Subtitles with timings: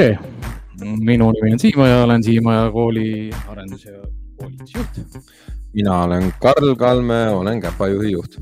[0.00, 0.18] tere,
[0.80, 3.98] minu nimi on Siim ja olen Siimaja kooli arendus- ja
[4.36, 5.00] koolitusjuht.
[5.72, 8.38] mina olen Karl Kalme, olen Käpa juhi juht.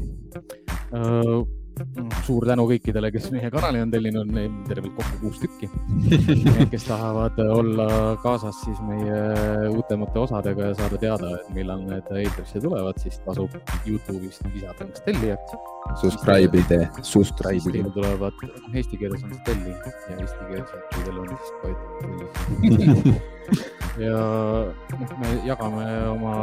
[2.49, 5.69] Tänu kõikidele, kes meie kanali on tellinud, neid on tervelt kokku kuus tükki.
[6.73, 7.89] kes tahavad olla
[8.23, 13.55] kaasas siis meie uutemate osadega ja saada teada, et millal need eetrisse tulevad, siis tasub
[13.87, 15.57] Youtube'ist lisada ennast tellijaks.
[16.03, 17.91] Subscribe'i tee, subscribe'i tee.
[17.95, 21.79] tulevad, eesti keeles on see telli ja eesti keelsetel on siis Koit
[23.99, 24.19] ja
[24.99, 26.35] noh, me jagame oma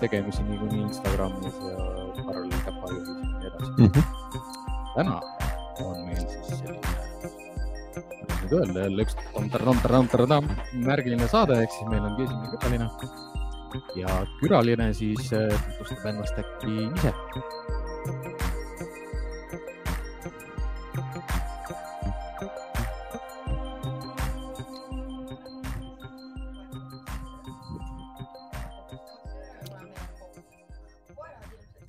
[0.00, 3.86] tegemisi niikuinii Instagramis ja Karl Käpa juhis ja nii edasi mm.
[3.86, 4.49] -hmm
[4.94, 5.20] täna
[5.84, 9.16] on meil siis selline, kuidas nüüd öelda, jälle üks
[10.86, 12.88] märgiline saade, ehk siis meil ongi esimene külaline.
[13.96, 17.14] ja külaline siis tutvustab ennast äkki ise.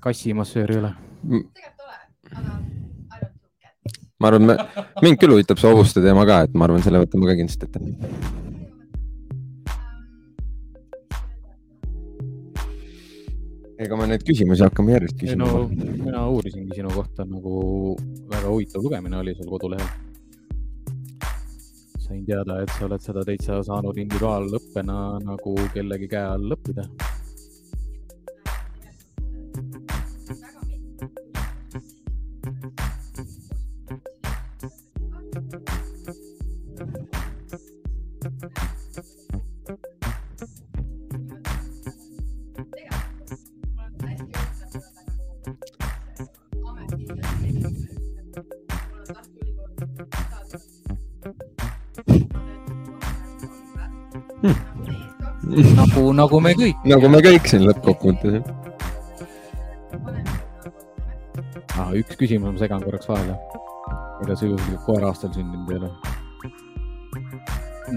[0.02, 0.96] kassimassöör ei ole
[4.22, 7.30] ma arvan, me, mind küll huvitab see hobuste teema ka, et ma arvan, selle võtame
[7.30, 8.40] ka kindlasti ette.
[13.82, 15.42] ega me neid küsimusi hakkame järjest küsima.
[15.42, 15.64] no
[16.06, 17.96] mina uurisingi sinu kohta nagu
[18.30, 19.88] väga huvitav lugemine oli sul kodulehel.
[22.04, 26.86] sain teada, et sa oled seda täitsa saanud individuaalõppena nagu kellegi käe all õppida
[55.52, 56.84] nagu, nagu me kõik.
[56.88, 58.44] nagu me kõik siin lõppkokkuvõttes
[61.76, 61.92] ah,.
[61.98, 63.38] üks küsimus, ma segan korraks vahele.
[64.24, 65.92] ega sa juhuslikult koera aastal sündinud ei ole?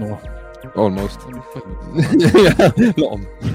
[0.01, 0.19] noh.
[0.81, 1.21] Almost.
[2.97, 3.21] loom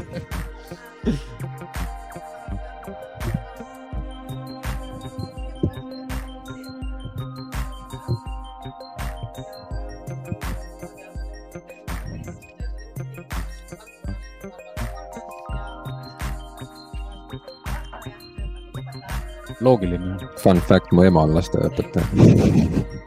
[19.71, 20.19] loogiline.
[20.43, 22.99] Fun fact, mu ema on lasteaiaõpetaja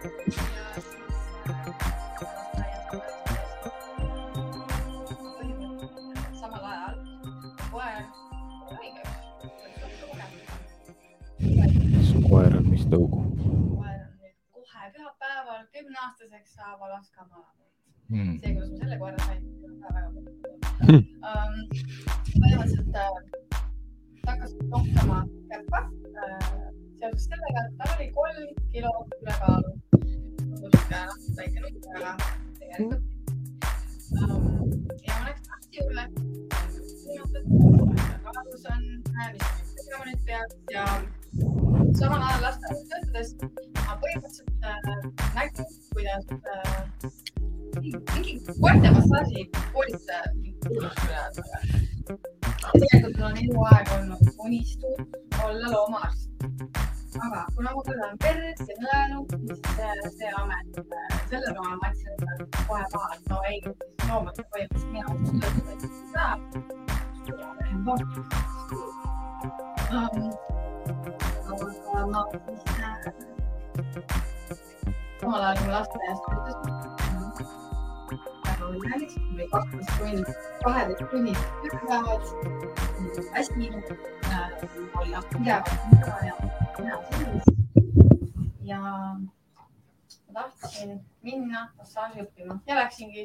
[91.84, 93.24] massaaži õppima ja läksingi,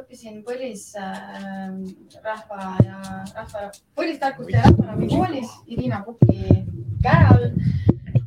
[0.00, 2.98] õppisin põlisrahva äh, ja
[3.36, 3.60] rahva,
[3.98, 6.40] põlistarkuste ja rahvaravi koolis Irina Puki
[7.04, 7.44] käe all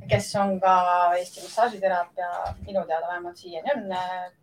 [0.09, 0.73] kes on ka
[1.17, 2.29] Eesti massaažiteraapia,
[2.67, 3.83] minu teada vähemalt siiani on,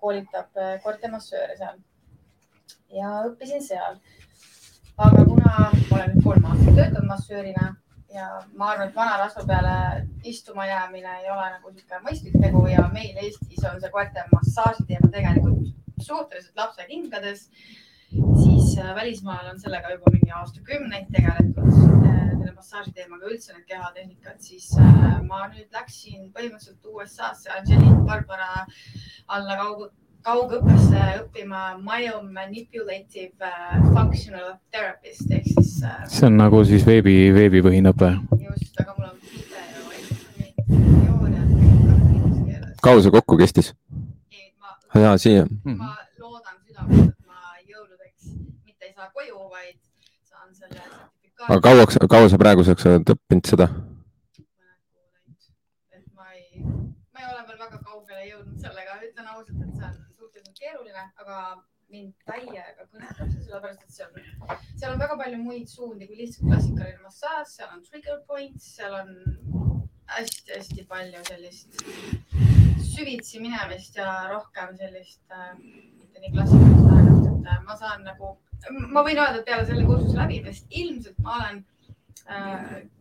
[0.03, 0.51] koolitab
[0.83, 1.77] koertemassööre seal.
[2.97, 3.95] ja õppisin seal.
[4.99, 7.65] aga kuna ma olen nüüd kolm aastat töötanud massöörina
[8.15, 8.27] ja
[8.57, 9.75] ma arvan, et vana rasva peale
[10.25, 14.87] istuma jäämine ei ole nagu niisugune mõistlik tegu ja meil Eestis on see koerte massaaži
[14.89, 15.71] teema tegelikult
[16.01, 17.49] suhteliselt lapsekingades,
[18.11, 21.71] siis äh, välismaal on sellega juba mingi aastakümneid tegeletud,
[22.09, 28.07] äh, selle massaaži teemaga üldse need kehatehnikad, siis äh, ma nüüd läksin põhimõtteliselt USA-sse Angelique
[28.09, 28.67] Barbara
[29.29, 29.91] alla kaugu,
[30.27, 33.53] kaugõppesse õppima myomanipulative äh,
[33.95, 38.11] functional therapist ehk siis äh, see on nagu siis veebi, veebipõhine õpe.
[38.45, 39.59] just, aga mul on video
[41.31, 41.43] ja
[42.47, 42.77] keeles.
[42.83, 43.69] kaua see kokku kestis?
[44.61, 44.69] ma
[45.07, 48.23] ja siia, ma loodan südamest, et ma jõuludeks
[48.67, 49.79] mitte ei saa koju, vaid
[50.29, 51.49] saan selle sertifikaadi.
[51.49, 53.67] aga kauaks, kaua sa praeguseks oled õppinud seda?
[55.97, 59.87] et ma ei, ma ei ole veel väga kaugele jõudnud sellega, ütlen ausalt, et see
[59.89, 65.41] on suhteliselt keeruline, aga mind täiega kõnetab see, sellepärast et on, seal on väga palju
[65.43, 69.11] muid suundi kui lihtsalt klassikaline massaaž, seal on trigger points, seal on
[70.11, 71.83] hästi-hästi palju sellist
[72.91, 78.33] süvitsi minemist ja rohkem sellist äh, mitte nii klassikalist lähenemist, et äh, ma saan nagu,
[78.91, 81.80] ma võin öelda, et peale selle kursuse läbimist ilmselt ma olen äh,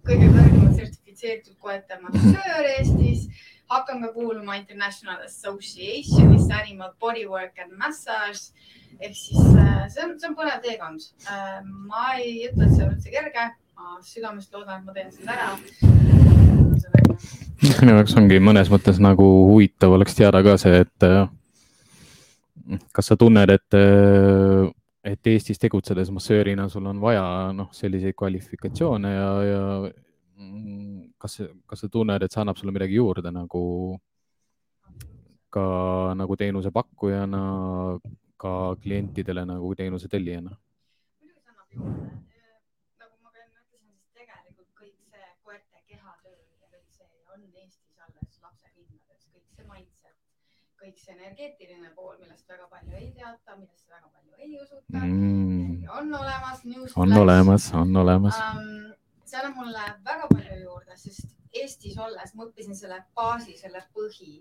[0.08, 3.28] kõige kõrgemalt sertifitseeritud koerte massöör Eestis,
[3.70, 8.50] hakkan ka kuuluma International Association'isse Animal Bodywork and Massage
[9.00, 11.60] ehk siis äh, see on, see on põnev teekond äh,.
[11.64, 13.46] ma ei ütle, et see on üldse kerge,
[13.78, 15.50] ma südamest loodan, et ma teen selle ära.
[17.80, 21.30] minu jaoks ongi mõnes mõttes nagu huvitav oleks teada ka see, et äh,
[22.96, 23.80] kas sa tunned, et,
[25.10, 27.26] et Eestis tegutsedes massöörina sul on vaja
[27.56, 29.64] noh, selliseid kvalifikatsioone ja, ja
[30.38, 33.64] mm, kas, kas sa tunned, et see annab sulle midagi juurde nagu
[35.50, 35.66] ka
[36.18, 37.44] nagu teenusepakkujana,
[38.38, 38.54] ka
[38.84, 40.58] klientidele nagu teenuse tellijana?
[41.74, 42.10] juurde.
[43.00, 47.46] nagu ma ka enne ütlesin, siis tegelikult kõik see koerte kehatöö ja kõik see on
[47.64, 50.18] Eestis alles lapsekingades, kõik see mindset,
[50.82, 53.89] kõik see energeetiline pool, millest väga palju ei teata, palju
[54.40, 56.62] ei usuta Mm, on olemas.
[56.96, 58.36] on olemas, on olemas.
[58.40, 58.94] um,.
[59.26, 64.40] see annab mulle väga palju juurde, sest Eestis olles ma õppisin selle baasi, selle põhi,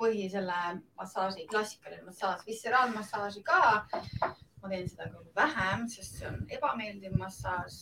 [0.00, 0.56] põhi selle
[0.96, 3.86] massaaži, klassikaline massaaž, visceraalmassaaži ka.
[4.62, 7.76] ma teen seda küll vähem, sest see on ebameeldiv massaaž.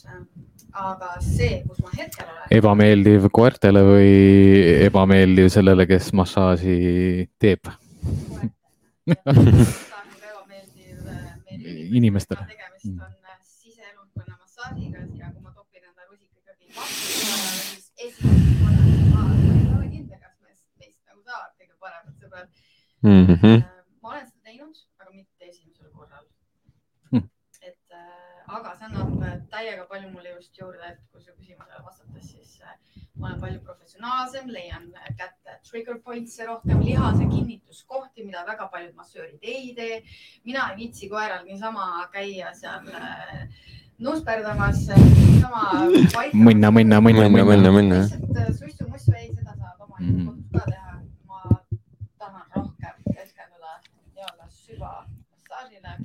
[0.73, 4.13] aga see, kus ma hetkel olen, ebameeldiv koertele või
[4.91, 6.79] ebameeldiv sellele, kes massaaži
[7.39, 7.75] teeb?
[11.99, 12.47] Inimestele.
[12.49, 17.13] tegemist on äh, siseelundkonna massaažiga ja kui ma topin enda rusika ikkagi vastu,
[17.71, 18.83] siis esimest korda
[19.15, 22.49] ma ei ole kindel, kas meist, meist nagu saavad kõige paremad sõbrad.
[23.03, 23.65] Mhm.
[24.03, 26.27] ma olen seda teinud, aga mitte esimesel korral
[27.11, 27.29] Hmm.
[27.63, 31.83] et äh, aga see annab äh, täiega palju mulle just juurde, et kui su küsimusele
[31.85, 32.75] vastates, siis äh,
[33.25, 38.93] ma olen palju professionaalsem, leian äh, kätte trigger points'e rohkem, lihase kinnituskohti, mida väga paljud
[38.99, 40.03] massöörid ei tee.
[40.45, 43.49] mina ei viitsi koeral niisama käia seal äh,
[43.99, 45.65] nusperdamas, niisama.
[46.35, 50.27] mõnna, mõnna, mõnna, mõnna, mõnna, mõnna, lihtsalt suissu-mussu ei, seda saab oma Mhm.
[50.29, 50.95] kodus ka teha.
[51.31, 51.41] ma
[52.21, 53.73] tahan rohkem keskenduda
[54.15, 55.97] nii-öelda süvamassaažile.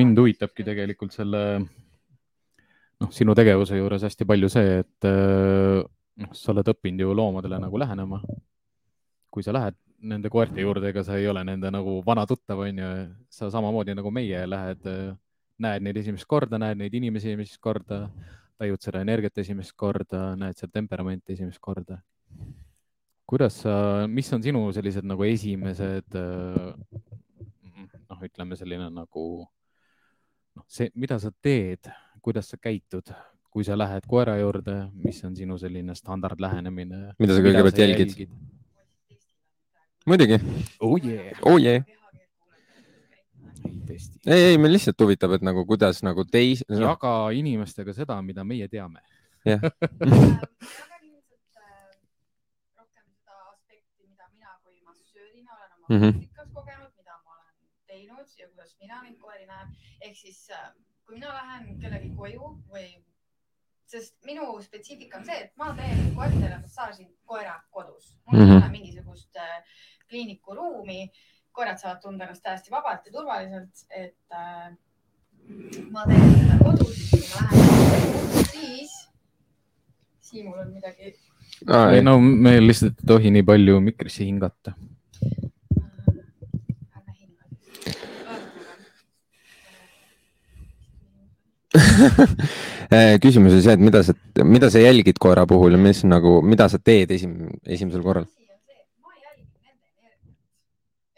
[0.00, 1.42] mind huvitabki tegelikult selle,
[3.00, 5.80] noh, sinu tegevuse juures hästi palju see, et äh,
[6.20, 8.20] noh, sa oled õppinud ju loomadele nagu lähenema.
[9.30, 12.88] kui sa lähed nende koerte juurde, ega sa ei ole nende nagu vana tuttav, onju,
[13.30, 14.88] sa samamoodi nagu meie lähed,
[15.60, 18.08] näed neid esimest korda, näed neid inimesi esimest korda,
[18.58, 22.00] tajud seda energiat esimest korda, näed seda temperamenti esimest korda.
[23.30, 23.72] kuidas sa,
[24.10, 26.16] mis on sinu sellised nagu esimesed
[28.10, 29.26] noh, ütleme selline nagu
[30.56, 31.86] noh, see, mida sa teed,
[32.24, 33.12] kuidas sa käitud,
[33.50, 37.14] kui sa lähed koera juurde, mis on sinu selline standardlähenemine?
[37.18, 38.28] mida sa kõigepealt jälgid??
[40.06, 40.38] muidugi,
[40.80, 41.32] oh yeah..
[41.46, 41.84] oh yeah.
[44.26, 48.44] ei ei, mind lihtsalt huvitab, et nagu kuidas nagu teis- no,, jaga inimestega seda, mida
[48.44, 49.02] meie teame.
[49.44, 51.58] jah, jagan ilmselt
[52.78, 56.10] rohkem seda aspekti, mida mina kui massöörina olen oma Mhm.
[56.22, 57.54] praktikas kogenud, mida ma olen
[57.90, 59.68] teinud ja kuidas mina neid koeri näen.
[60.00, 60.70] ehk siis äh,
[61.06, 62.88] kui mina lähen kellegi koju või,
[63.90, 68.12] sest minu spetsiifika on see, et ma teen koertele massaaži koera kodus.
[68.26, 68.56] mul ei Mhm.
[68.56, 69.64] ole mingisugust äh,
[70.08, 71.00] kliinikuruumi,
[71.52, 74.70] koerad saavad tunda ennast täiesti vabalt ja turvaliselt, et äh,
[75.90, 78.92] ma teen seda kodus, kui ma lähen, siis,
[80.30, 81.14] Siimul on midagi
[81.66, 84.72] ah, ei no me lihtsalt ei tohi nii palju mikrisse hingata.
[92.90, 96.40] Eh, küsimus oli see, et mida sa, mida sa jälgid koera puhul ja mis nagu,
[96.42, 98.26] mida sa teed esim, esimesel korral?
[98.26, 100.32] asi on see, et ma jälgin nende energiat.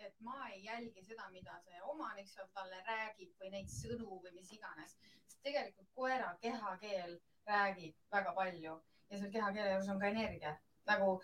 [0.05, 4.21] et ma ei jälgi seda, mida see omanik eks ole, talle räägib või neid sõnu
[4.21, 4.93] või mis iganes,
[5.25, 7.17] sest tegelikult koera kehakeel
[7.49, 10.57] räägib väga palju ja seal kehakeele juures on ka energia
[10.93, 11.15] nagu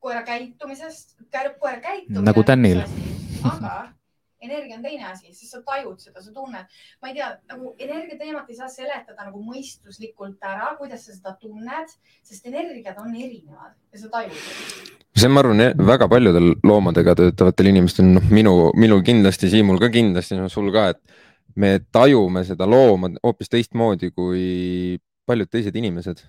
[0.00, 1.18] koera käitumisest,
[1.60, 2.24] koera käitumine.
[2.32, 2.86] Nagu Tänil..
[3.44, 3.76] aga
[4.42, 8.18] energia on teine asi, sest sa tajud seda, sa tunned, ma ei tea, nagu energia
[8.20, 11.94] teemat ei saa seletada nagu mõistuslikult ära, kuidas sa seda tunned,
[12.26, 15.00] sest energiad on erinevad ja sa tajud seda.
[15.16, 20.38] see, ma arvan, väga paljudel loomadega töötavatel inimestel, noh, minu, minul kindlasti, Siimul ka kindlasti,
[20.40, 21.02] no sul ka, et
[21.56, 26.22] me tajume seda looma hoopis teistmoodi kui paljud teised inimesed.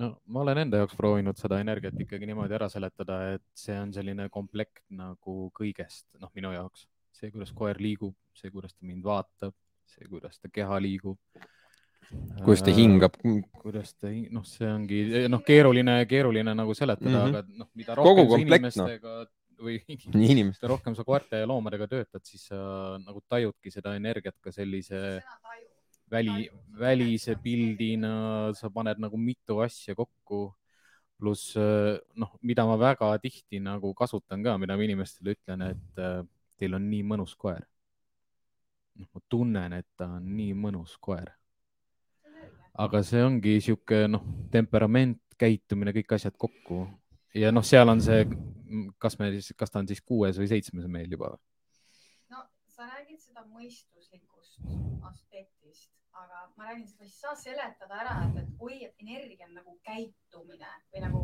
[0.00, 3.92] no ma olen enda jaoks proovinud seda energiat ikkagi niimoodi ära seletada, et see on
[3.92, 6.86] selline komplekt nagu kõigest, noh, minu jaoks
[7.20, 9.54] see, kuidas koer liigub, see, kuidas ta mind vaatab,
[9.90, 11.18] see, kuidas ta keha liigub.
[12.42, 13.18] kuidas ta hingab,
[13.60, 17.20] kuidas ta, noh, see ongi noh, keeruline, keeruline nagu seletada mm.
[17.20, 17.36] -hmm.
[17.36, 18.46] aga noh, mida rohkem sa noh.
[18.46, 19.28] inimestega no.
[19.66, 19.76] või
[20.50, 22.58] mida rohkem sa koerte ja loomadega töötad, siis sa
[22.98, 25.20] nagu tajudki seda energiat ka sellise
[26.10, 26.48] väli,
[26.78, 30.50] välise pildina, sa paned nagu mitu asja kokku.
[31.20, 31.52] pluss
[32.16, 36.22] noh, mida ma väga tihti nagu kasutan ka, mida ma inimestele ütlen, et äh,
[36.60, 37.64] teil on nii mõnus koer.
[39.00, 41.30] noh, ma tunnen, et ta on nii mõnus koer,
[42.84, 46.82] aga see ongi sihuke noh, temperament, käitumine, kõik asjad kokku
[47.34, 48.26] ja noh, seal on see,
[49.00, 51.32] kas me siis, kas ta on siis kuues või seitsmes meil juba.
[52.32, 54.60] no sa räägid seda mõistuslikust
[55.08, 59.54] aspektist, aga ma räägin, sa ei saa seletada ära, et, et oi, et energia on
[59.54, 61.20] nagu käitumine või nagu,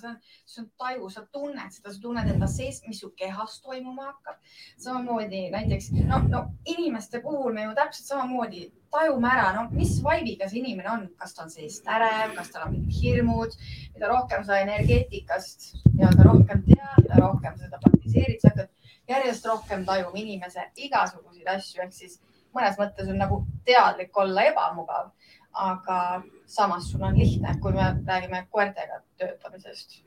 [0.00, 0.16] see on,
[0.48, 4.40] see on taju, sa tunned seda, sa tunned enda sees, mis su kehas toimuma hakkab.
[4.82, 10.48] samamoodi näiteks no, no inimeste puhul me ju täpselt samamoodi tajume ära, no mis vibe'iga
[10.48, 13.58] see inimene on, kas ta on seest ärev, kas tal on mingid hirmud,
[13.94, 18.72] mida rohkem sa energeetikast nii-öelda rohkem tead, mida rohkem seda praktiseerid, sa hakkad
[19.12, 22.18] järjest rohkem tajuma inimese igasuguseid asju, ehk siis
[22.56, 25.10] mõnes mõttes on nagu teadlik olla ebamugav,
[25.56, 25.98] aga
[26.46, 30.02] samas sul on lihtne, kui me räägime koertega töötamisest.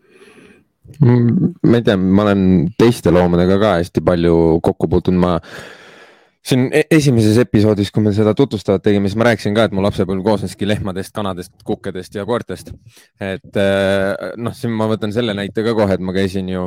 [0.99, 5.35] ma ei tea, ma olen teiste loomadega ka hästi palju kokku puutunud, ma
[6.49, 9.83] siin e- esimeses episoodis, kui me seda tutvustavat tegime, siis ma rääkisin ka, et mu
[9.83, 12.71] lapsepõlv koosneski lehmadest, kanadest, kukkedest ja koertest.
[13.19, 16.65] et eh, noh, siin ma võtan selle näite ka kohe, et ma käisin ju,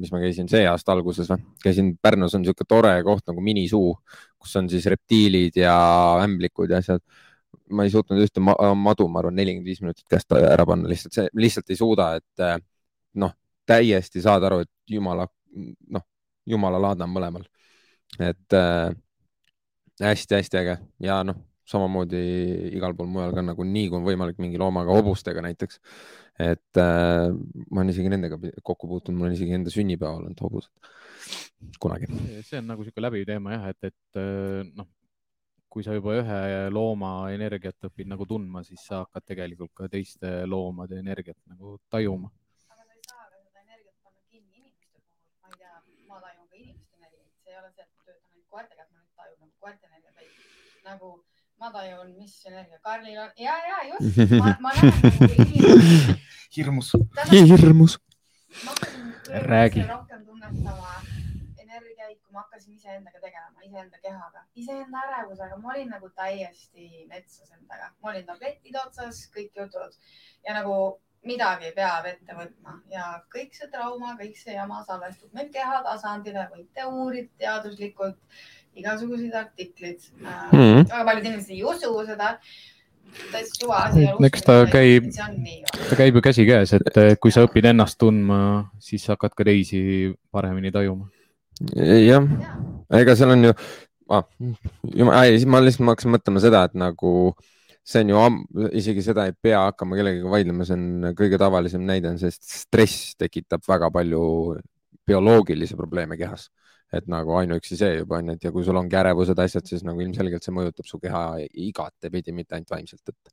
[0.00, 3.94] mis ma käisin see aasta alguses või, käisin Pärnus on niisugune tore koht nagu Minisuu,
[4.42, 5.74] kus on siis reptiilid ja
[6.24, 7.02] ämblikud ja asjad.
[7.72, 11.16] ma ei suutnud ühte ma madu, ma arvan, nelikümmend viis minutit käest ära panna, lihtsalt
[11.16, 12.58] see, lihtsalt ei suuda, et eh,
[13.22, 13.32] noh,
[13.68, 15.26] täiesti saad aru, et jumala,
[15.96, 16.04] noh,
[16.48, 17.46] jumala laadne on mõlemal.
[18.20, 18.58] et
[20.02, 21.38] hästi-hästi äge ja noh,
[21.72, 22.22] samamoodi
[22.76, 25.80] igal pool mujal ka nagu nii kui on võimalik mingi loomaga, hobustega näiteks.
[26.40, 27.28] et äh,
[27.70, 30.92] ma olen isegi nendega kokku puutunud, mul on isegi enda sünnipäeval olnud hobused
[31.82, 32.08] kunagi.
[32.42, 34.88] see on nagu sihuke läbiv teema jah, et, et äh, noh,
[35.72, 36.38] kui sa juba ühe
[36.74, 42.28] looma energiat õpid nagu tundma, siis sa hakkad tegelikult ka teiste loomade energiat nagu tajuma.
[42.68, 47.00] aga sa ei saa ka seda energiat panna kinni inimeste puhul, ma tajun ka inimeste
[47.00, 49.92] energiat, see ei ole see, et töötan ainult koertega, et ma nüüd tajun nagu koerte
[49.92, 51.12] energiat, vaid nagu
[51.62, 52.78] ma tajun, mis energia?
[52.82, 55.78] Karlil on ja, ja just, ma, ma näen nagu
[56.56, 56.94] hirmus.
[57.62, 57.98] hirmus.
[58.64, 59.12] ma hakkasin
[59.48, 59.84] Räägi.
[59.88, 60.94] rohkem tunnetama
[61.62, 67.54] energiaid, kui ma hakkasin iseendaga tegelema, iseenda kehaga, iseenda ärevusega, ma olin nagu täiesti metsas
[67.54, 69.96] endaga, ma olin tablettide otsas, kõik jutud.
[70.46, 70.76] Ja nagu
[71.24, 72.80] midagi peab ette võtma.
[72.90, 78.18] Ja kõik see trauma, kõik see jama salvestub meil kehatasandile, võite uurida teaduslikult
[78.76, 80.84] igasuguseid artikleid äh, Mhm.
[80.88, 82.38] väga paljud inimesed ei usu seda.
[83.32, 84.06] täitsa suva asi.
[84.24, 85.10] Eks ta käib-
[85.90, 90.14] ta käib ju käsikäes, et kui sa õpid ennast tundma, siis sa hakkad ka teisi
[90.32, 91.10] paremini tajuma.
[91.76, 92.24] jah,
[92.90, 93.52] ega seal on ju
[94.08, 94.24] ah,,
[94.96, 97.34] jumal, ma lihtsalt ma hakkasin mõtlema seda, et nagu
[97.84, 101.84] see on ju am- isegi seda ei pea hakkama kellegagi vaidlema, see on kõige tavalisem
[101.84, 104.56] näide on see, et stress tekitab väga palju
[105.06, 106.48] bioloogilisi probleeme kehas.
[106.92, 110.00] Et nagu ainuüksi see juba on, et ja kui sul ongi ärevused, asjad, siis nagu
[110.04, 111.24] ilmselgelt see mõjutab su keha
[111.68, 113.32] igatepidi, mitte ainult vaimselt, et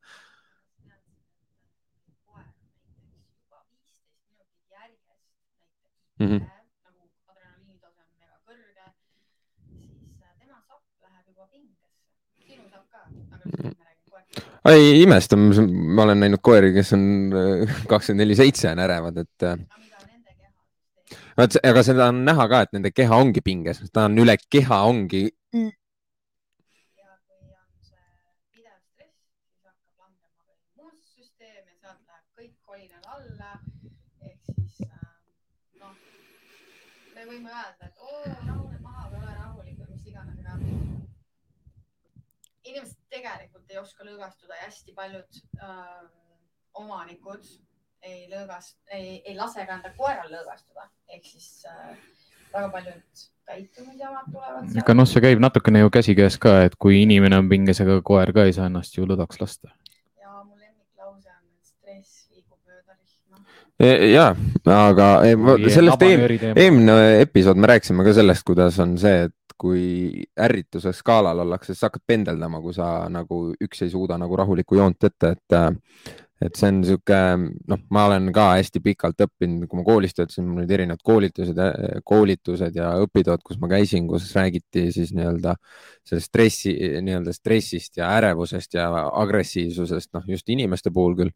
[6.20, 6.36] Mhm.
[6.36, 8.88] nagu adrenaliinitase on väga kõrge,
[9.72, 11.88] siis äh, tema sapp läheb juba pingesse.
[12.44, 14.50] sinu sapp ka, aga räägime koertest.
[14.74, 17.06] ei imesta, ma olen näinud koeri, kes on
[17.88, 19.48] kakskümmend neli seitse on ärevad, et
[21.40, 24.80] Nad, aga seda on näha ka, et nende keha ongi pinges, ta on üle keha
[24.90, 25.22] ongi
[25.56, 25.70] mm..
[34.80, 35.24] Ähm,
[35.80, 35.96] noh,
[37.16, 40.58] me võime öelda, et oo, rahune maha või ole rahulik või mis iganes, aga
[42.68, 46.06] inimesed tegelikult ei oska lõõgastuda ja hästi paljud öö,
[46.84, 47.48] omanikud
[48.04, 51.98] ei lõõgast-, ei, ei lase ka enda koeral lõõgastuda ehk siis äh,
[52.54, 57.40] väga paljud käitumisjamad tulevad aga noh, see käib natukene ju käsikäes ka, et kui inimene
[57.42, 59.74] on pinges, ega koer ka ei saa ennast ju lõdvaks lasta.
[60.22, 63.44] ja mu lemmiklause on, et stress viibub mööda rihma.
[63.80, 64.30] E, ja,
[64.78, 65.36] aga e,
[65.74, 71.42] sellest eem, eelmine episood me rääkisime ka sellest, kuidas on see, et kui ärrituse skaalal
[71.44, 75.34] ollakse, siis sa hakkad pendeldama, kui sa nagu üks ei suuda nagu rahulikku joont ette,
[75.36, 75.58] et
[76.40, 80.46] et see on niisugune, noh, ma olen ka hästi pikalt õppinud, kui ma koolis töötasin,
[80.48, 81.60] mul olid erinevad koolitused,
[82.08, 85.58] koolitused ja õpitoad, kus ma käisin, kus räägiti siis nii-öelda
[86.08, 88.88] sellest stressi, nii-öelda stressist ja ärevusest ja
[89.24, 91.36] agressiivsusest, noh just inimeste puhul küll.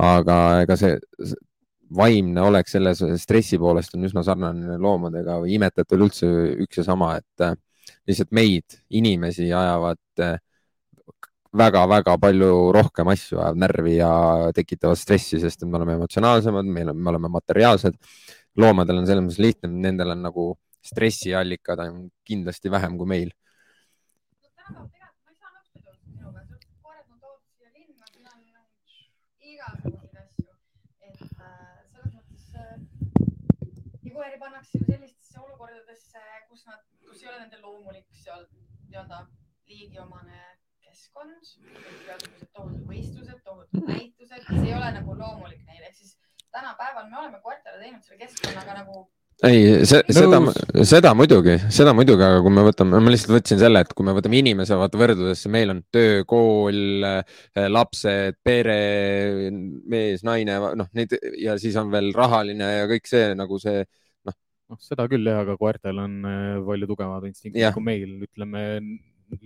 [0.00, 0.92] aga ega see
[1.96, 6.28] vaimne olek selles stressi poolest on üsna sarnane loomadega või imetajatel üldse
[6.62, 7.56] üks ja sama, et äh,
[8.08, 10.00] lihtsalt meid, inimesi ajavad
[11.56, 14.10] väga-väga palju rohkem asju, ajavad närvi ja
[14.54, 17.98] tekitavad stressi, sest et me oleme emotsionaalsemad, meil on, me oleme materiaalsed.
[18.56, 20.44] loomadel on selles mõttes lihtne, nendel on nagu
[20.82, 23.30] stressiallikad on kindlasti vähem kui meil.
[24.70, 25.10] no äh,
[32.60, 38.46] äh, koeri pannakse ju sellistesse olukordadesse, kus nad, kus ei ole nende loomulik seal
[38.90, 39.26] nii-öelda
[39.66, 40.59] liigiomane
[41.00, 41.54] keskkond,
[42.04, 46.18] igasugused tohutud võistlused, tohutud näitused, see ei ole nagu loomulik neile, ehk siis
[46.52, 49.06] tänapäeval me oleme koertele teinud selle keskkonnaga nagu
[49.48, 50.40] ei, see, seda
[50.84, 54.12] seda muidugi, seda muidugi, aga kui me võtame, ma lihtsalt võtsin selle, et kui me
[54.12, 57.06] võtame inimese vaata võrdlusesse, meil on töö, kool,
[57.72, 58.76] lapsed, pere,
[59.88, 63.86] mees, naine, noh, neid ja siis on veel rahaline ja kõik see nagu see,
[64.28, 68.66] noh, seda küll jah, aga koertel on äh, palju tugevamad instinktid kui meil, ütleme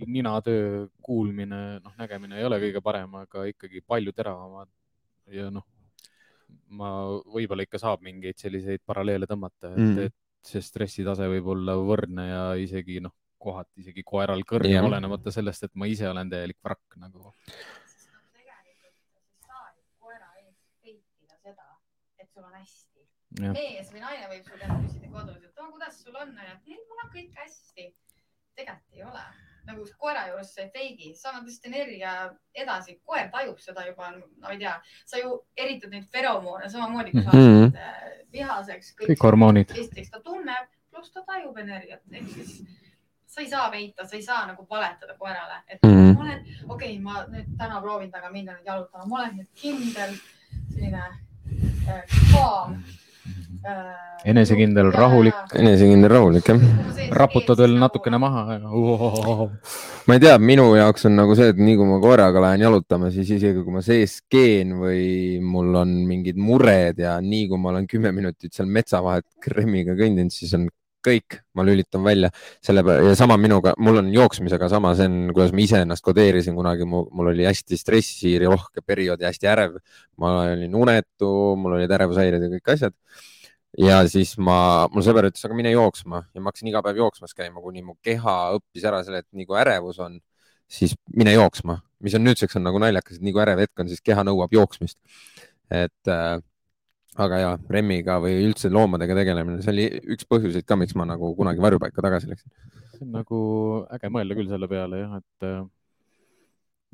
[0.05, 4.69] ninatöö, kuulmine, noh, nägemine ei ole kõige parem, aga ikkagi palju teravamad
[5.33, 5.65] ja noh,
[6.75, 6.91] ma
[7.33, 9.99] võib-olla ikka saab mingeid selliseid paralleele tõmmata, et Mm.
[10.07, 15.31] et see stressitase võib olla võrdne ja isegi noh, kohati isegi koeral kõrgem Jah., olenemata
[15.31, 17.33] sellest, et ma ise olen täielik vrakk nagu.
[22.35, 23.01] sul on hästi.
[23.39, 23.53] Jah.
[23.55, 26.79] mees või naine võib su käest küsida kodus, et no kuidas sul on ja ei,
[26.89, 27.85] mul on kõik hästi.
[28.55, 29.23] tegelikult ei ole,
[29.67, 32.13] nagu koera juures sa ei feigi, sa annad lihtsalt energia
[32.53, 34.75] edasi, koer tajub seda juba, no ei tea,
[35.05, 38.95] sa ju eritad neid feromoone samamoodi, kui sa oled äh, vihaseks.
[39.03, 39.75] kõik hormoonid.
[39.75, 42.57] esiteks ta tunneb, pluss ta tajub energiat, ehk siis
[43.35, 45.89] sa ei saa veita, sa ei saa nagu valetada koerale, et mm.
[45.89, 46.13] -hmm.
[46.17, 49.49] ma olen, okei okay,, ma nüüd täna proovin temaga minna nüüd jalutama, ma olen nüüd
[49.61, 50.15] kindel,
[50.73, 51.03] selline
[51.89, 52.83] äh, kaam.
[54.25, 55.37] Enesekindel, rahulik.
[55.53, 56.61] enesekindel, rahulik jah.
[57.13, 59.49] raputad veel natukene maha ja uhohoho.
[60.07, 63.11] ma ei tea, minu jaoks on nagu see, et nii kui ma koeraga lähen jalutama,
[63.13, 65.03] siis isegi kui ma sees keen või
[65.45, 69.93] mul on mingid mured ja nii kui ma olen kümme minutit seal metsa vahet Kremmiga
[69.99, 70.65] kõndinud, siis on
[71.05, 72.31] kõik, ma lülitan välja
[72.63, 76.87] selle ja sama minuga, mul on jooksmisega sama, see on, kuidas ma iseennast kodeerisin kunagi,
[76.89, 79.79] mul oli hästi stressirohke periood ja hästi ärev.
[80.21, 82.95] ma olin unetu, mul olid ärevushäired ja kõik asjad.
[83.77, 87.35] ja siis ma, mul sõber ütles, aga mine jooksma ja ma hakkasin iga päev jooksmas
[87.37, 90.19] käima, kuni mu keha õppis ära selle, et nii kui ärevus on,
[90.71, 93.91] siis mine jooksma, mis on nüüdseks on nagu naljakas, et nii kui ärev hetk on,
[93.91, 94.99] siis keha nõuab jooksmist.
[95.71, 96.37] et äh,
[97.21, 101.31] aga ja Remmiga või üldse loomadega tegelemine, see oli üks põhjuseid ka, miks ma nagu
[101.37, 102.51] kunagi varjupaika tagasi läksin.
[102.95, 103.39] see on nagu
[103.95, 105.61] äge mõelda küll selle peale jah, et äh,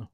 [0.02, 0.12] noh,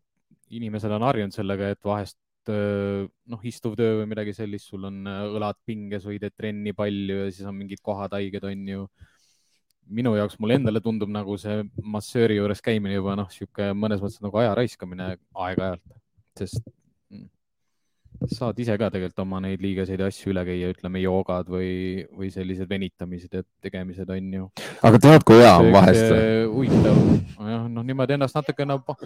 [0.60, 5.04] inimesed on harjunud sellega, et vahest äh, noh, istuv töö või midagi sellist, sul on
[5.12, 8.88] äh, õlad pinges teed trenni palju ja siis on mingid kohad haiged, on ju.
[9.88, 14.24] minu jaoks, mulle endale tundub nagu see massööri juures käimine juba noh, sihuke mõnes mõttes
[14.24, 16.00] nagu aja raiskamine aeg-ajalt,
[16.40, 16.64] sest
[18.34, 22.70] saad ise ka tegelikult oma neid liigeseid asju üle käia, ütleme joogad või, või sellised
[22.70, 24.50] venitamised ja tegemised on ju
[24.90, 26.12] aga tead, kui hea on vahest
[26.52, 26.98] huvitav,
[27.38, 28.98] jah, noh, niimoodi ennast natukene pa-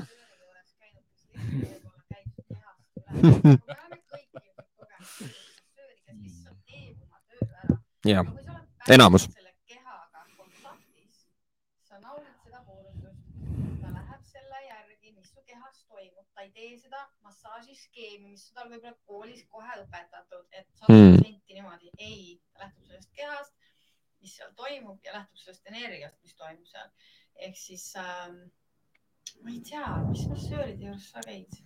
[8.06, 8.26] Jah.
[8.89, 9.24] Enamus.
[9.30, 11.17] selle kehaga kontaktis,
[11.86, 13.21] sa naudid seda puudutust,
[13.82, 17.04] ta läheb selle järgi, mis su kehas toimub, ta ei tee seda
[18.02, 23.12] massaažiskeemi, mis tal võib-olla koolis kohe õpetatud, et sada protsenti niimoodi, ei, ta lähtub sellest
[23.16, 23.54] kehast,
[24.22, 26.90] mis seal toimub ja lähtub sellest energiast, mis toimub seal.
[27.42, 28.38] ehk siis ähm,
[29.44, 31.62] ma ei tea, mis massööride juures sa käid?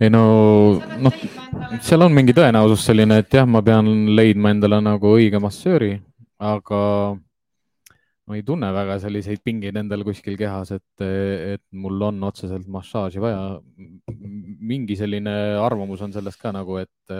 [0.00, 1.18] ei no noh,
[1.80, 6.00] seal on mingi tõenäosus selline, et jah, ma pean leidma endale nagu õige massööri,
[6.38, 6.80] aga
[8.30, 13.22] ma ei tunne väga selliseid pingeid endal kuskil kehas, et, et mul on otseselt massaaži
[13.22, 13.58] vaja.
[14.70, 17.14] mingi selline arvamus on sellest ka nagu, et,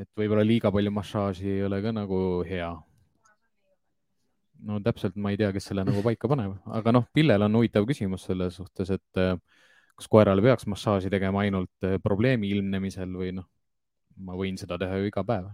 [0.00, 2.72] et võib-olla liiga palju massaaži ei ole ka nagu hea.
[4.64, 7.84] no täpselt ma ei tea, kes selle nagu paika paneb, aga noh, Pillel on huvitav
[7.88, 9.24] küsimus selles suhtes, et
[10.00, 13.48] kas koerale peaks massaaži tegema ainult probleemi ilmnemisel või noh,
[14.24, 15.52] ma võin seda teha ju iga päev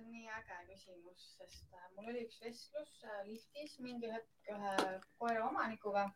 [0.00, 4.54] see on nii äge küsimus, sest äh, mul oli üks vestlus äh, liftis mingi hetk
[4.54, 4.76] ühe
[5.18, 6.08] koera omanikuga,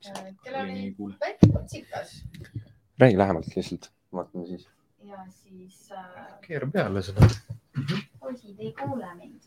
[0.00, 2.18] kellel Oli nii oli väike kutsikas
[3.00, 4.68] räägi lähemalt lihtsalt, vaatame siis.
[5.04, 7.28] ja siis äh, keera peale seda.
[8.20, 9.40] poisid ei kuule mind.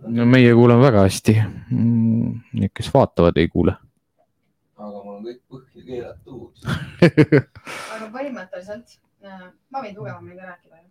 [0.00, 1.36] no meie kuuleme väga hästi.
[1.70, 3.76] Need, kes vaatavad, ei kuule.
[4.76, 6.66] aga mul on kõik põhja keelatud.
[7.94, 10.88] aga põhimõtteliselt äh, ma võin tugevamini ka rääkida ju.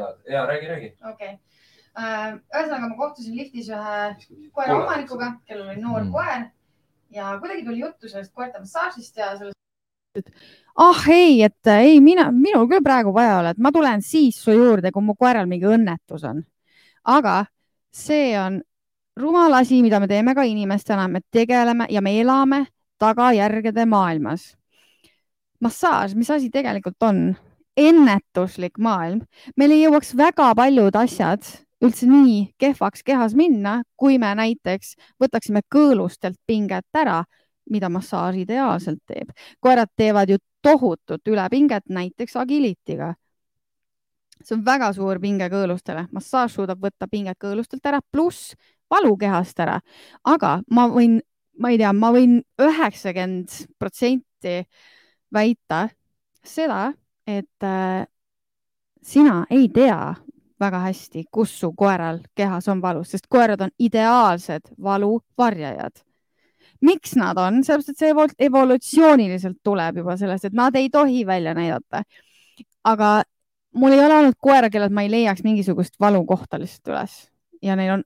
[0.00, 0.94] ja, ja räägi, räägi.
[1.00, 1.38] okei okay..
[1.92, 3.96] Ühesõnaga ma kohtusin liftis ühe
[4.52, 6.12] koera omanikuga, kellel oli noor Mm.
[6.12, 6.50] koer
[7.12, 9.58] ja kuidagi tuli juttu sellest koerte massaažist ja sellest
[10.76, 14.36] ah ei, et äh, ei mina, minul küll praegu vaja ole, et ma tulen siis
[14.40, 16.42] su juurde, kui mu koeral mingi õnnetus on.
[17.04, 17.44] aga
[17.92, 18.62] see on
[19.16, 22.66] rumal asi, mida me teeme ka inimestena, me tegeleme ja me elame
[22.98, 24.56] tagajärgede maailmas.
[25.60, 27.36] massaaž, mis asi tegelikult on?
[27.76, 29.22] ennetuslik maailm,
[29.56, 31.40] meil ei jõuaks väga paljud asjad
[31.82, 37.22] üldse nii kehvaks kehas minna, kui me näiteks võtaksime kõõlustelt pinget ära,
[37.70, 39.32] mida massaaž ideaalselt teeb.
[39.60, 43.14] Koerad teevad ju tohutut ülepinget näiteks agilitiga.
[44.42, 48.56] see on väga suur pinge kõõlustele, massaaž suudab võtta pinget kõõlustelt ära, pluss
[48.90, 49.76] valu kehast ära,
[50.24, 51.20] aga ma võin,
[51.58, 54.56] ma ei tea, ma võin üheksakümmend protsenti
[55.32, 55.84] väita
[56.42, 56.92] seda,
[57.26, 58.02] et äh,
[59.02, 60.16] sina ei tea
[60.62, 66.02] väga hästi, kus su koeral kehas on valus, sest koerad on ideaalsed valuvarjajad
[66.82, 71.26] miks nad on, sellepärast et see evol- evolutsiooniliselt tuleb juba sellest, et nad ei tohi
[71.26, 72.02] välja näidata.
[72.84, 73.22] aga
[73.78, 77.12] mul ei ole olnud koera, kellelt ma ei leiaks mingisugust valukohta lihtsalt üles.
[77.62, 78.02] Ja neil on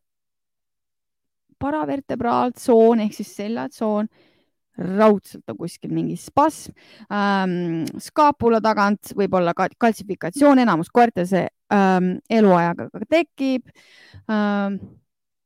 [1.58, 4.08] paravertebraaltsoon ehk siis seljatsoon,
[4.76, 6.74] raudselt on kuskil mingi spasm
[7.12, 13.70] ähm,, skaapula tagant võib-olla ka kaltsifikatsioon, enamus koertel see ähm, eluajaga tekib
[14.30, 14.78] ähm,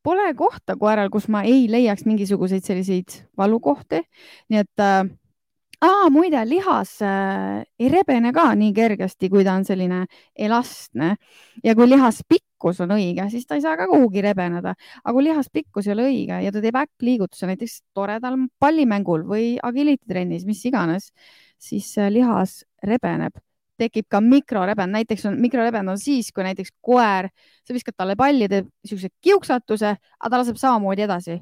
[0.03, 4.05] pole kohta koeral, kus ma ei leiaks mingisuguseid selliseid valukohti,
[4.51, 5.09] nii et äh,.
[5.81, 10.03] Aa, muide, lihas äh, ei rebene ka nii kergesti, kui ta on selline
[10.37, 11.15] elastne.
[11.65, 15.89] Ja kui lihaspikkus on õige, siis ta ei saa ka kuhugi rebeneda, aga kui lihaspikkus
[15.89, 21.15] ei ole õige ja ta teeb äkkliigutuse näiteks toredal pallimängul või agility-trennis, mis iganes,
[21.57, 23.41] siis äh, lihas rebeneb.
[23.81, 27.31] Tekib ka mikrorebend, näiteks on mikrorebend on siis, kui näiteks koer,
[27.65, 31.41] sa viskad talle palli, teeb niisuguse kiuksatuse, aga ta laseb samamoodi edasi.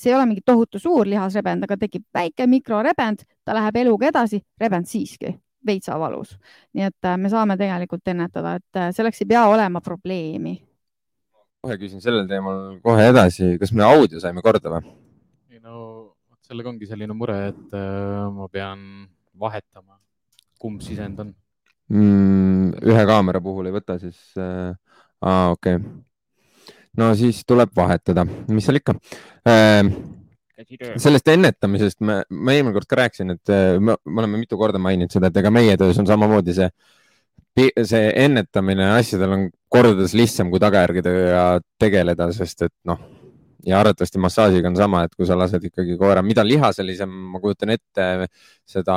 [0.00, 4.40] See ei ole mingi tohutu suur lihasrebend, aga tekib väike mikrorebend, ta läheb eluga edasi,
[4.60, 5.34] rebend siiski
[5.66, 6.38] veitsa valus.
[6.74, 10.56] nii et äh, me saame tegelikult ennetada, et äh, selleks ei pea olema probleemi.
[11.60, 14.94] kohe küsin sellel teemal kohe edasi, kas me audio saime korda või?
[15.52, 16.16] ei no
[16.48, 18.86] sellega ongi selline mure, et äh, ma pean
[19.40, 20.00] vahetama,
[20.58, 21.34] kumb sisend on.
[21.92, 22.80] mm,?
[22.80, 24.72] ühe kaamera puhul ei võta siis äh,,
[25.20, 25.98] aa okei okay..
[26.98, 28.96] No siis tuleb vahetada, mis seal ikka
[29.48, 29.92] äh,.
[31.00, 34.80] sellest ennetamisest me, ma eelmine kord ka rääkisin, et äh, me, me oleme mitu korda
[34.82, 36.68] maininud seda, et ega meie töös on samamoodi see,
[37.86, 41.46] see ennetamine asjadel on kordades lihtsam kui tagajärgedega
[41.80, 43.00] tegeleda, sest et noh,
[43.66, 47.74] ja arvatavasti massaažiga on sama, et kui sa lased ikkagi koera, mida lihaselisem, ma kujutan
[47.74, 48.06] ette,
[48.68, 48.96] seda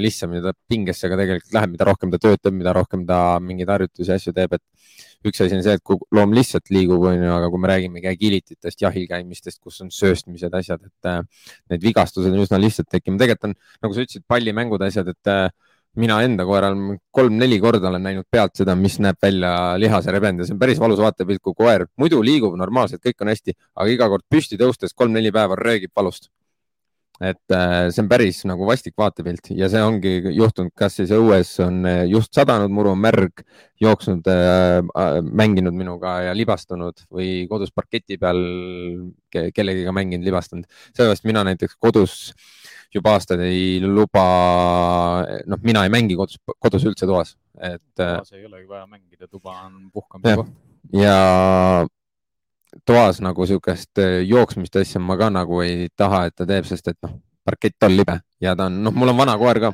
[0.00, 4.12] lihtsamini ta pingesse ka tegelikult läheb, mida rohkem ta töötab, mida rohkem ta mingeid harjutusi
[4.12, 7.50] ja asju teeb, et üks asi on see, et kui loom lihtsalt liigub, onju, aga
[7.52, 11.22] kui me räägimegi agilititest, jahil käimistest, kus on sööstmised, asjad, et äh,
[11.72, 13.18] need vigastused on üsna lihtsalt tekkima.
[13.22, 15.48] tegelikult on, nagu sa ütlesid, pallimängud, asjad, et äh,
[16.00, 16.76] mina enda koeral
[17.14, 20.80] kolm-neli korda olen näinud pealt seda, mis näeb välja lihase rebend ja see on päris
[20.80, 24.96] valus vaatepilt, kui koer muidu liigub normaalselt, kõik on hästi, aga iga kord püsti tõustes
[24.96, 26.30] kolm-neli päeva röögib valust.
[27.16, 31.54] et äh, see on päris nagu vastik vaatepilt ja see ongi juhtunud, kas siis õues
[31.64, 33.40] on äh, just sadanud, muru on märg,
[33.80, 34.82] jooksnud äh,,
[35.24, 38.42] mänginud minuga ja libastunud või kodus parketi peal
[39.32, 40.68] ke kellegiga mänginud, libastanud.
[40.92, 42.34] sellepärast mina näiteks kodus
[42.94, 44.24] juba aastaid ei luba,
[45.46, 49.28] noh, mina ei mängi kodus, kodus üldse toas, et äh, toas ei olegi vaja mängida,
[49.28, 50.52] tuba on puhkamise koht.
[50.96, 51.86] ja
[52.84, 56.92] toas nagu siukest äh, jooksmist asja ma ka nagu ei taha, et ta teeb, sest
[56.92, 59.72] et noh, parkett on libe ja ta on, noh, mul on vana koer ka.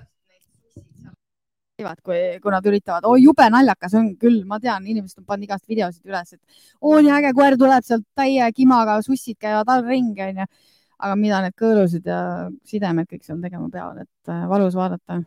[1.76, 5.48] teevad, kui, kui nad üritavad, oi jube naljakas on küll, ma tean, inimesed on pannud
[5.48, 9.88] igast videosid üles, et oo nii äge koer tuleb sealt täie kimaga, sussid käivad all
[9.88, 10.46] ringi onju.
[11.02, 12.22] Aga mida need kõõlused ja
[12.68, 15.22] sidemed kõik seal tegema peavad, et äh, valus vaadata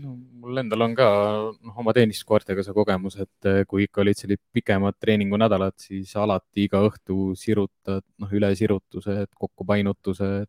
[0.00, 1.06] no mul endal on ka
[1.52, 6.66] noh, oma teenistuskoertega see kogemus, et eh, kui ikka olid sellised pikemad treeningunädalad, siis alati
[6.66, 10.48] iga õhtu sirutad, noh, ülesirutused, kokkupainutused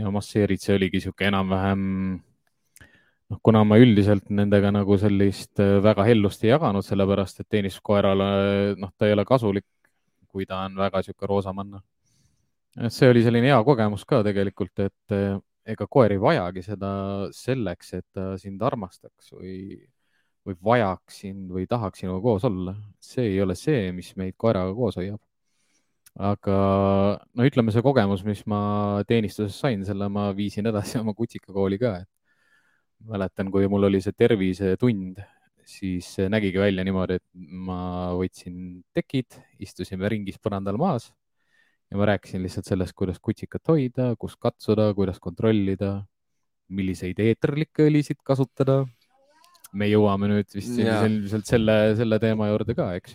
[0.00, 1.82] ja masseerid, see oligi niisugune enam-vähem
[2.16, 8.30] noh, kuna ma üldiselt nendega nagu sellist eh, väga hellust ei jaganud, sellepärast et teenistuskoerale
[8.80, 9.68] noh, ta ei ole kasulik,
[10.32, 11.84] kui ta on väga niisugune roosamanna.
[12.74, 15.36] See oli selline hea kogemus ka tegelikult, et eh,
[15.74, 16.90] ega koer ei vajagi seda
[17.34, 19.78] selleks, et ta sind armastaks või,
[20.44, 22.74] või vajaks sind või tahaks sinuga koos olla.
[23.00, 25.20] see ei ole see, mis meid koeraga koos hoiab.
[26.14, 26.56] aga
[27.34, 31.96] no ütleme, see kogemus, mis ma teenistuses sain, selle ma viisin edasi oma kutsikakooli ka,
[32.02, 32.10] et
[33.10, 35.18] mäletan, kui mul oli see tervisetund,
[35.64, 41.10] siis nägigi välja niimoodi, et ma võtsin tekid, istusime ringis põrandal maas
[41.94, 46.00] ja ma rääkisin lihtsalt sellest, kuidas kutsikat hoida, kus katsuda, kuidas kontrollida,
[46.74, 48.82] milliseid eeterlikke õlisid kasutada.
[49.74, 53.14] me jõuame nüüd vist ilmselt selle, selle teema juurde ka, eks.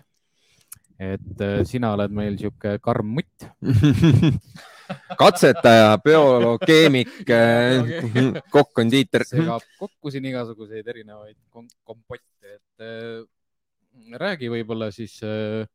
[1.00, 3.48] et äh, sina oled meil sihuke karm mutt
[5.22, 9.28] katsetaja, bioloog, keemik, äh, kokk, kondiiter.
[9.28, 15.68] segab kokku siin igasuguseid erinevaid kompotte, et äh, räägi võib-olla siis äh,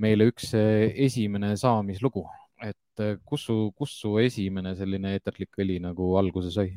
[0.00, 2.26] meile üks eh, esimene saamislugu,
[2.62, 6.74] et eh, kus su, kus su esimene selline eeterlik õli nagu alguse sai?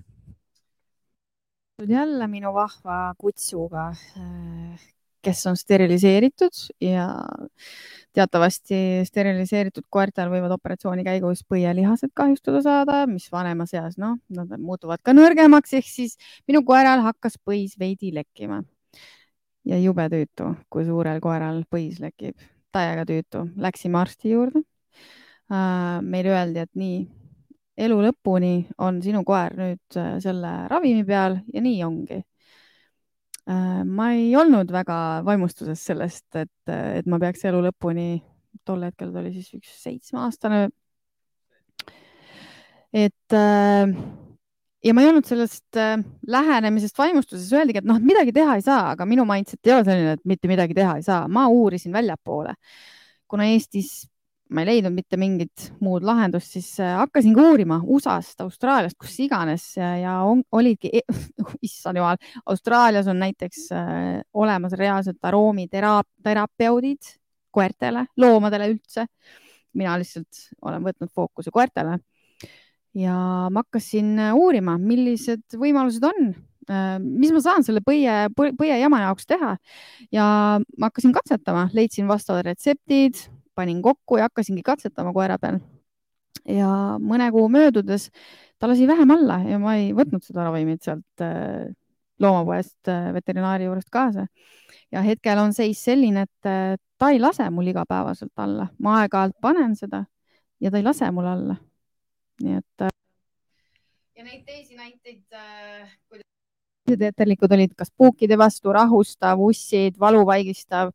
[1.88, 3.86] jälle minu vahva kutsuga,
[4.20, 4.88] eh,
[5.24, 7.06] kes on steriliseeritud ja
[8.16, 15.04] teatavasti steriliseeritud koertel võivad operatsiooni käigus põielihased kahjustada saada, mis vanemas eas, noh, nad muutuvad
[15.04, 18.64] ka nõrgemaks, ehk siis minu koeral hakkas põis veidi lekkima.
[19.68, 22.40] ja jube tüütu, kui suurel koeral põis lekib
[22.76, 24.64] täiega tüütu, läksime arsti juurde.
[25.50, 27.00] Äh, meile öeldi, et nii,
[27.86, 28.54] elu lõpuni
[28.86, 32.20] on sinu koer nüüd äh, selle ravimi peal ja nii ongi.
[33.50, 38.10] Äh, ma ei olnud väga vaimustuses sellest, et, et ma peaks elu lõpuni,
[38.66, 40.68] tol hetkel ta oli siis üks seitsmeaastane.
[42.94, 43.40] et
[44.84, 48.64] ja ma ei olnud sellest äh, lähenemisest vaimustuses, öeldigi, et noh, et midagi teha ei
[48.66, 51.28] saa, aga minu mindset ei ole selline, et mitte midagi teha ei saa.
[51.28, 52.56] ma uurisin väljapoole,
[53.30, 54.08] kuna Eestis
[54.50, 59.66] ma ei leidnud mitte mingit muud lahendust, siis äh, hakkasingi uurima USA-st, Austraaliast, kus iganes
[59.78, 61.04] ja, ja on, olidki e,
[61.68, 62.18] issand jumal,
[62.50, 67.14] Austraalias on näiteks äh, olemas reaalselt aroomiterapeudid
[67.52, 69.06] koertele, loomadele üldse.
[69.78, 72.00] mina lihtsalt olen võtnud fookuse koertele
[72.98, 73.16] ja
[73.52, 76.32] ma hakkasin äh, uurima, millised võimalused on,
[76.70, 79.56] äh, mis ma saan selle põie, põiejama jaoks teha
[80.16, 80.26] ja
[80.60, 85.60] ma hakkasin katsetama, leidsin vastavad retseptid, panin kokku ja hakkasingi katsetama koera peal.
[86.48, 88.10] ja mõne kuu möödudes
[88.60, 91.70] ta lasi vähem alla ja ma ei võtnud seda ravimit sealt äh,
[92.20, 94.26] loomapoest veterinaari juurest kaasa.
[94.92, 99.76] ja hetkel on seis selline, et ta ei lase mul igapäevaselt alla, ma aeg-ajalt panen
[99.76, 100.06] seda
[100.60, 101.56] ja ta ei lase mul alla
[102.44, 102.86] nii et.
[102.86, 102.94] Äh,
[104.20, 106.26] ja neid teisi näiteid äh,, kuidas
[106.90, 110.92] eeterlikud olid kas puukide vastu rahustav, ussid, valuvaigistav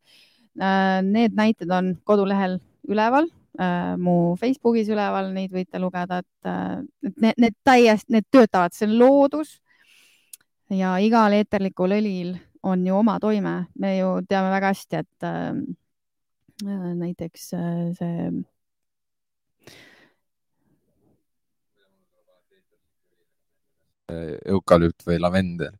[0.59, 1.01] äh,.
[1.05, 3.29] Need näited on kodulehel üleval
[3.59, 6.81] äh,, mu Facebookis üleval, neid võite lugeda, et äh,
[7.15, 9.59] need, need täiesti, need töötavad, see on loodus.
[10.69, 15.53] ja igal eeterlikul õlil on ju oma toime, me ju teame väga hästi, et äh,
[16.97, 18.29] näiteks äh, see
[24.11, 25.73] eukalüpt või lavendel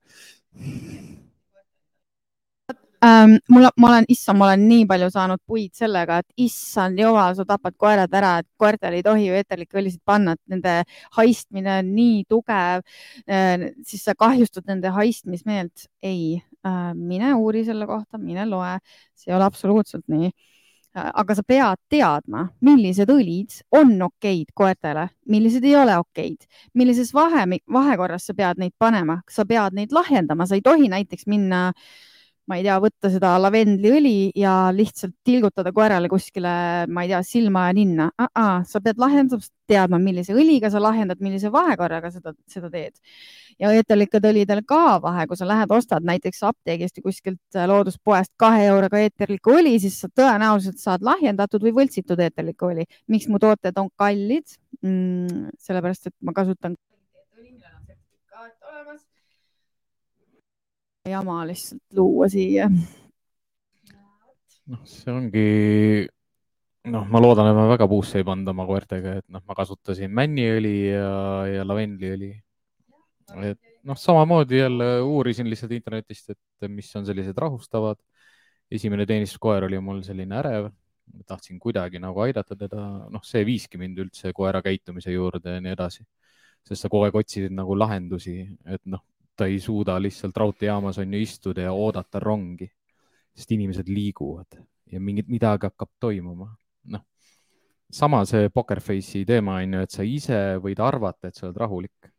[3.05, 3.37] ähm,?
[3.49, 7.45] mul, ma olen, issand, ma olen nii palju saanud puid sellega, et issand jumal, sa
[7.47, 10.75] tapad koerad ära, et koertel ei tohi ju eeterlikke õlisid panna, et nende
[11.19, 12.81] haistmine on nii tugev
[13.29, 13.69] äh,.
[13.85, 15.87] siis sa kahjustad nende haistmismeelt.
[16.01, 18.77] ei äh,, mine uuri selle kohta, mine loe,
[19.13, 20.33] see ei ole absoluutselt nii
[20.95, 27.45] aga sa pead teadma, millised õlid on okeid koertele, millised ei ole okeid, millises vahe,
[27.71, 32.14] vahekorras sa pead neid panema, sa pead neid lahjendama, sa ei tohi näiteks minna äh,
[32.49, 36.51] ma ei tea, võtta seda lavendliõli ja lihtsalt tilgutada koerale kuskile,
[36.93, 38.27] ma ei tea, silma ja ninna uh.
[38.27, 42.93] -uh, sa pead lahjendama, teadma, millise õliga sa lahjendad, millise vahekorraga seda, seda teed.
[43.59, 48.33] ja eeterlikud õlidel ka vahe, kui sa lähed, ostad näiteks apteegist või kuskilt äh, looduspoest
[48.37, 52.85] kahe euroga eeterlikku õli, siis sa tõenäoliselt saad lahjendatud või võltsitud eeterlikku õli.
[53.07, 54.45] miks mu tooted on kallid
[54.81, 55.49] mm,?
[55.57, 56.77] sellepärast, et ma kasutan.
[57.39, 59.01] õli, millel on sertifikaat olemas
[61.09, 62.69] jama lihtsalt luua siia.
[64.65, 65.43] noh, see ongi,
[66.89, 70.09] noh, ma loodan, et ma väga puusse ei pannud oma koertega, et noh, ma kasutasin
[70.09, 71.11] männiõli ja,
[71.51, 72.31] ja lavendliõli.
[73.51, 78.01] et noh, samamoodi jälle uurisin lihtsalt internetist, et mis on sellised rahustavad.
[78.71, 80.71] esimene teenistuskoer oli mul selline ärev,
[81.29, 82.81] tahtsin kuidagi nagu aidata teda,
[83.13, 86.05] noh, see viiski mind üldse koera käitumise juurde ja nii edasi.
[86.65, 89.03] sest sa kogu aeg otsisid nagu lahendusi, et noh,
[89.35, 92.67] ta ei suuda lihtsalt raudteejaamas on ju istuda ja oodata rongi,
[93.35, 94.59] sest inimesed liiguvad
[94.91, 96.49] ja mingit, midagi hakkab toimuma.
[96.93, 97.01] noh,
[97.91, 101.57] sama see poker face'i teema on ju, et sa ise võid arvata, et sa oled
[101.63, 102.11] rahulik.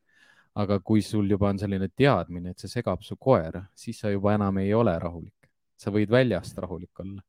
[0.56, 4.32] aga kui sul juba on selline teadmine, et see segab su koera, siis sa juba
[4.34, 5.50] enam ei ole rahulik.
[5.76, 7.22] sa võid väljast rahulik olla,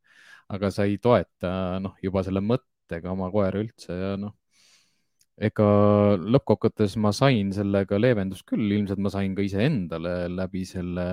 [0.49, 4.35] aga sa ei toeta noh, juba selle mõttega oma koera üldse ja noh,
[5.37, 5.67] ega
[6.17, 11.05] lõppkokkuvõttes ma sain sellega leevendust küll, ilmselt ma sain ka iseendale läbi selle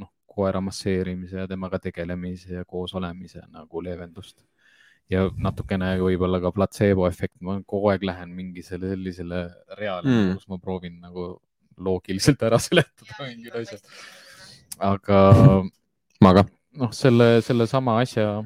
[0.00, 4.38] noh, koera masseerimise ja temaga tegelemise ja koos olemise nagu leevendust.
[5.12, 9.42] ja natukene võib-olla ka platseebo efekt, ma kogu aeg lähen mingi selle sellisele
[9.76, 10.34] reale Mm.
[10.34, 11.40] kus ma proovin nagu
[11.76, 13.84] loogiliselt ära seletada mingid asjad.
[14.78, 15.20] aga
[16.24, 16.46] ma ka.
[16.80, 18.40] noh, selle, sellesama asja,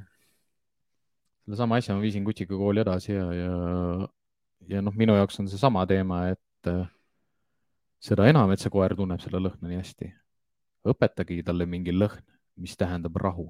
[1.45, 4.09] sellesama asja ma viisin Kutsika kooli edasi ja, ja,
[4.69, 6.87] ja noh, minu jaoks on seesama teema, et äh,
[8.03, 10.13] seda enam, et see koer tunneb seda lõhna nii hästi.
[10.87, 12.23] õpetagi talle mingi lõhn,
[12.63, 13.49] mis tähendab rahu.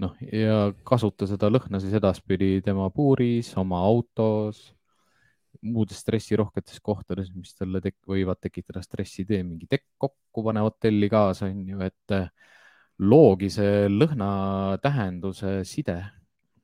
[0.00, 4.70] noh, ja kasuta seda lõhna siis edaspidi tema puuris, oma autos,
[5.60, 11.10] muudes stressirohketes kohtades, mis talle tek võivad tekitada stressi, tee mingi tekk kokku, pane hotelli
[11.12, 12.30] kaasa, on ju, et äh,
[13.00, 15.98] loogi see lõhna tähenduse side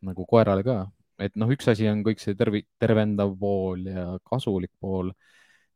[0.07, 0.79] nagu koerale ka,
[1.19, 5.13] et noh, üks asi on kõik see tervi-, tervendav pool ja kasulik pool.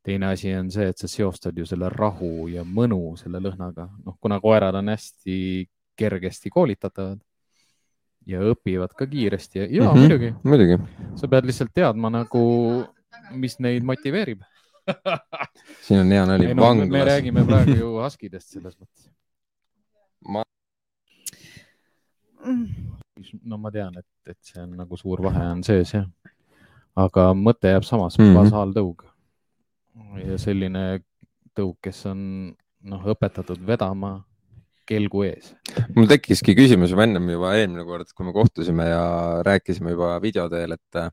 [0.02, 4.16] teine asi on see, et sa seostad ju selle rahu ja mõnu selle lõhnaga, noh,
[4.20, 5.66] kuna koerad on hästi
[6.00, 7.20] kergesti koolitatavad
[8.26, 9.88] ja õpivad ka kiiresti ja, ja mm.
[9.88, 9.98] -hmm.
[9.98, 10.78] muidugi, muidugi,
[11.20, 12.44] sa pead lihtsalt teadma nagu,
[13.32, 14.40] mis neid motiveerib.
[15.84, 17.06] siin on hea nali, no me, me vanglas.
[17.12, 19.10] räägime praegu ju Huskidest selles mõttes.
[20.24, 20.44] ma,
[23.44, 26.08] no ma tean, et, et see on nagu suur vahe on sees jah.
[26.98, 28.24] aga mõte jääb samaks mm.
[28.24, 29.04] -hmm., basaaltõug.
[30.24, 30.84] ja selline
[31.56, 32.20] tõug, kes on
[32.82, 34.18] noh, õpetatud vedama
[34.90, 35.52] kelgu ees.
[35.94, 39.04] mul tekkiski küsimus juba ennem juba eelmine kord, kui me kohtusime ja
[39.46, 41.10] rääkisime juba video teel, et äh,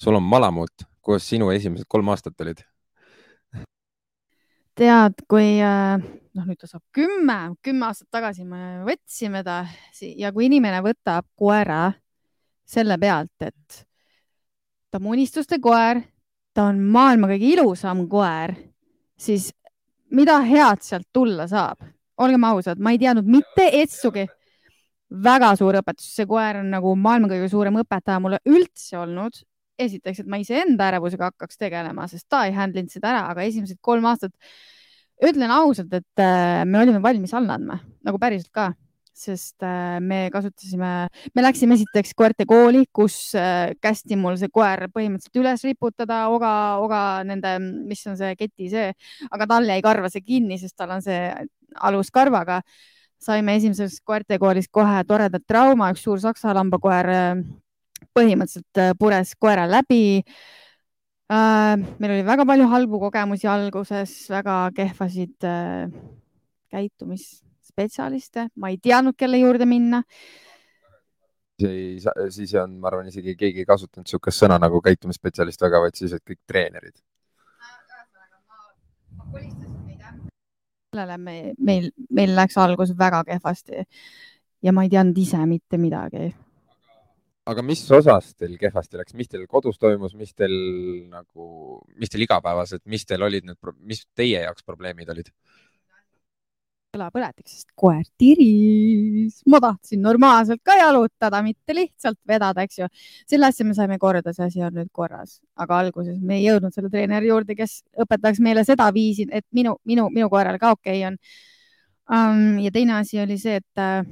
[0.00, 2.64] sul on malamut, kus sinu esimesed kolm aastat olid?
[4.80, 9.62] tead, kui äh, noh, nüüd ta saab kümme, kümme aastat tagasi me võtsime ta
[10.00, 11.90] ja kui inimene võtab koera
[12.70, 13.80] selle pealt, et
[14.90, 16.00] ta on unistuste koer,
[16.54, 18.54] ta on maailma kõige ilusam koer,
[19.20, 19.50] siis
[20.14, 21.82] mida head sealt tulla saab?
[22.20, 24.26] olgem ausad, ma ei teadnud mitte etsugi.
[25.24, 29.40] väga suur õpetus, see koer on nagu maailma kõige suurem õpetaja mulle üldse olnud.
[29.86, 33.46] esiteks, et ma iseenda ärevusega hakkaks tegelema, sest ta ei handle inud seda ära, aga
[33.48, 34.34] esimesed kolm aastat
[35.24, 38.70] ütlen ausalt, et äh, me olime valmis alla andma nagu päriselt ka,
[39.20, 40.92] sest äh, me kasutasime,
[41.34, 46.52] me läksime esiteks koerte kooli, kus äh, kästi mul see koer põhimõtteliselt üles riputada, oga,
[46.80, 48.88] oga nende, mis on see keti see,
[49.28, 51.20] aga tal jäi karva see kinni, sest tal on see
[51.90, 52.62] alus karvaga.
[53.20, 57.10] saime esimeses koertekoolis kohe toreda trauma, üks suur saksa lambakoer
[58.14, 60.22] põhimõtteliselt äh, pures koera läbi
[61.30, 65.92] Äh, meil oli väga palju halbu kogemusi alguses, väga kehvasid äh,
[66.74, 70.02] käitumisspetsialiste, ma ei teadnud, kelle juurde minna.
[71.60, 76.02] siis, siis on, ma arvan, isegi keegi ei kasutanud niisugust sõna nagu käitumisspetsialist väga, vaid
[76.02, 76.98] siis olid kõik treenerid.
[80.90, 83.84] sellele me, meil, meil läks algus väga kehvasti
[84.66, 86.32] ja ma ei teadnud ise mitte midagi.
[87.50, 90.54] Aga mis osas teil kehvasti läks, mis teil kodus toimus, mis teil
[91.10, 95.32] nagu, mis teil igapäevaselt, mis teil olid need, mis teie jaoks probleemid olid?
[96.90, 102.88] kõlapõletik, sest koer tiris, ma tahtsin normaalselt ka jalutada, mitte lihtsalt vedada, eks ju.
[103.30, 106.74] selle asja me saime korda, see asi on nüüd korras, aga alguses me ei jõudnud
[106.74, 107.76] selle treeneri juurde, kes
[108.06, 111.20] õpetaks meile seda viisi, et minu, minu, minu koeral ka okei okay on
[112.10, 112.58] um,.
[112.64, 114.02] ja teine asi oli see, et äh,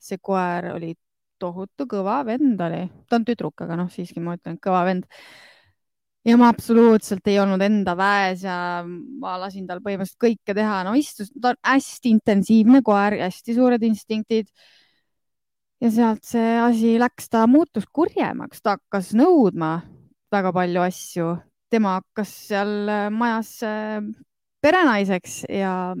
[0.00, 0.92] see koer oli
[1.40, 5.06] tohutu kõva vend oli, ta on tüdruk, aga noh, siiski ma ütlen, kõva vend.
[6.28, 10.92] Ja ma absoluutselt ei olnud enda väes ja ma lasin tal põhimõtteliselt kõike teha, no
[10.98, 14.50] istus, ta on hästi intensiivne koer, hästi suured instinktid.
[15.80, 19.78] ja sealt see asi läks, ta muutus kurjemaks, ta hakkas nõudma
[20.30, 21.30] väga palju asju,
[21.72, 24.02] tema hakkas seal äh, majas äh,
[24.60, 25.94] perenaiseks ja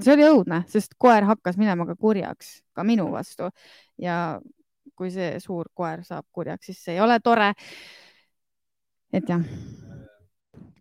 [0.00, 3.50] see oli õudne, sest koer hakkas minema ka kurjaks ka minu vastu.
[4.00, 4.40] Ja
[4.96, 7.52] kui see suur koer saab kurjaks, siis see ei ole tore.
[9.14, 9.42] et jah,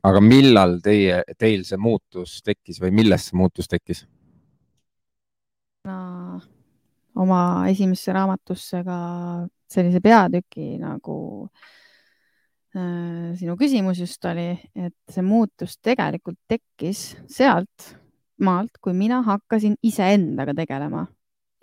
[0.03, 4.05] aga millal teie, teil see muutus tekkis või millest see muutus tekkis?
[7.13, 7.39] oma
[7.69, 8.97] esimesse raamatusse ka
[9.69, 11.17] sellise peatüki nagu
[12.77, 17.93] äh, sinu küsimus just oli, et see muutus tegelikult tekkis sealt
[18.43, 21.05] maalt, kui mina hakkasin iseendaga tegelema,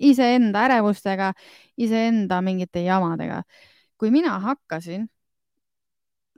[0.00, 1.32] iseenda ärevustega,
[1.76, 3.42] iseenda mingite jamadega.
[4.00, 5.08] kui mina hakkasin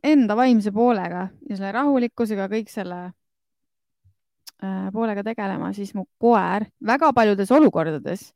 [0.03, 7.13] enda vaimse poolega ja selle rahulikkusega, kõik selle äh, poolega tegelema, siis mu koer väga
[7.15, 8.33] paljudes olukordades,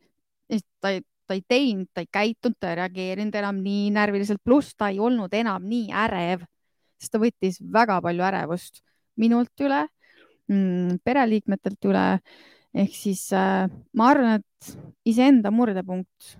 [0.81, 4.77] ta ei, ta ei teinud, ta ei käitunud, ta ei reageerinud enam nii närviliselt, pluss
[4.79, 6.47] ta ei olnud enam nii ärev,
[7.01, 8.83] sest ta võttis väga palju ärevust
[9.21, 9.87] minult üle
[10.49, 12.07] mm,, pereliikmetelt üle.
[12.77, 13.67] Ehk siis äh,
[13.97, 14.77] ma arvan, et
[15.09, 16.37] iseenda murdepunkt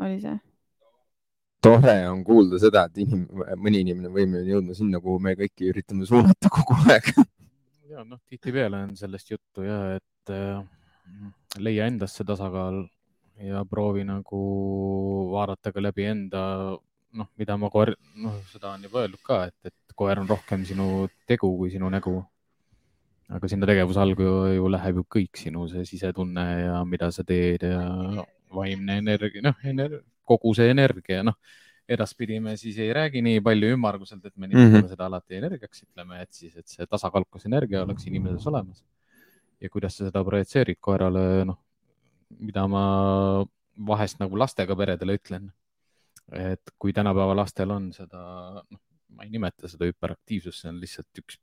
[0.00, 0.36] oli see.
[1.62, 3.26] tore on kuulda seda, et inim,
[3.60, 7.10] mõni inimene on võimeline jõudma sinna, kuhu me kõiki üritame suunata kogu aeg.
[7.92, 10.62] ja noh, tihtipeale on sellest juttu ja et äh,
[11.60, 12.84] leia endas see tasakaal
[13.40, 14.40] ja proovi nagu
[15.32, 16.42] vaadata ka läbi enda,
[17.16, 20.64] noh, mida ma koer, noh, seda on juba öeldud ka, et, et koer on rohkem
[20.68, 22.20] sinu tegu kui sinu nägu.
[23.30, 27.24] Aga sinna tegevuse all ju, ju läheb ju kõik sinu see sisetunne ja mida sa
[27.26, 27.82] teed ja
[28.50, 31.38] vaimne energia, noh ener,, kogu see energia, noh
[31.90, 34.84] edaspidi me siis ei räägi nii palju ümmarguselt, et me nimetame mm Mhm.
[34.84, 34.90] -hmm.
[34.90, 38.84] seda alati energiaks, ütleme, et siis, et see tasakaalukas energia oleks inimeses olemas.
[39.60, 41.58] ja kuidas sa seda projitseerid koerale, noh,
[42.38, 43.44] mida ma
[43.86, 45.50] vahest nagu lastega peredele ütlen.
[46.32, 51.18] et kui tänapäeva lastel on seda, noh, ma ei nimeta seda hüperaktiivsust, see on lihtsalt
[51.18, 51.38] üks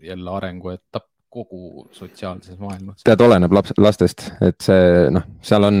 [0.00, 3.02] jälle arenguetapp kogu sotsiaalses maailmas.
[3.06, 5.78] tead, oleneb laps, lastest, et see noh, seal on,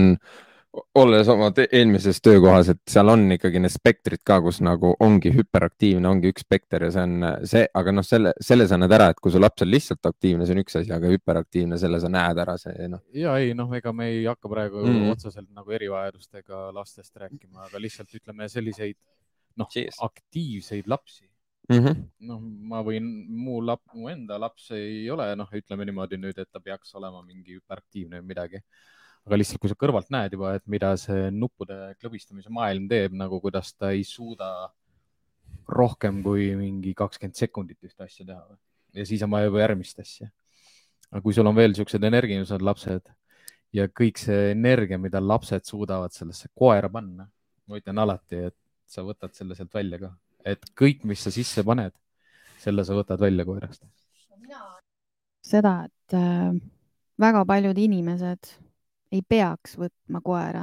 [0.96, 5.28] olles oma te- eelmises töökohas, et seal on ikkagi need spektrid ka, kus nagu ongi
[5.34, 9.10] hüperaktiivne, ongi üks spekter ja see on see, aga noh, selle, selle sa näed ära,
[9.12, 12.08] et kui su laps on lihtsalt aktiivne, see on üks asi, aga hüperaktiivne, selle sa
[12.12, 15.10] näed ära, see noh, ja ei noh, ega me ei hakka praegu Mm.
[15.12, 18.96] otseselt nagu erivajadustega lastest rääkima, aga lihtsalt ütleme selliseid
[19.60, 19.68] noh
[20.08, 21.26] aktiivseid lapsi
[21.68, 22.02] mm -hmm.
[22.28, 22.40] noh,
[22.72, 26.60] ma võin, mu lap-, mu enda laps ei ole, noh, ütleme niimoodi nüüd, et ta
[26.60, 28.62] peaks olema mingi hüperaktiivne või midagi.
[29.22, 33.38] aga lihtsalt, kui sa kõrvalt näed juba, et mida see nuppude klõbistamise maailm teeb, nagu
[33.40, 34.72] kuidas ta ei suuda
[35.68, 38.58] rohkem kui mingi kakskümmend sekundit ühte asja teha või.
[38.98, 40.30] ja siis on vaja juba järgmist asja.
[41.10, 43.12] aga kui sul on veel siuksed energilised lapsed
[43.72, 47.28] ja kõik see energia, mida lapsed suudavad sellesse koera panna,
[47.66, 48.56] ma ütlen alati, et
[48.86, 50.10] sa võtad selle sealt välja ka,
[50.44, 51.94] et kõik, mis sa sisse paned,
[52.62, 53.84] selle sa võtad välja koerast.
[55.42, 56.52] seda, et äh,
[57.20, 58.52] väga paljud inimesed
[59.12, 60.62] ei peaks võtma koera,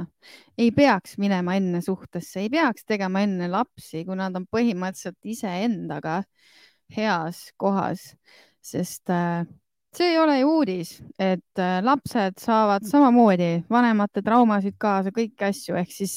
[0.58, 6.22] ei peaks minema enne suhtesse, ei peaks tegema enne lapsi, kui nad on põhimõtteliselt iseendaga
[6.96, 8.08] heas kohas,
[8.64, 9.44] sest äh,
[9.94, 15.76] see ei ole ju uudis, et äh, lapsed saavad samamoodi vanemate traumasid kaasa, kõiki asju,
[15.78, 16.16] ehk siis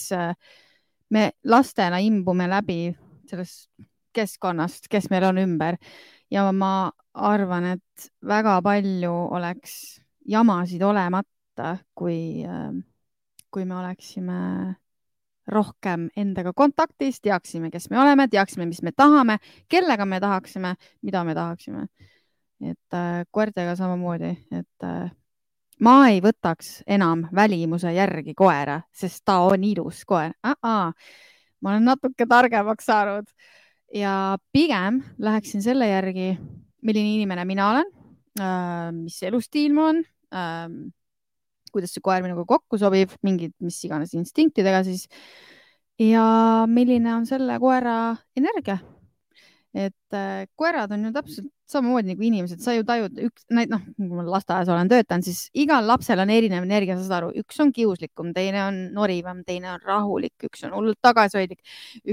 [1.13, 2.81] me lastena imbume läbi
[3.33, 3.69] sellest
[4.13, 5.79] keskkonnast, kes meil on ümber
[6.31, 12.45] ja ma arvan, et väga palju oleks jamasid olemata, kui,
[13.53, 14.39] kui me oleksime
[15.47, 19.37] rohkem endaga kontaktis, teaksime, kes me oleme, teaksime, mis me tahame,
[19.69, 21.87] kellega me tahaksime, mida me tahaksime.
[22.63, 25.11] et äh, koertega samamoodi, et äh,
[25.83, 30.55] ma ei võtaks enam välimuse järgi koera, sest ta on ilus koer uh.
[30.63, 30.93] -uh.
[31.63, 33.29] Ma olen natuke targemaks saanud
[33.95, 36.33] ja pigem läheksin selle järgi,
[36.83, 37.89] milline inimene mina olen
[38.41, 40.03] äh,, mis elustiil mul on
[40.35, 40.67] äh,,
[41.73, 45.07] kuidas see koer minuga kokku sobib, mingid, mis iganes instinktidega siis
[46.01, 46.25] ja
[46.69, 48.77] milline on selle koera energia.
[49.73, 54.17] et äh, koerad on ju täpselt samamoodi nagu inimesed, sa ju tajud üks, noh, kui
[54.17, 57.71] ma lasteaias olen töötanud, siis igal lapsel on erinev energia, sa saad aru, üks on
[57.75, 61.63] kiuslikum, teine on norivam, teine on rahulik, üks on hullult tagasihoidlik,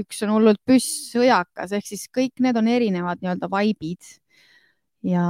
[0.03, 4.15] üks on hullult püsssõjakas, ehk siis kõik need on erinevad nii-öelda vaibid
[5.11, 5.25] ja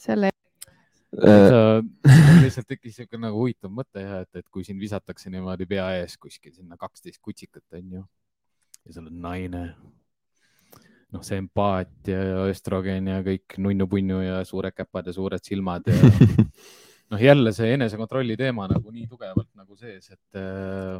[0.00, 0.32] selle
[1.12, 6.16] lihtsalt tekkis siuke nagu huvitav mõte ja et, et kui sind visatakse niimoodi pea ees
[6.20, 9.66] kuskil sinna kaksteist kutsikat onju ja sa oled naine.
[11.12, 15.98] noh, see empaatia ja östrogen ja kõik nunnu-punnu ja suured käpad ja suured silmad ja
[17.12, 20.96] noh, jälle see enesekontrolli teema nagu nii tugevalt nagu sees, et äh,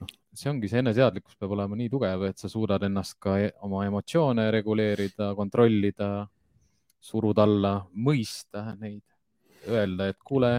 [0.00, 3.52] noh, see ongi see eneseteadlikkus peab olema nii tugev, et sa suudad ennast ka e-
[3.66, 6.10] oma emotsioone reguleerida, kontrollida,
[7.04, 9.02] suruda alla, mõista neid
[9.68, 10.56] öelda, et kuule,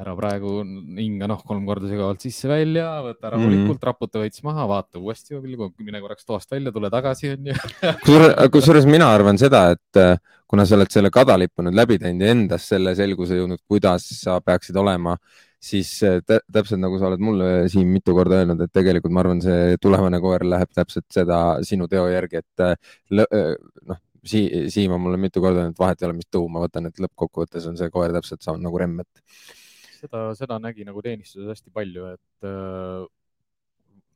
[0.00, 0.54] ära praegu
[0.96, 3.86] hinga noh, kolm korda sügavalt sisse-välja, võta rahulikult mm, -hmm.
[3.88, 7.56] raputa veits maha, vaata uuesti pilgu, mine korraks toast välja, tule tagasi, onju.
[8.06, 10.16] kusjuures, kusjuures mina arvan seda, et äh,
[10.48, 14.38] kuna sa oled selle kadalipu nüüd läbi teinud ja endas selle selguse jõudnud, kuidas sa
[14.40, 15.18] peaksid olema,
[15.62, 19.26] siis äh, tä- täpselt nagu sa oled mulle siin mitu korda öelnud, et tegelikult ma
[19.26, 22.78] arvan, see tulevane koer läheb täpselt seda sinu teo järgi, et äh,
[23.12, 26.62] noh, Sii-, Siim on mulle mitu korda öelnud, et vahet ei ole, mis tuu ma
[26.62, 29.58] võtan, et lõppkokkuvõttes on see koer täpselt sama nagu remm, et
[30.02, 33.04] seda, seda nägi nagu teenistuses hästi palju, et äh,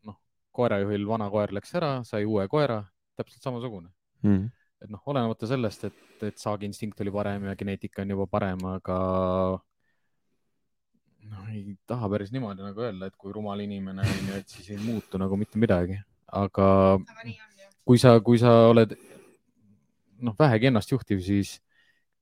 [0.09, 0.19] noh,
[0.57, 2.83] koerajuhil vana koer läks ära, sai uue koera,
[3.17, 3.91] täpselt samasugune.
[4.27, 4.45] mm.
[4.85, 8.99] et noh, olenemata sellest, et, et saagiinstinkt oli parem ja geneetika on juba parem, aga
[11.31, 14.73] noh, ei taha päris niimoodi nagu öelda, et kui rumal inimene on ju, et siis
[14.75, 15.99] ei muutu nagu mitte midagi,
[16.33, 16.69] aga
[17.87, 18.97] kui sa, kui sa oled
[20.25, 21.57] noh, vähegi ennastjuhtiv, siis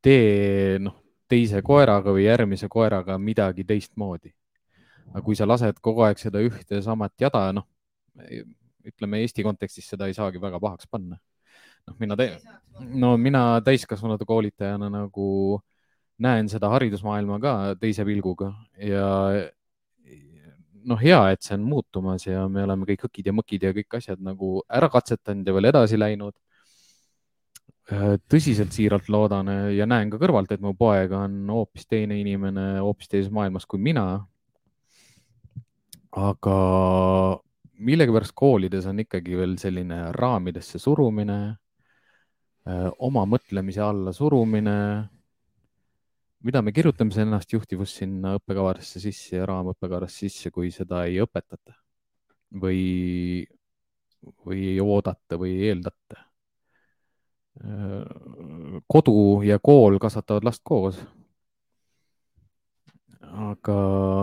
[0.05, 0.97] tee noh,
[1.35, 4.33] teise koeraga või järgmise koeraga midagi teistmoodi.
[5.13, 7.67] aga kui sa lased kogu aeg seda ühte ja samat jada, noh,
[8.85, 11.19] ütleme Eesti kontekstis seda ei saagi väga pahaks panna.
[11.87, 12.17] noh, mina
[12.81, 15.61] no mina täiskasvanute koolitajana nagu
[16.25, 19.09] näen seda haridusmaailma ka teise pilguga ja
[20.85, 23.99] noh, hea, et see on muutumas ja me oleme kõik õkid ja mõkid ja kõik
[23.99, 26.35] asjad nagu ära katsetanud ja veel edasi läinud.
[27.85, 33.11] Tõsiselt siiralt loodan ja näen ka kõrvalt, et mu poeg on hoopis teine inimene hoopis
[33.13, 34.27] teises maailmas kui mina.
[36.15, 36.57] aga
[37.75, 41.57] millegipärast koolides on ikkagi veel selline raamidesse surumine,
[43.03, 44.77] oma mõtlemise alla surumine
[46.45, 51.73] mida me kirjutame see ennastjuhtivus sinna õppekavadesse sisse ja raamõppekavadesse sisse, kui seda ei õpetata
[52.61, 53.45] või,
[54.45, 56.21] või ei oodata või ei eeldata.
[58.91, 60.99] Kodu ja kool kasvatavad last koos.
[63.35, 63.77] aga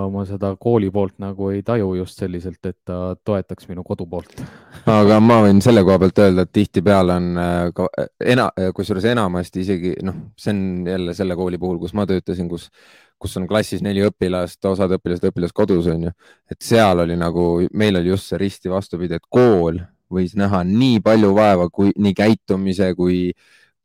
[0.08, 4.40] ma seda kooli poolt nagu ei taju just selliselt, et ta toetaks minu kodu poolt.
[5.02, 7.90] aga ma võin selle koha pealt öelda, et tihtipeale on äh, ka
[8.24, 12.70] ena-, kusjuures enamasti isegi noh, see on jälle selle kooli puhul, kus ma töötasin, kus,
[13.20, 16.14] kus on klassis neli õpilast, osad õpilased õpilas kodus on ju,
[16.52, 21.00] et seal oli nagu, meil oli just see risti vastupidi, et kool võis näha nii
[21.04, 23.32] palju vaeva, kui nii käitumise kui,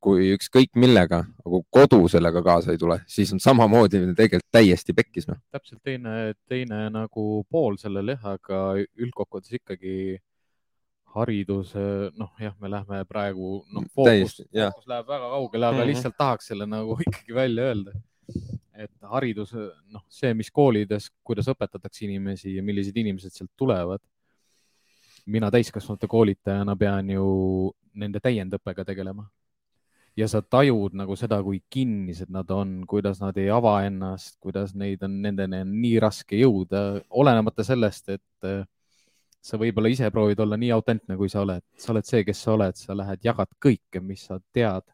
[0.02, 4.94] kui ükskõik millega, aga kui kodu sellega kaasa ei tule, siis on samamoodi tegelikult täiesti
[4.94, 5.38] pekkis noh.
[5.54, 10.18] täpselt teine, teine nagu pool sellel jah, aga üldkokkuvõttes ikkagi
[11.16, 11.72] haridus,
[12.18, 14.74] noh jah, me lähme praegu, noh, fookus Täiesti,, jah.
[14.74, 15.88] fookus läheb väga kaugele, aga Mhm.
[15.88, 17.92] lihtsalt tahaks selle nagu ikkagi välja öelda.
[18.76, 19.54] et haridus,
[19.88, 24.02] noh, see, mis koolides, kuidas õpetatakse inimesi ja millised inimesed sealt tulevad.
[25.26, 27.26] Mina täiskasvanute koolitajana pean ju
[27.94, 29.26] nende täiendõppega tegelema.
[30.16, 34.72] ja sa tajud nagu seda, kui kinnised nad on, kuidas nad ei ava ennast, kuidas
[34.74, 38.64] neid on, nendeni on nii raske jõuda, olenemata sellest, et äh,
[39.44, 42.54] sa võib-olla ise proovid olla nii autentne, kui sa oled, sa oled see, kes sa
[42.54, 44.86] oled, sa lähed, jagad kõike, mis sa tead,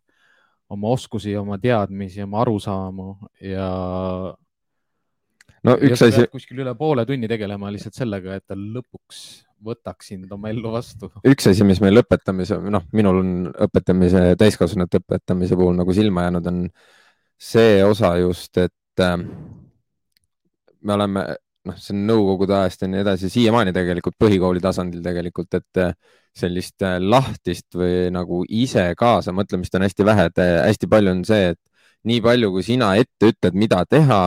[0.72, 3.09] oma oskusi, oma teadmisi, oma arusaamu
[3.47, 3.68] ja
[5.68, 9.22] no üks asi kuskil üle poole tunni tegelema lihtsalt sellega, et ta lõpuks
[9.64, 11.10] võtaks sind oma ellu vastu.
[11.28, 13.32] üks asi, mis meil õpetamise, noh, minul on
[13.68, 16.66] õpetamise, täiskasvanute õpetamise puhul nagu silma jäänud, on
[17.42, 19.16] see osa just, et äh,
[20.82, 21.24] me oleme,
[21.68, 25.94] noh, see on nõukogude ajast ja nii edasi, siiamaani tegelikult põhikooli tasandil tegelikult, et äh,
[26.36, 31.14] sellist äh, lahtist või nagu ise kaasa mõtlemist on hästi vähe, et äh, hästi palju
[31.16, 31.60] on see, et
[32.08, 34.22] nii palju, kui sina ette ütled, mida teha,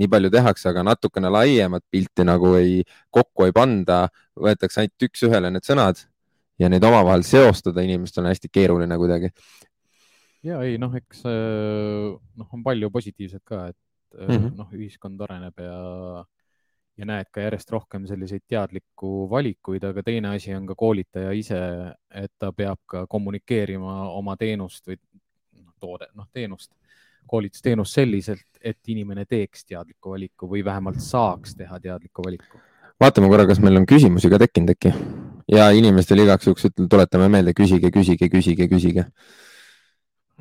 [0.00, 2.80] nii palju tehakse, aga natukene laiemat pilti nagu ei,
[3.12, 4.06] kokku ei panda,
[4.38, 6.00] võetakse ainult üks-ühele need sõnad
[6.60, 9.32] ja neid omavahel seostada inimestel on hästi keeruline kuidagi.
[10.42, 13.78] ja ei noh, eks äh, noh, on palju positiivset ka, et
[14.18, 14.36] mm.
[14.36, 14.54] -hmm.
[14.58, 16.24] noh, ühiskond areneb ja
[17.00, 21.60] ja näed ka järjest rohkem selliseid teadlikku valikuid, aga teine asi on ka koolitaja ise,
[22.10, 26.74] et ta peab ka kommunikeerima oma teenust või noh, toode, noh teenust,
[27.26, 32.60] koolitusteenust selliselt, et inimene teeks teadliku valiku või vähemalt saaks teha teadliku valiku.
[33.00, 34.92] vaatame korra, kas meil on küsimusi ka tekkinud äkki
[35.50, 39.06] ja inimestele igaks juhuks ütle- tuletame meelde, küsige, küsige, küsige, küsige.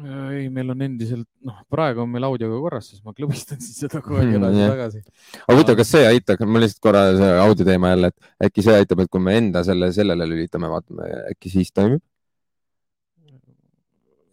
[0.02, 4.00] ei, meil on endiselt, noh, praegu on meil audioga korras, siis ma klõbistan siis seda
[4.02, 5.02] kogu aeg Hmm, edasi-tagasi.
[5.42, 8.78] aga huvitav, kas see aitab, ma lihtsalt korra see audio teema jälle, et äkki see
[8.82, 12.02] aitab, et kui me enda selle, sellele lülitame, vaatame, äkki siis toimib,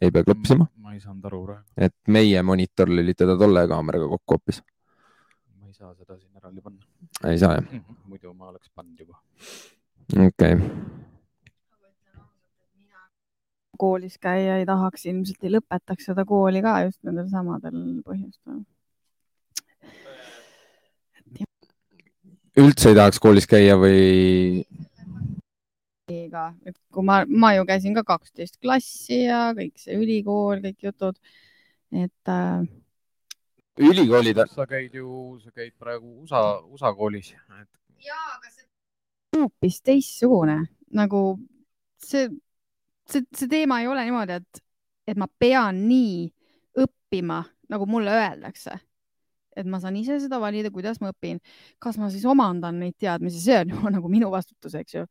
[0.03, 4.37] ei pea klõpsima, ma ei saanud aru praegu, et meie monitor lülitada tolle kaameraga kokku
[4.37, 4.63] hoopis.
[5.59, 6.87] ma ei saa seda siin eraldi panna.
[7.31, 9.19] ei saa jah, muidu ma oleks pannud juba.
[10.15, 10.57] okei okay..
[13.79, 18.65] koolis käia ei tahaks, ilmselt ei lõpetaks seda kooli ka just nendel samadel põhjustel.
[22.59, 24.65] üldse ei tahaks koolis käia või?
[26.33, 30.89] ka, et kui ma, ma ju käisin ka kaksteist klassi ja kõik see ülikool, kõik
[30.91, 31.19] jutud,
[31.93, 32.65] et äh,
[33.79, 37.35] ülikoolid, sa käid ju, sa käid praegu USA, USA koolis.
[38.05, 38.69] jaa, aga see
[39.37, 40.59] hoopis teistsugune,
[40.95, 41.23] nagu
[42.03, 42.29] see,
[43.11, 44.63] see, see teema ei ole niimoodi, et,
[45.13, 46.29] et ma pean nii
[46.85, 48.79] õppima, nagu mulle öeldakse.
[49.59, 51.41] et ma saan ise seda valida, kuidas ma õpin,
[51.83, 55.07] kas ma siis omandan neid teadmisi, see on ju nagu minu vastutus, eks ju.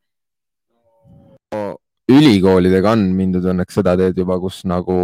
[2.08, 4.98] Ülikoolidega on mindud õnneks seda teed juba, kus nagu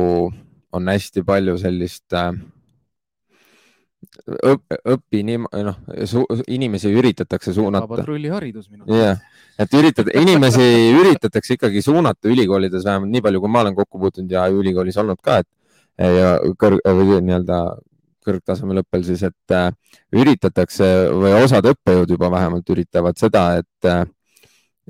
[0.74, 2.32] on hästi palju sellist äh,
[4.50, 5.78] õp, õpi, noh,
[6.48, 7.88] inimesi üritatakse suunata.
[7.92, 9.20] patrulliharidus minu jah,
[9.60, 10.66] et üritada, inimesi
[10.96, 15.22] üritatakse ikkagi suunata ülikoolides vähemalt nii palju, kui ma olen kokku puutunud ja ülikoolis olnud
[15.24, 15.50] ka, et
[16.00, 17.60] ja kõrg või nii-öelda
[18.24, 19.70] kõrgtasemel õppel siis, et äh,
[20.16, 24.06] üritatakse või osad õppejõud juba vähemalt üritavad seda, et äh,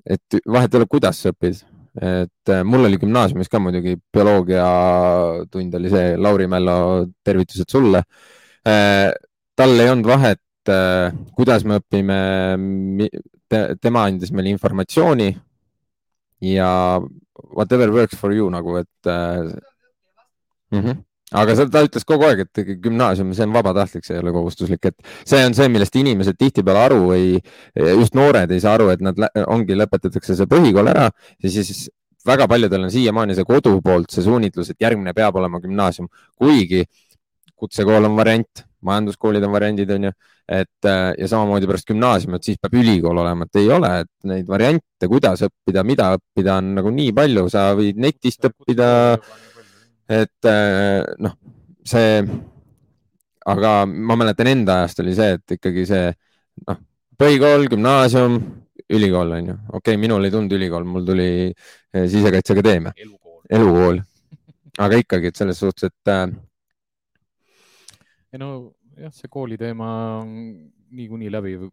[0.05, 1.61] et vahet ei ole, kuidas sa õpid,
[2.01, 6.77] et äh, mul oli gümnaasiumis ka muidugi bioloogiatund oli see, Lauri Mällo,
[7.23, 8.01] tervitused sulle
[8.65, 9.11] äh,.
[9.55, 12.17] tal ei olnud vahet äh,, kuidas me õpime
[13.45, 15.29] te,, tema andis meile informatsiooni
[16.49, 16.71] ja
[17.53, 19.11] whatever works for you nagu, et
[20.71, 20.79] mm.
[20.79, 21.03] -hmm.
[21.33, 24.91] Aga seda ta ütles kogu aeg, et gümnaasium, see on vabatahtlik, see ei ole kohustuslik,
[24.91, 27.41] et see on see, millest inimesed tihtipeale aru ei,
[27.75, 31.87] just noored ei saa aru, et nad ongi, lõpetatakse see põhikool ära ja siis
[32.27, 36.09] väga paljudel on siiamaani see kodu poolt see suunitlus, et järgmine peab olema gümnaasium,
[36.39, 36.83] kuigi
[37.59, 40.11] kutsekool on variant, majanduskoolid on variandid, onju,
[40.51, 44.49] et äh, ja samamoodi pärast gümnaasiumit, siis peab ülikool olema, et ei ole, et neid
[44.49, 48.89] variante, kuidas õppida, mida õppida on nagu nii palju, sa võid netist õppida,
[50.09, 51.35] et äh, noh,
[51.87, 52.23] see,
[53.45, 56.09] aga ma mäletan enda ajast oli see, et ikkagi see
[56.67, 56.79] noh,
[57.19, 58.39] põhikool, gümnaasium,
[58.93, 63.39] ülikool on ju, okei okay,, minul ei tulnud ülikool, mul tuli eh, Sisekaitseakadeemia, elukool.
[63.59, 64.01] elukool,
[64.83, 66.27] aga ikkagi, et selles suhtes, et äh,
[68.33, 68.49] ei no
[68.97, 69.89] jah, see kooli teema
[70.21, 70.33] on
[70.93, 71.67] niikuinii läbiv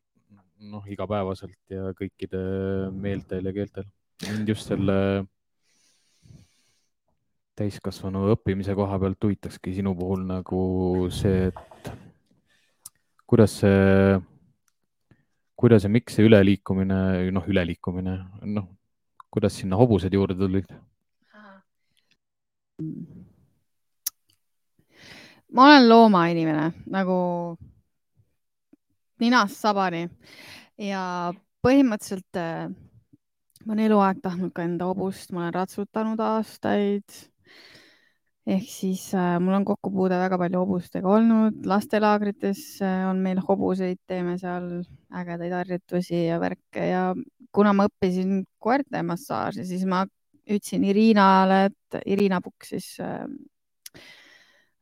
[0.70, 2.41] noh, igapäevaselt ja kõikide
[2.93, 3.87] meeltel ja keeltel.
[4.26, 4.97] mind just selle
[7.61, 10.61] täiskasvanu õppimise koha pealt huvitakski sinu puhul nagu
[11.12, 11.90] see, et
[13.28, 14.18] kuidas see,
[15.61, 17.00] kuidas ja miks see üleliikumine,
[17.36, 18.16] noh, üleliikumine,
[18.56, 18.70] noh,
[19.30, 20.72] kuidas sinna hobused juurde tulid?
[25.52, 27.16] ma olen loomainimene nagu
[29.20, 30.06] ninast sabani
[30.80, 31.02] ja
[31.61, 32.70] põhimõtteliselt äh,
[33.66, 37.04] ma olen eluaeg tahtnud ka enda hobust, ma olen ratsutanud aastaid.
[38.51, 44.01] Ehk siis äh, mul on kokkupuude väga palju hobustega olnud, lastelaagrites äh, on meil hobuseid,
[44.11, 44.80] teeme seal
[45.20, 47.05] ägedaid harjutusi ja värke ja
[47.55, 50.05] kuna ma õppisin koerte massaaži, siis ma
[50.51, 53.22] ütlesin Irinale, et Irina Pukk siis äh,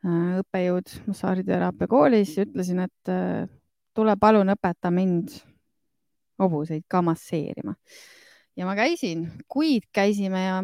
[0.05, 3.49] äh, õppejõud massaažiteraapia koolis ütlesin, et äh,
[3.97, 5.35] tule palun õpeta mind
[6.39, 7.75] hobuseid ka masseerima.
[8.57, 10.59] ja ma käisin, kuid käisime ja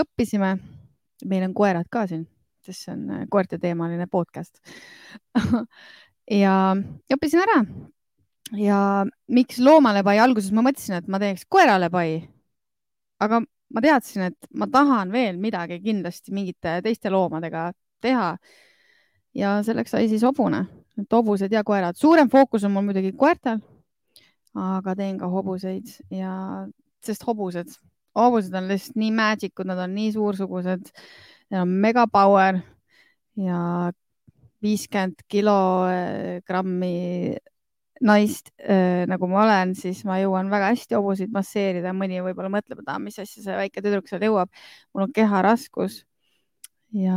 [0.00, 0.56] õppisime.
[1.24, 2.24] Meil on koerad ka siin,
[2.64, 4.60] sest see on äh, koerteteemaline podcast.
[6.44, 6.54] ja
[7.14, 7.58] õppisin ära.
[8.60, 8.78] ja
[9.28, 12.22] miks loomale pai, alguses ma mõtlesin, et ma teeks koerale pai.
[13.24, 13.40] aga
[13.74, 17.72] ma teadsin, et ma tahan veel midagi kindlasti mingite teiste loomadega
[18.04, 18.34] teha.
[19.34, 20.64] ja selleks sai siis hobune,
[21.00, 23.58] et hobused ja koerad, suurem fookus on mul muidugi koertel,
[24.54, 26.66] aga teen ka hobuseid ja,
[27.02, 27.74] sest hobused,
[28.18, 30.90] hobused on lihtsalt nii magic ud, nad on nii suursugused,
[31.50, 32.60] neil on mega power
[33.40, 33.90] ja
[34.64, 36.94] viiskümmend kilogrammi
[38.04, 42.82] naist äh, nagu ma olen, siis ma jõuan väga hästi hobuseid masseerida, mõni võib-olla mõtleb,
[42.82, 44.50] et mis asja see väike tüdruk seal jõuab.
[44.92, 46.02] mul on keharaskus
[46.94, 47.16] ja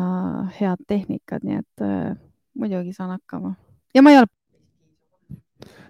[0.59, 2.15] head tehnikad, nii et äh,
[2.57, 3.55] muidugi saan hakkama.
[3.95, 4.31] Ja ma ei ole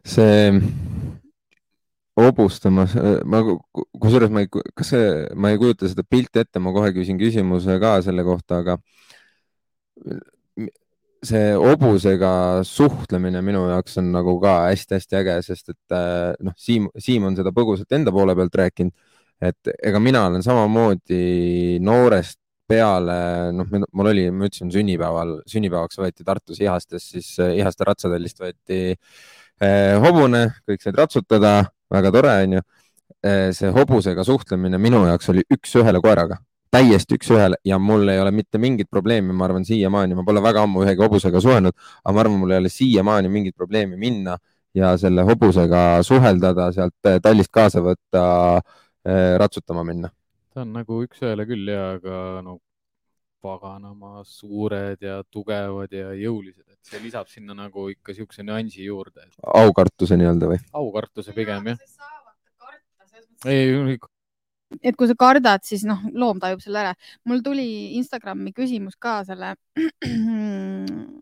[0.08, 0.52] see
[2.18, 2.96] hobustamas,
[3.30, 3.44] ma,
[4.02, 7.78] kusjuures ma ei, kas see, ma ei kujuta seda pilti ette, ma kohe küsin küsimuse
[7.82, 8.78] ka selle kohta, aga
[11.28, 12.32] see hobusega
[12.68, 17.38] suhtlemine minu jaoks on nagu ka hästi-hästi äge, sest et äh, noh, Siim, Siim on
[17.38, 18.94] seda põgusalt enda poole pealt rääkinud,
[19.48, 23.18] et ega mina olen samamoodi noorest peale,
[23.56, 28.80] noh, mul oli, ma ütlesin sünnipäeval, sünnipäevaks võeti Tartus Ihastes, siis äh, Ihaste ratsatellist võeti
[28.92, 31.54] eh, hobune, kõik said ratsutada,
[31.94, 32.66] väga tore onju.
[33.52, 36.38] see hobusega suhtlemine minu jaoks oli üks-ühele koeraga,
[36.72, 40.64] täiesti üks-ühele ja mul ei ole mitte mingit probleemi, ma arvan siiamaani, ma pole väga
[40.68, 41.74] ammu ühegi hobusega suhelnud,
[42.04, 44.38] aga ma arvan, mul ei ole siiamaani mingit probleemi minna
[44.78, 48.24] ja selle hobusega suheldada, sealt eh, tallist kaasa võtta,
[49.08, 50.12] eh, ratsutama minna.
[50.54, 52.60] ta on nagu üks-ühele küll ja, aga no
[53.42, 59.28] paganama suured ja tugevad ja jõulised, see lisab sinna nagu ikka siukse nüansi juurde.
[59.64, 60.60] aukartuse nii-öelda või?
[60.82, 61.82] aukartuse pigem jah.
[63.46, 63.98] ei,
[64.82, 66.94] et kui sa kardad, siis noh, loom tajub selle ära.
[67.28, 67.68] mul tuli
[68.00, 69.56] Instagrami küsimus ka selle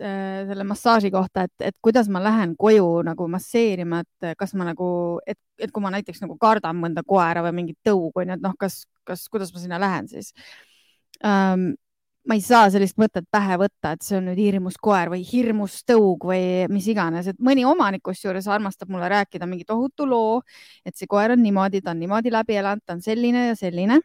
[0.00, 4.88] selle massaaži kohta, et, et kuidas ma lähen koju nagu masseerima, et kas ma nagu,
[5.28, 8.54] et, et kui ma näiteks nagu kardan mõnda koera või mingit tõugu, onju, et noh,
[8.60, 10.32] kas, kas, kuidas ma sinna lähen siis
[11.20, 11.74] um,
[12.28, 15.80] ma ei saa sellist mõtet pähe võtta, et see on nüüd hirmus koer või hirmus
[15.88, 20.40] tõug või mis iganes, et mõni omanik kusjuures armastab mulle rääkida mingi tohutu loo,
[20.84, 24.00] et see koer on niimoodi, ta on niimoodi läbi elanud, ta on selline ja selline.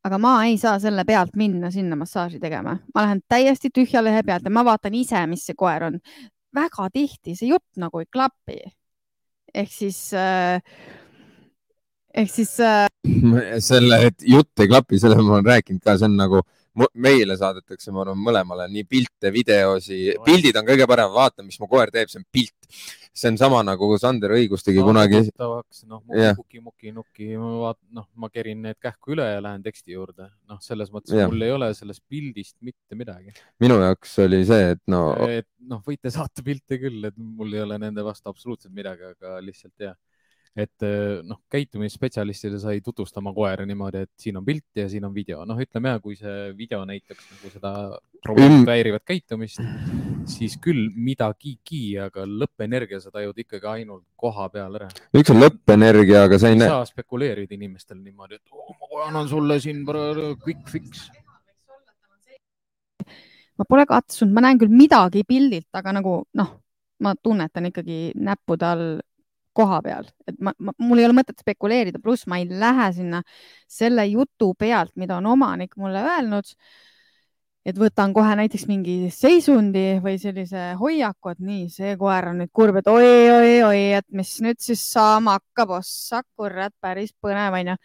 [0.00, 4.22] aga ma ei saa selle pealt minna sinna massaaži tegema, ma lähen täiesti tühja lehe
[4.22, 6.00] pealt ja ma vaatan ise, mis see koer on.
[6.54, 8.62] väga tihti see jutt nagu ei klapi.
[9.54, 10.62] ehk siis äh,
[12.14, 12.86] ehk siis äh....
[13.70, 16.46] selle, et jutt ei klapi, selle ma olen rääkinud ka, see on nagu
[16.94, 21.68] meile saadetakse, ma arvan, mõlemale nii pilte, videosi, pildid on kõige parem, vaata, mis mu
[21.70, 22.82] koer teeb, see on pilt.
[23.20, 25.18] see on sama nagu Sander õigus tegi no, kunagi.
[25.90, 26.02] noh,
[26.38, 30.28] muki, muki, nuki, ma vaatan, noh, ma kerin need kähku üle ja lähen teksti juurde.
[30.48, 31.28] noh, selles mõttes yeah.
[31.28, 33.34] mul ei ole sellest pildist mitte midagi.
[33.60, 35.02] minu jaoks oli see, et no.
[35.26, 39.40] et noh, võite saata pilte küll, et mul ei ole nende vastu absoluutselt midagi, aga
[39.42, 39.98] lihtsalt jah
[40.56, 44.88] et eh, noh, käitumisspetsialistile sa ei tutvusta oma koera niimoodi, et siin on pilt ja
[44.90, 45.44] siin on video.
[45.46, 47.72] noh, ütleme ja kui see video näitaks nagu seda
[48.22, 49.62] probleemi häirivat käitumist,
[50.28, 54.90] siis küll midagigi, aga lõppenergia sa tajud ikkagi ainult koha peal ära.
[55.16, 56.68] üks on lõppenergia, aga sa ei näe.
[56.68, 61.08] ei saa spekuleerida inimestele niimoodi, et oh, ma annan sulle siin quick fix
[63.60, 66.52] ma pole katsunud, ma näen küll midagi pildilt, aga nagu noh,
[67.04, 68.86] ma tunnetan ikkagi näppude all
[69.56, 73.22] koha peal, et ma, ma, mul ei ole mõtet spekuleerida, pluss ma ei lähe sinna
[73.70, 76.54] selle jutu pealt, mida on omanik mulle öelnud.
[77.60, 82.50] et võtan kohe näiteks mingi seisundi või sellise hoiaku, et nii, see koer on nüüd
[82.56, 87.76] kurb, et oi-oi-oi, et mis nüüd siis saama hakkab, ossa kurat, päris põnev onju.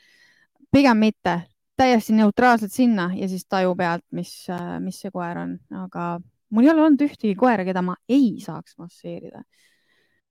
[0.71, 1.35] pigem mitte,
[1.75, 4.31] täiesti neutraalselt sinna ja siis taju pealt, mis,
[4.79, 6.07] mis see koer on, aga
[6.49, 9.43] mul ei ole olnud ühtegi koera, keda ma ei saaks masseerida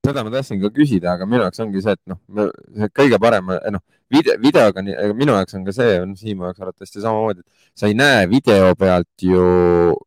[0.05, 2.49] seda ma tahtsin ka küsida, aga minu jaoks ongi see, et noh,
[2.95, 4.83] kõige parem, eh, noh, video, videoga,
[5.17, 8.71] minu jaoks on ka see, on Siimu jaoks arvatavasti samamoodi, et sa ei näe video
[8.79, 9.41] pealt ju,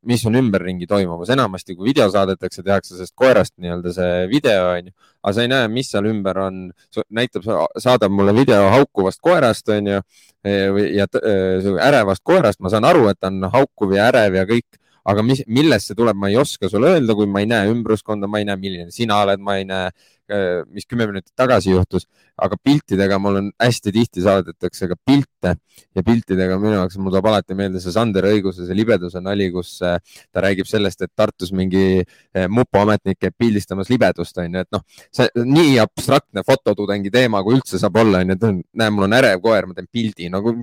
[0.09, 1.33] mis on ümberringi toimumas.
[1.35, 5.69] enamasti, kui video saadetakse, tehakse sellest koerast nii-öelda see video, onju, aga sa ei näe,
[5.73, 6.65] mis seal ümber on.
[7.11, 7.47] näitab,
[7.79, 10.03] saadab mulle video haukuvast koerast, onju,
[10.45, 14.47] eh, ja eh, ärevast koerast, ma saan aru, et ta on haukuv ja ärev ja
[14.49, 14.79] kõik
[15.09, 18.29] aga mis, millest see tuleb, ma ei oska sulle öelda, kui ma ei näe ümbruskonda,
[18.31, 19.89] ma ei näe, milline sina oled, ma ei näe,
[20.29, 22.05] äh, mis kümme minutit tagasi juhtus,
[22.37, 25.55] aga piltidega mul on hästi tihti saadetakse ka pilte
[25.97, 29.79] ja piltidega minu jaoks mul tuleb alati meelde see Sander Õiguse, see libeduse nali, kus
[29.87, 29.97] äh,
[30.35, 34.85] ta räägib sellest, et Tartus mingi äh, mupo ametnik käib pildistamas libedust, onju, et noh,
[35.15, 38.49] see nii abstraktne fototudengi teema, kui üldse saab olla, onju, et
[38.83, 40.59] näe, mul on ärev koer, ma teen pildi nagu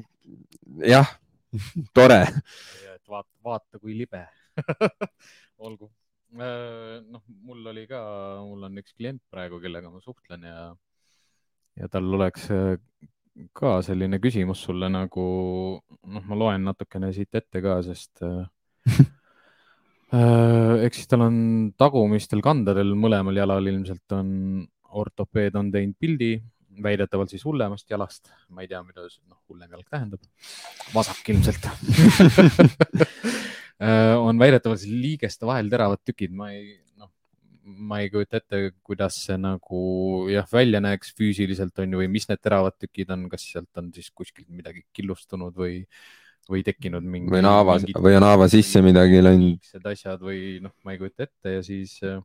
[0.85, 1.09] jah,
[1.95, 2.21] tore
[3.09, 4.21] vaata, vaata kui libe
[5.67, 5.89] olgu.
[6.35, 7.99] Äh, noh, mul oli ka,
[8.43, 10.63] mul on üks klient praegu, kellega ma suhtlen ja,
[11.79, 12.75] ja tal oleks äh,
[13.55, 15.25] ka selline küsimus sulle nagu,
[15.79, 18.43] noh, ma loen natukene siit ette ka, sest äh,
[20.85, 21.37] eks siis tal on
[21.79, 24.29] tagumistel kandadel mõlemal jalal ilmselt on
[24.95, 26.35] ortopeed on teinud pildi
[26.83, 30.23] väidetavalt siis hullemast jalast, ma ei tea, mida see noh, hullem jalg tähendab,
[30.95, 31.69] vasak ilmselt.
[33.75, 37.09] Äh, on väidetavalt siis liigeste vahel teravad tükid, ma ei, noh,
[37.89, 39.81] ma ei kujuta ette, kuidas see nagu
[40.31, 43.89] jah, välja näeks füüsiliselt on ju, või mis need teravad tükid on, kas sealt on
[43.91, 45.81] siis kuskilt midagi killustunud või,
[46.47, 47.33] või tekkinud mingi.
[47.33, 47.75] või on haava,
[48.07, 49.75] või on haava sisse midagi läinud.
[49.91, 51.57] asjad või noh, ma ei kujuta ette.
[51.57, 52.23] Ja siis äh,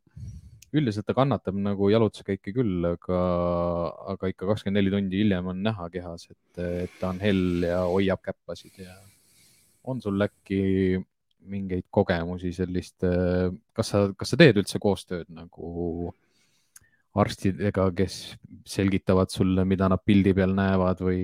[0.77, 3.21] üldiselt ta kannatab nagu jalutuskäike küll, aga,
[4.15, 7.83] aga ikka kakskümmend neli tundi hiljem on näha kehas, et, et ta on hell ja
[7.91, 8.95] hoiab käppasid ja
[9.91, 11.01] on sul äkki
[11.51, 13.03] mingeid kogemusi sellist,
[13.73, 16.13] kas sa, kas sa teed üldse koostööd nagu
[17.19, 18.21] arstidega, kes
[18.69, 21.23] selgitavad sulle, mida nad pildi peal näevad või?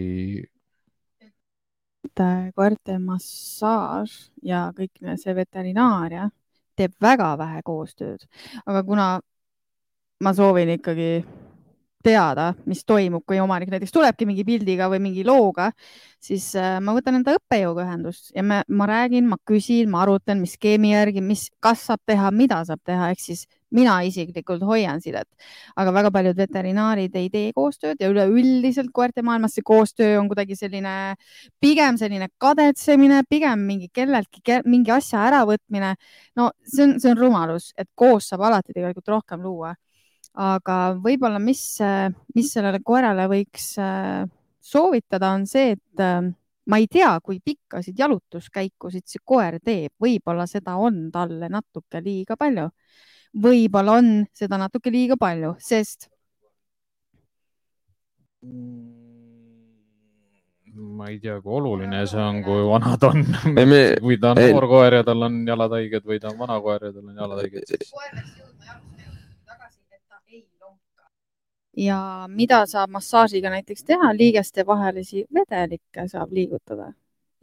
[2.56, 4.12] koerte massaaž
[4.46, 6.30] ja kõik see veterinaaria
[6.78, 8.24] teeb väga vähe koostööd,
[8.64, 9.06] aga kuna
[10.20, 11.10] ma soovin ikkagi
[12.06, 15.72] teada, mis toimub, kui omanik näiteks tulebki mingi pildiga või mingi looga,
[16.22, 20.38] siis äh, ma võtan enda õppejõuga ühendust ja me, ma räägin, ma küsin, ma arutan,
[20.42, 25.02] mis skeemi järgi, mis, kas saab teha, mida saab teha, ehk siis mina isiklikult hoian
[25.02, 25.26] sidet,
[25.74, 30.54] aga väga paljud veterinaarid ei tee koostööd ja üleüldiselt koerte maailmas see koostöö on kuidagi
[30.58, 31.16] selline,
[31.60, 35.96] pigem selline kadetsemine, pigem mingi kelleltki mingi asja äravõtmine.
[36.38, 39.74] no see on, see on rumalus, et koos saab alati tegelikult rohkem luua
[40.36, 41.62] aga võib-olla, mis,
[42.36, 44.26] mis sellele koerale võiks äh,
[44.60, 46.28] soovitada, on see, et äh,
[46.68, 52.36] ma ei tea, kui pikkasid jalutuskäikusid see koer teeb, võib-olla seda on talle natuke liiga
[52.36, 52.68] palju.
[53.42, 56.10] võib-olla on seda natuke liiga palju, sest.
[60.76, 63.24] ma ei tea, kui oluline see on, kui vana ta on.
[64.04, 66.90] kui ta on noor koer ja tal on jalad haiged või ta on vana koer
[66.90, 67.94] ja tal on jalad haiged, siis.
[67.94, 68.96] koer peaks jõudma jalust
[71.76, 71.98] ja
[72.32, 76.92] mida saab massaažiga näiteks teha, liigeste vahelisi vedelikke saab liigutada.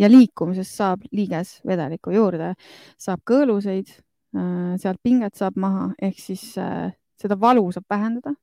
[0.02, 2.54] Ja liikumisest saab liiges vedeliku juurde,
[2.98, 3.92] saab kõõluseid,
[4.36, 6.90] äh, sealt pinget saab maha, ehk siis äh,
[7.22, 8.34] seda valu saab vähendada.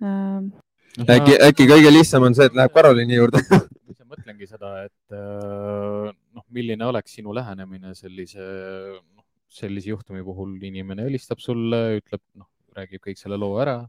[0.00, 0.48] Äh,
[1.04, 3.44] äkki, äkki kõige lihtsam on see, et läheb Karoliini juurde.
[4.08, 11.42] Mõtlengi seda, et noh, milline oleks sinu lähenemine sellise, noh, sellise juhtumi puhul, inimene helistab
[11.44, 13.82] sulle, ütleb, noh, räägib kõik selle loo ära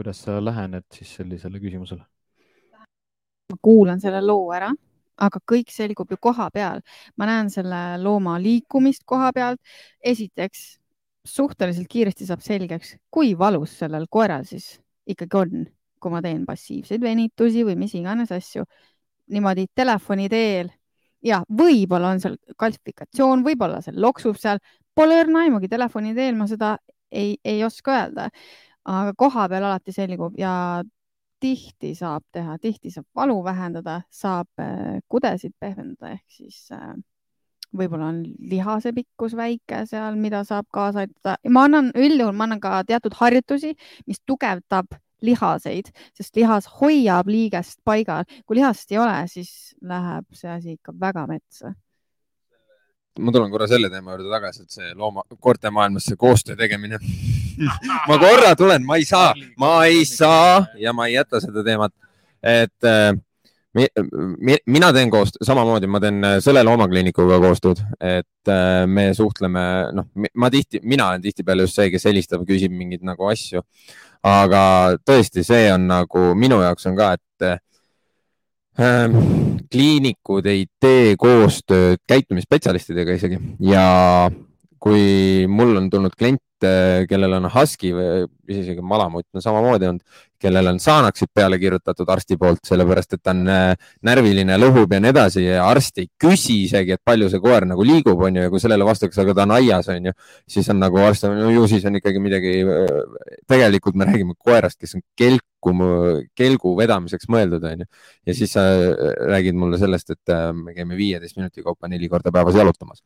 [0.00, 2.04] kuidas sa lähened siis sellisele küsimusele?
[3.50, 4.68] ma kuulan selle loo ära,
[5.18, 6.80] aga kõik selgub ju koha peal.
[7.18, 9.60] ma näen selle looma liikumist koha pealt.
[10.00, 10.78] esiteks,
[11.26, 15.66] suhteliselt kiiresti saab selgeks, kui valus sellel koeral siis ikkagi on,
[16.00, 18.64] kui ma teen passiivseid venitusi või mis iganes asju
[19.30, 20.72] niimoodi telefoni teel
[21.22, 24.64] ja võib-olla on seal kaltsifikatsioon, võib-olla see loksub seal,
[24.96, 26.78] pole õrna aimugi, telefoni teel ma seda
[27.10, 28.30] ei, ei oska öelda
[28.90, 30.52] aga koha peal alati selgub ja
[31.40, 36.94] tihti saab teha, tihti saab valu vähendada, saab äh, kudesid pehmendada ehk siis äh,
[37.76, 41.36] võib-olla on lihase pikkus väike seal, mida saab kaasa aidata.
[41.48, 43.76] ma annan üldjuhul, ma annan ka teatud harjutusi,
[44.06, 48.24] mis tugevdab lihaseid, sest lihas hoiab liigest paigal.
[48.46, 51.74] kui lihast ei ole, siis läheb see asi ikka väga metsa
[53.20, 57.00] ma tulen korra selle teema juurde tagasi, et see looma, koerte maailmas see koostöö tegemine
[58.08, 61.94] ma korra tulen, ma ei saa, ma ei saa ja ma ei jäta seda teemat,
[62.42, 63.12] et äh,
[63.76, 63.86] mi,
[64.40, 69.64] mi, mina teen koostööd, samamoodi ma teen äh, selle loomakliinikuga koostööd, et äh, me suhtleme,
[69.96, 73.64] noh, ma tihti, mina olen tihtipeale just see, kes helistab, küsib mingeid nagu asju.
[74.26, 74.62] aga
[75.08, 77.60] tõesti, see on nagu minu jaoks on ka, et
[78.80, 79.16] Ehm,
[79.68, 83.40] kliinikud ei tee koostööd käitumisspetsialistidega isegi.
[83.66, 84.30] Ja
[84.80, 86.42] kui mul on tulnud klient,
[87.08, 90.02] kellel on husky või isegi malamutt on samamoodi olnud,
[90.40, 95.00] kellel on saanaksid peale kirjutatud arsti poolt, sellepärast et ta on äh, närviline, lõhub ja
[95.02, 98.46] nii edasi ja arst ei küsi isegi, et palju see koer nagu liigub, on ju,
[98.46, 100.14] ja kui sellele vastatakse, aga ta on aias, on ju,
[100.56, 102.56] siis on nagu arst, no ju siis on ikkagi midagi.
[102.64, 105.74] Äh, tegelikult me räägime koerast, kes on kelku,
[106.38, 107.90] kelgu vedamiseks mõeldud, on ju,
[108.30, 112.32] ja siis sa äh, räägid mulle sellest, et me käime viieteist minuti kaupa neli korda
[112.32, 113.04] päevas jalutamas.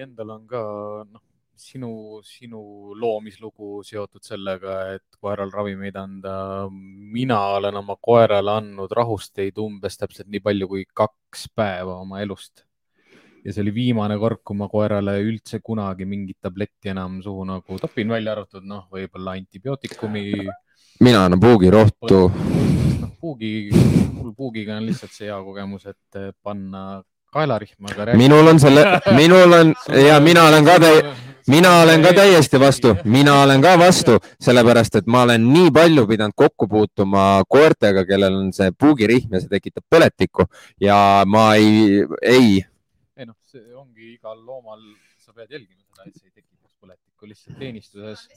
[0.00, 0.62] Endal on ka
[1.10, 1.22] noh
[1.62, 6.34] sinu, sinu loomislugu seotud sellega, et koeral ravimeid anda.
[7.12, 12.64] mina olen oma koerale andnud rahusteid umbes täpselt nii palju kui kaks päeva oma elust.
[13.44, 17.78] ja see oli viimane kord, kui ma koerale üldse kunagi mingit tabletti enam suhu nagu
[17.82, 20.26] topin, välja arvatud noh, võib-olla antibiootikumi.
[21.00, 22.20] mina annan puugirohtu.
[23.02, 23.70] noh, puugi,
[24.12, 27.02] mul puugiga on lihtsalt see hea kogemus, et panna
[27.32, 28.14] kaelarihmaga.
[28.16, 28.84] minul on selle,
[29.20, 29.74] minul on
[30.06, 31.02] ja mina olen ka täie
[31.48, 36.06] mina olen ka täiesti vastu, mina olen ka vastu, sellepärast et ma olen nii palju
[36.06, 40.46] pidanud kokku puutuma koertega, kellel on see puugirihm ja see tekitab põletikku
[40.80, 42.62] ja ma ei, ei.
[43.16, 44.80] ei noh, see ongi igal loomal,
[45.18, 48.28] sa pead jälgima seda, et see ei tekitaks põletikku lihtsalt teenistuses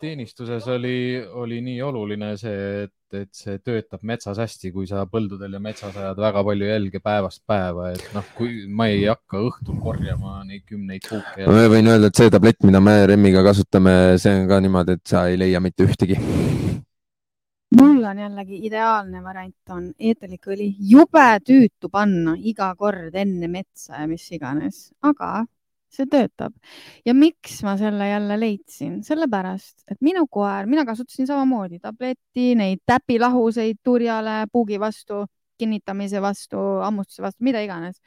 [0.00, 0.98] teenistuses oli,
[1.42, 5.96] oli nii oluline see, et, et see töötab metsas hästi, kui sa põldudel ja metsas
[5.96, 10.66] ajad väga palju jälge päevast päeva, et noh, kui ma ei hakka õhtul korjama neid
[10.68, 11.48] kümneid puuke.
[11.48, 15.14] ma võin öelda, et see tablett, mida me Remmiga kasutame, see on ka niimoodi, et
[15.14, 16.20] sa ei leia mitte ühtegi
[17.76, 24.08] mul on jällegi ideaalne variant on eeterlikõli, jube tüütu panna iga kord enne metsa ja
[24.10, 25.44] mis iganes, aga
[25.92, 26.54] see töötab.
[27.06, 32.82] ja miks ma selle jälle leidsin, sellepärast, et minu koer, mina kasutasin samamoodi tabletti, neid
[32.86, 35.24] täpilahuseid turjale, puugi vastu,
[35.58, 38.00] kinnitamise vastu, hammustuse vastu, mida iganes.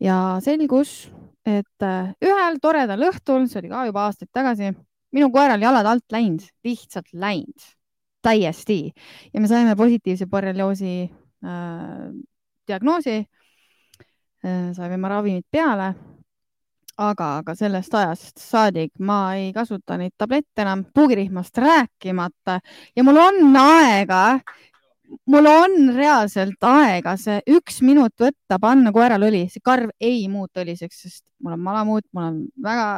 [0.00, 1.08] ja selgus,
[1.46, 4.70] et äh, ühel toredal õhtul, see oli ka juba aastaid tagasi,
[5.16, 7.66] minu koeral jalad alt läinud, lihtsalt läinud,
[8.22, 8.92] täiesti
[9.32, 12.10] ja me saime positiivse borrelioosi äh,
[12.68, 13.16] diagnoosi
[14.44, 14.70] äh,.
[14.76, 15.94] saime ravimid peale.
[16.98, 22.58] Aga, aga sellest ajast saadik ma ei kasuta neid tablette enam, puugirihmast rääkimata.
[22.96, 24.40] Ja mul on aega
[25.30, 30.62] mul on reaalselt aega see üks minut võtta, panna koerale õli, see karv ei muutu
[30.64, 32.88] õliseks, sest mul on malamuut, mul on väga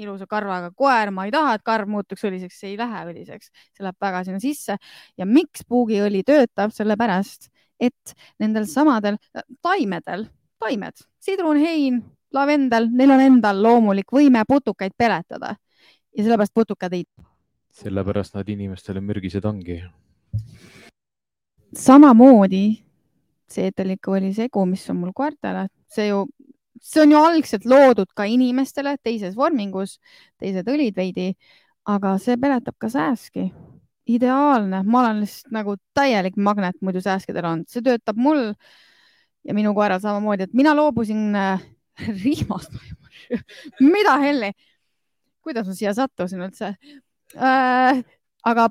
[0.00, 3.84] ilusa karvaga koer, ma ei taha, et karv muutuks õliseks, see ei lähe õliseks, see
[3.84, 4.78] läheb väga sinna sisse.
[5.20, 7.50] Ja miks puugiõli töötab, sellepärast
[7.82, 9.18] et nendel samadel
[9.60, 10.28] taimedel,
[10.62, 12.00] taimed, sidrunhein,
[12.34, 15.56] lavendel, neil on endal loomulik võime putukaid peletada.
[16.12, 17.04] Ja sellepärast putukad ei.
[17.72, 19.78] sellepärast nad inimestele mürgised ongi.
[21.72, 22.82] Samamoodi
[23.52, 26.24] seedelikõoli segu, mis on mul koertele, see ju,
[26.82, 29.98] see on ju algselt loodud ka inimestele teises vormingus,
[30.40, 31.32] teised õlid veidi,
[31.88, 33.50] aga see peletab ka sääski.
[34.12, 38.50] ideaalne, ma olen lihtsalt nagu täielik magnet muidu sääskedel olnud, see töötab mul
[39.46, 41.62] ja minu koeral samamoodi, et mina loobusin äh,
[42.24, 42.74] rihmast
[43.80, 44.52] mida helli,
[45.44, 46.74] kuidas ma siia sattusin üldse
[47.36, 48.02] äh,?
[48.42, 48.68] aga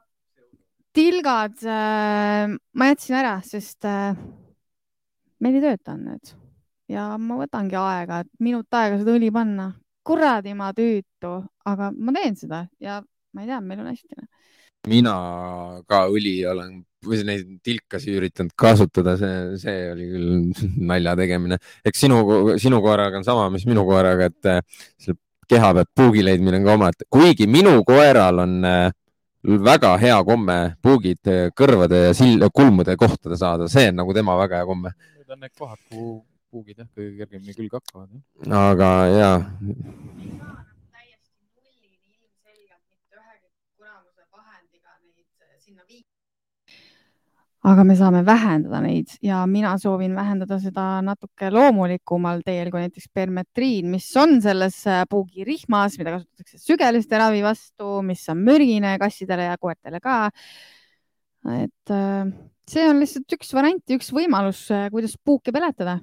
[0.94, 4.18] tilgad äh, ma jätsin ära, sest äh,
[5.40, 6.34] meil ei töötanud need
[6.92, 9.72] ja ma võtangi aega, et minut aega seda õli panna.
[10.04, 11.32] kuradi ma tüütu,
[11.70, 12.96] aga ma teen seda ja
[13.34, 14.16] ma ei tea, meil on hästi.
[14.90, 15.14] mina
[15.88, 21.60] ka õli olen või neid tilkasi üritanud kasutada, see, see oli küll nalja tegemine.
[21.86, 22.22] eks sinu,
[22.62, 24.64] sinu koeraga on sama, mis minu koeraga, et äh,
[25.02, 25.20] selle
[25.52, 28.92] keha pealt puugi leidmine on ka omaette, kuigi minu koeral on äh,
[29.42, 34.62] väga hea komme puugid kõrvade ja sild, kulmude kohtade saada, see on nagu tema väga
[34.62, 34.94] hea komme.
[35.18, 36.14] Need on need kohad, kuhu
[36.52, 38.10] puugid jah, kõige kergemini külge hakkavad.
[38.62, 39.32] aga ja.
[40.94, 43.50] täiesti nullini ilmselgelt mitte ühegi
[43.80, 46.08] kuramuse vahendiga neid sinna viia
[47.62, 53.10] aga me saame vähendada neid ja mina soovin vähendada seda natuke loomulikumal teel kui näiteks
[53.14, 59.52] permetriin, mis on selles äh, puugirihmas, mida kasutatakse sügeliste ravi vastu, mis on mürgine kassidele
[59.52, 60.16] ja koertele ka.
[61.60, 62.32] et äh,
[62.72, 66.00] see on lihtsalt üks variant ja üks võimalus, äh, kuidas puuki peletada.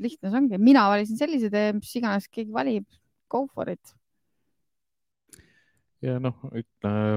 [0.00, 2.88] lihtne see ongi, mina valisin sellise tee, mis iganes keegi valib,
[3.28, 3.94] go for it
[6.04, 6.36] ja noh,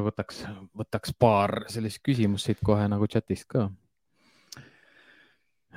[0.08, 0.44] võtaks,
[0.78, 3.68] võtaks paar sellist küsimust siit kohe nagu chatist ka.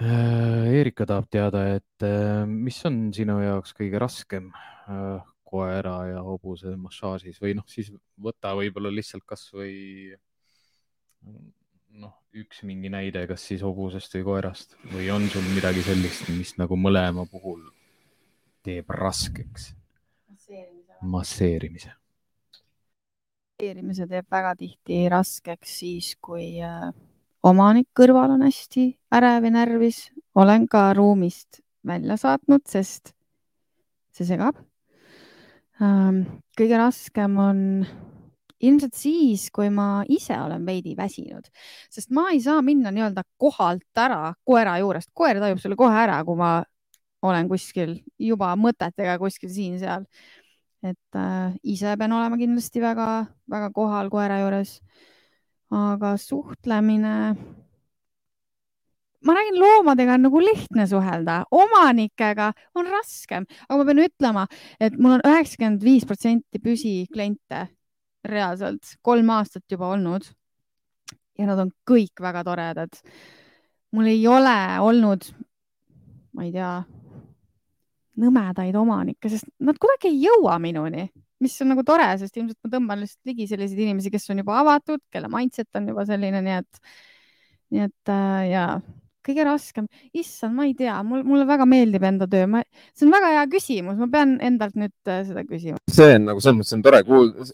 [0.01, 6.23] Äh, Erika tahab teada, et äh, mis on sinu jaoks kõige raskem äh, koera ja
[6.25, 10.15] hobuse massaažis või noh, siis võta võib-olla lihtsalt kasvõi
[12.01, 16.55] noh, üks mingi näide, kas siis hobusest või koerast või on sul midagi sellist, mis
[16.57, 17.67] nagu mõlema puhul
[18.65, 19.73] teeb raskeks
[21.01, 22.00] masseerimise?
[23.61, 26.91] Investeerimise teeb väga tihti raskeks siis, kui äh,
[27.45, 30.11] omanik kõrval on hästi ärev ja närvis.
[30.35, 33.13] olen ka ruumist välja saatnud, sest
[34.15, 34.57] see segab.
[35.83, 36.23] Ähm,
[36.57, 37.87] kõige raskem on
[38.61, 41.49] ilmselt siis, kui ma ise olen veidi väsinud,
[41.91, 46.23] sest ma ei saa minna nii-öelda kohalt ära koera juurest, koer tajub selle kohe ära,
[46.25, 46.63] kui ma
[47.23, 50.07] olen kuskil juba mõtetega kuskil siin-seal
[50.83, 54.81] et äh, ise pean olema kindlasti väga-väga kohal koera juures.
[55.71, 57.37] aga suhtlemine,
[59.23, 64.47] ma räägin, loomadega on nagu lihtne suhelda, omanikega on raskem, aga ma pean ütlema,
[64.81, 67.69] et mul on üheksakümmend viis protsenti püsikliente
[68.27, 70.27] reaalselt kolm aastat juba olnud.
[71.39, 72.99] ja nad on kõik väga toredad.
[73.93, 75.31] mul ei ole olnud,
[76.35, 76.73] ma ei tea
[78.21, 81.09] nõmedaid omanikke, sest nad kuidagi ei jõua minuni,
[81.41, 84.61] mis on nagu tore, sest ilmselt ma tõmban lihtsalt ligi selliseid inimesi, kes on juba
[84.61, 86.97] avatud, kelle mindset on juba selline, nii et,
[87.75, 88.65] nii et äh, ja
[89.27, 92.63] kõige raskem, issand, ma ei tea, mul, mulle väga meeldib enda töö, ma,
[92.97, 95.81] see on väga hea küsimus, ma pean endalt nüüd äh, seda küsima.
[95.93, 97.49] see on nagu selles mõttes on tore kuulda.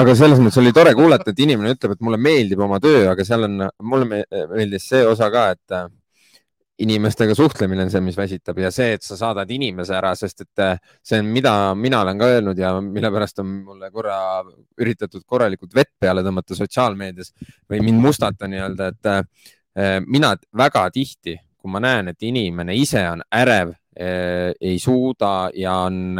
[0.00, 3.26] aga selles mõttes oli tore kuulata, et inimene ütleb, et mulle meeldib oma töö, aga
[3.26, 5.88] seal on, mulle meeldis see osa ka, et äh,
[6.80, 10.62] inimestega suhtlemine on see, mis väsitab ja see, et sa saadad inimese ära, sest et
[10.64, 14.16] äh, see on, mida mina olen ka öelnud ja mille pärast on mulle korra
[14.80, 17.34] üritatud korralikult vett peale tõmmata sotsiaalmeedias
[17.70, 23.04] või mind mustata nii-öelda, et äh, mina väga tihti, kui ma näen, et inimene ise
[23.10, 26.16] on ärev, äh, ei suuda ja on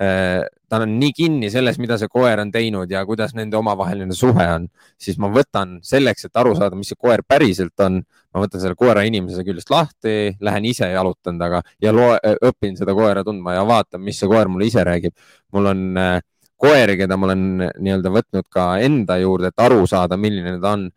[0.00, 4.46] ta on nii kinni selles, mida see koer on teinud ja kuidas nende omavaheline suhe
[4.54, 4.64] on,
[5.00, 7.98] siis ma võtan selleks, et aru saada, mis see koer päriselt on,
[8.32, 12.16] ma võtan selle koera inimese küljest lahti, lähen ise jalutan taga ja loe,
[12.48, 15.12] õpin seda koera tundma ja vaatan, mis see koer mulle ise räägib.
[15.52, 16.16] mul on äh,
[16.60, 20.88] koeri, keda ma olen nii-öelda võtnud ka enda juurde, et aru saada, milline ta on.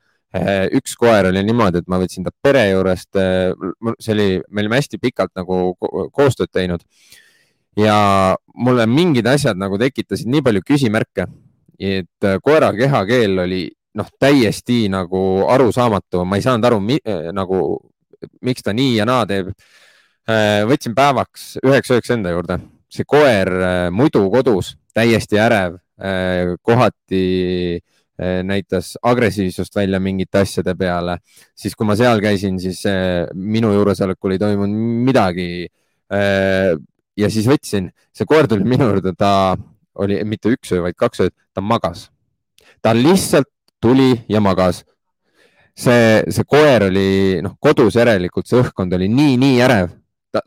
[0.74, 3.20] üks koer oli niimoodi, et ma võtsin ta pere juurest,
[4.02, 6.82] see oli, me olime hästi pikalt nagu ko- koostööd teinud
[7.78, 11.28] ja mulle mingid asjad nagu tekitasid nii palju küsimärke,
[11.80, 13.64] et äh, koera kehakeel oli
[13.98, 16.80] noh, täiesti nagu arusaamatu, ma ei saanud aru,
[17.36, 17.58] nagu
[18.42, 19.52] miks ta nii ja naa teeb.
[20.70, 22.56] võtsin päevaks üheks ööks enda juurde,
[22.88, 25.76] see koer äh, muidu kodus, täiesti ärev,
[26.62, 27.26] kohati
[27.76, 31.18] äh, näitas agressiivsust välja mingite asjade peale,
[31.56, 35.48] siis kui ma seal käisin, siis äh, minu juuresolekul ei toimunud midagi.
[37.18, 39.56] Ja siis võtsin, see koer tuli minu juurde, ta
[40.02, 42.10] oli mitte üks öö, vaid kaks ööd, ta magas.
[42.82, 43.50] ta lihtsalt
[43.82, 44.84] tuli ja magas.
[45.76, 49.96] see, see koer oli noh, kodus järelikult see õhkkond oli nii, nii ärev.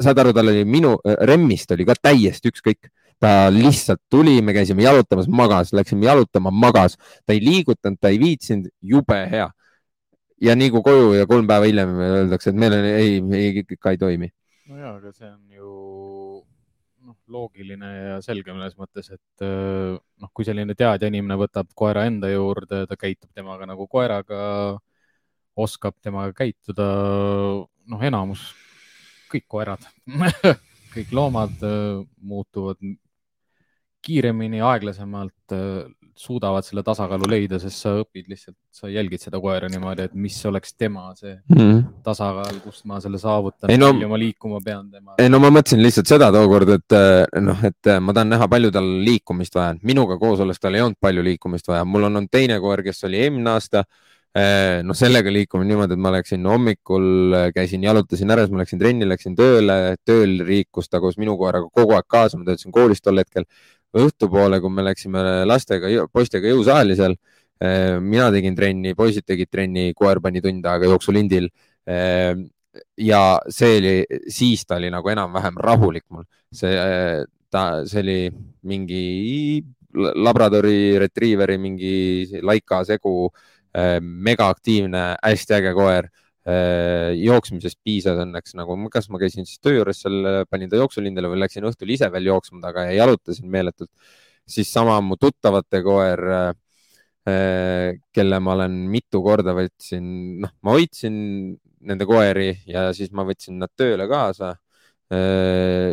[0.03, 2.91] saad aru, tal oli minu, Remmist oli ka täiesti ükskõik.
[3.21, 8.19] ta lihtsalt tuli, me käisime jalutamas, magas, läksime jalutama, magas, ta ei liigutanud, ta ei
[8.21, 9.51] viitsinud, jube hea.
[10.41, 13.95] ja nii kui koju ja kolm päeva hiljem öeldakse, et meil on, ei, ei, ikka
[13.95, 14.33] ei toimi.
[14.69, 15.46] no ja, aga see on
[17.07, 22.07] noh, loogiline ja selge mõnes mõttes, et äh, noh, kui selline teadja inimene võtab koera
[22.09, 24.41] enda juurde, ta käitub temaga nagu koeraga,
[25.57, 26.87] oskab temaga käituda,
[27.93, 28.49] noh, enamus,
[29.33, 29.87] kõik koerad,
[30.95, 32.83] kõik loomad äh, muutuvad
[34.07, 35.55] kiiremini, aeglasemalt,
[36.17, 40.39] suudavad selle tasakaalu leida, sest sa õpid lihtsalt, sa jälgid seda koera niimoodi, et mis
[40.49, 41.35] oleks tema see
[42.07, 45.15] tasakaal, kust ma selle saavutan, Ei no- palju ma liikuma pean tema.
[45.19, 48.49] ei no ma mõtlesin lihtsalt seda tookord, et eh, noh, et eh, ma tahan näha,
[48.49, 49.81] palju tal liikumist vaja on.
[49.83, 53.05] minuga koos olles tal ei olnud palju liikumist vaja, mul on olnud teine koer, kes
[53.05, 53.85] oli eelmine aasta.
[54.85, 57.07] noh, sellega liikumine niimoodi, et ma läksin hommikul,
[57.57, 61.71] käisin, jalutasin ära, siis ma läksin trenni, läksin tööle, tööl liikus ta koos minu koeraga
[61.73, 63.47] kogu aeg kaasa, ma töötasin koolis tol hetkel.
[63.97, 67.17] õhtupoole, kui me läksime lastega, poistega jõusaali seal,
[68.05, 71.49] mina tegin trenni, poisid tegid trenni, koer pani tund aega jooksulindil
[73.01, 73.95] ja see oli,
[74.29, 76.77] siis ta oli nagu enam-vähem rahulik mul, see,
[77.49, 78.19] ta, see oli
[78.69, 79.65] mingi
[79.97, 83.31] labradori retriiveri mingi laika segu,
[84.01, 86.09] megaaktiivne, hästi äge koer.
[86.47, 91.41] Jooksmisest piisas õnneks nagu, kas ma käisin siis töö juures seal, panin ta jooksulindele või
[91.43, 93.91] läksin õhtul ise veel jooksma taga ja jalutasin meeletult.
[94.47, 96.23] siis sama mu tuttavate koer
[98.15, 100.05] kelle ma olen mitu korda võtsin,
[100.45, 101.17] noh, ma hoidsin
[101.87, 104.55] nende koeri ja siis ma võtsin nad tööle kaasa.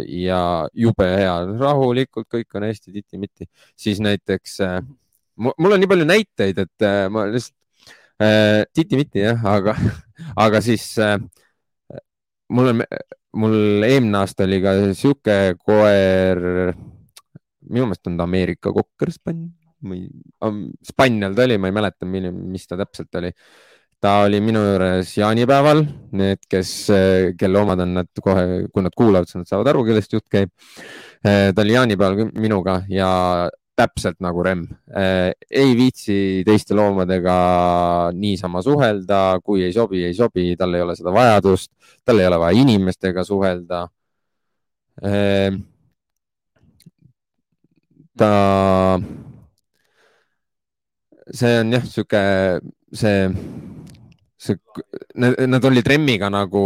[0.09, 0.39] ja
[0.73, 3.45] jube hea, rahulikult, kõik on hästi titi-miti,
[3.77, 4.79] siis näiteks äh,
[5.37, 7.53] mu- mul on nii palju näiteid, et äh, ma lihtsalt
[8.17, 9.75] äh, titi-miti jah, aga,
[10.45, 11.17] aga siis äh,
[12.53, 12.85] mul on,
[13.39, 16.41] mul eelmine aasta oli ka sihuke koer,
[17.69, 19.45] minu meelest on ta Ameerika kokkerspann
[19.83, 20.07] või
[20.85, 23.31] spannel ta oli, ma ei mäleta, milline, mis ta täpselt oli
[24.03, 25.85] ta oli minu juures jaanipäeval,
[26.19, 26.71] need, kes,
[27.39, 30.51] kelle omad on nad kohe, kui nad kuulavad, siis nad saavad aru, kellest jutt käib.
[31.23, 33.11] ta oli jaanipäeval minuga ja
[33.75, 34.67] täpselt nagu Remm.
[35.49, 37.35] ei viitsi teiste loomadega
[38.13, 41.71] niisama suhelda, kui ei sobi, ei sobi, tal ei ole seda vajadust,
[42.05, 43.87] tal ei ole vaja inimestega suhelda.
[48.17, 48.31] ta,
[51.33, 52.23] see on jah, sihuke,
[52.93, 53.17] see
[54.43, 54.57] see,
[55.15, 56.63] need olid Remmiga nagu,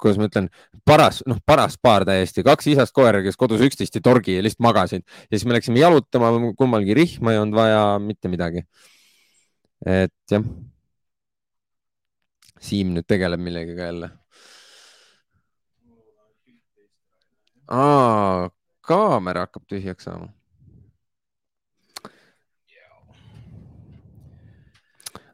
[0.00, 0.48] kuidas ma ütlen,
[0.88, 4.64] paras, noh, paras paar täiesti, kaks isast koera, kes kodus üksteist ei torgi ja lihtsalt
[4.66, 8.66] magasid ja siis me läksime jalutama, kummalgi rihma ei olnud vaja, mitte midagi.
[9.86, 10.44] et jah.
[12.66, 14.10] Siim nüüd tegeleb millegagi jälle.
[17.68, 18.48] aa,
[18.80, 20.35] kaamera hakkab tühjaks saama.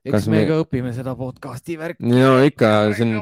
[0.02, 2.02] Eks me ka õpime seda podcast'i värki.
[2.10, 3.12] no ikka, see on,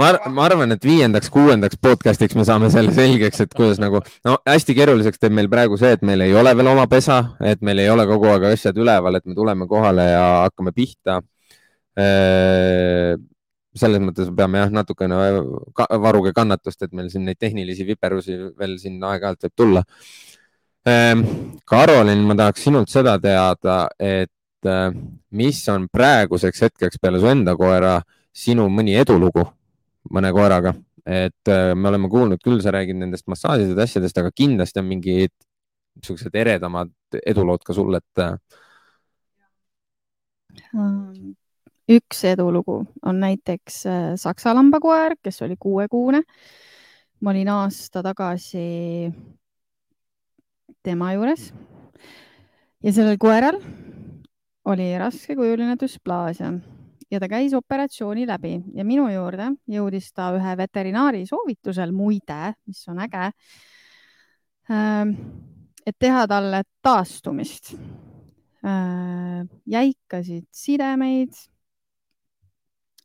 [0.00, 4.36] ma, ma arvan, et viiendaks, kuuendaks podcast'iks me saame selle selgeks, et kuidas nagu, no
[4.48, 7.80] hästi keeruliseks teeb meil praegu see, et meil ei ole veel oma pesa, et meil
[7.80, 11.20] ei ole kogu aeg asjad üleval, et me tuleme kohale ja hakkame pihta.
[13.80, 15.16] selles mõttes peame jah, natukene
[16.04, 19.82] varuge kannatust, et meil siin neid tehnilisi viperusi veel siin aeg-ajalt võib tulla.
[21.70, 24.32] Karolin, ma tahaks sinult seda teada, et
[24.68, 24.90] äh,
[25.36, 27.98] mis on praeguseks hetkeks peale su enda koera
[28.32, 29.44] sinu mõni edulugu
[30.10, 30.72] mõne koeraga,
[31.04, 34.88] et äh, me oleme kuulnud küll, sa räägid nendest massaažidest ja asjadest, aga kindlasti on
[34.88, 35.34] mingid
[35.98, 36.92] niisugused eredamad
[37.26, 38.36] edulood ka sul, et äh,
[41.90, 43.82] üks edulugu on näiteks
[44.22, 46.22] saksa lambakoer, kes oli kuuekuune.
[47.20, 49.10] ma olin aasta tagasi
[50.82, 51.50] tema juures.
[52.80, 53.58] Ja sellel koeral
[54.70, 56.52] oli raskekujuline düsplaasia
[57.10, 62.82] ja ta käis operatsiooni läbi ja minu juurde jõudis ta ühe veterinaari soovitusel, muide, mis
[62.90, 63.30] on äge.
[65.86, 67.74] et teha talle taastumist.
[69.66, 71.32] jäikasid sidemeid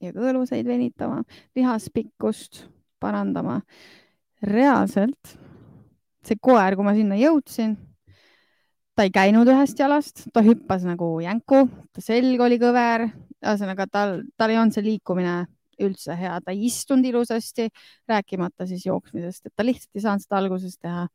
[0.02, 1.24] ja kõõluseid venitama,
[1.56, 2.66] lihaspikkust
[3.00, 3.62] parandama.
[4.44, 5.38] reaalselt
[6.26, 7.78] see koer, kui ma sinna jõudsin,
[8.96, 13.10] ta ei käinud ühest jalast, ta hüppas nagu jänku, ta selg oli kõver,
[13.44, 15.36] ühesõnaga tal, tal ei olnud see liikumine
[15.84, 17.68] üldse hea, ta ei istunud ilusasti,
[18.08, 21.08] rääkimata siis jooksmisest, et ta lihtsalt ei saanud seda alguses teha.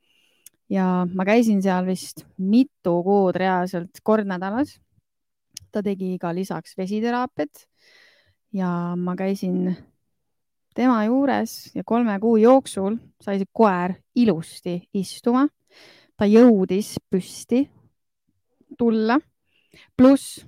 [0.71, 0.85] ja
[1.15, 4.79] ma käisin seal vist mitu kuud reaalselt kord nädalas.
[5.73, 7.67] ta tegi ka lisaks vesiteraapiat
[8.53, 9.77] ja ma käisin
[10.75, 15.49] tema juures ja kolme kuu jooksul sai see koer ilusti istuma.
[16.21, 17.63] Ta jõudis püsti
[18.79, 19.17] tulla,
[19.97, 20.43] pluss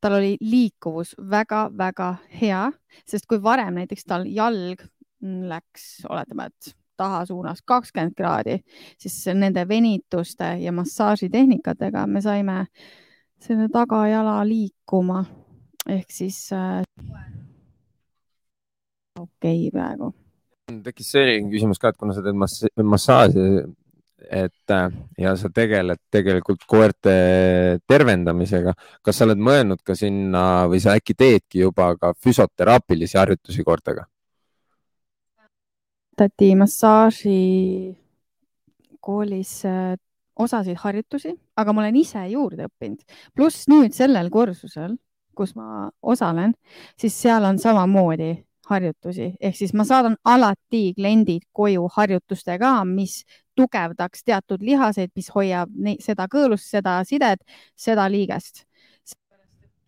[0.00, 2.08] tal oli liikuvus väga-väga
[2.40, 2.62] hea,
[3.04, 4.86] sest kui varem näiteks tal jalg
[5.20, 8.60] läks, oletame, et tahasuunas kakskümmend kraadi,
[8.96, 12.62] siis nende venituste ja massaažitehnikatega me saime
[13.42, 15.24] selle tagajala liikuma
[15.92, 16.80] ehk siis äh,
[19.20, 20.14] okei okay, praegu.
[20.88, 23.50] tekkis selline küsimus ka, et kuna sa teed mass massaaži,
[24.30, 27.14] et äh, ja sa tegeled tegelikult koerte
[27.88, 33.64] tervendamisega, kas sa oled mõelnud ka sinna või sa äkki teedki juba ka füsioteraapilisi harjutusi
[33.64, 34.06] koertega?
[36.16, 37.40] õpetati massaaži
[39.04, 39.96] koolis äh,
[40.36, 43.02] osasid harjutusi, aga ma olen ise juurde õppinud,
[43.36, 44.96] pluss nüüd sellel kursusel
[45.36, 46.54] kus ma osalen,
[46.98, 48.32] siis seal on samamoodi
[48.70, 53.20] harjutusi, ehk siis ma saadan alati kliendid koju harjutustega, mis
[53.56, 57.42] tugevdaks teatud lihaseid, mis hoiab neid, seda kõõlust, seda sidet,
[57.76, 58.64] seda liigest.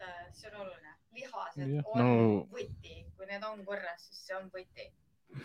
[0.00, 2.08] äh, see on oluline, lihased ja, on no,
[2.54, 4.90] võti, kui need on korras, siis see on võti.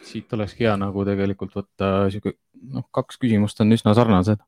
[0.07, 2.37] siit olekski hea nagu tegelikult võtta sihuke,
[2.73, 4.41] noh, kaks küsimust on üsna sarnased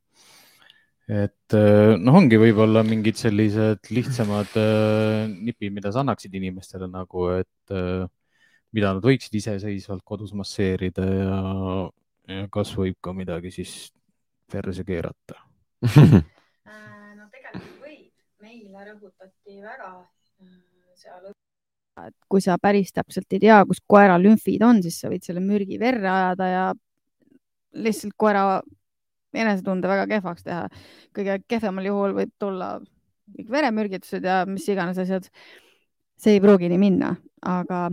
[1.06, 7.28] et äh, noh, ongi võib-olla mingid sellised lihtsamad äh, nipid, mida sa annaksid inimestele nagu,
[7.38, 8.08] et äh,
[8.76, 11.38] mida nad võiksid iseseisvalt kodus masseerida ja
[12.52, 13.74] kas võib ka midagi siis
[14.52, 15.40] perse keerata
[17.18, 18.12] no tegelikult võib,
[18.42, 19.92] meile rõhutati väga
[20.96, 21.34] seal
[22.04, 25.44] et kui sa päris täpselt ei tea, kus koera lümfid on, siis sa võid selle
[25.44, 26.66] mürgi verre ajada ja
[27.76, 28.62] lihtsalt koera
[29.36, 30.68] enesetunde väga kehvaks teha.
[31.16, 32.78] kõige kehvemal juhul võib tulla
[33.36, 35.30] kõik veremürgitused ja mis iganes asjad.
[36.18, 37.90] see ei pruugi nii minna, aga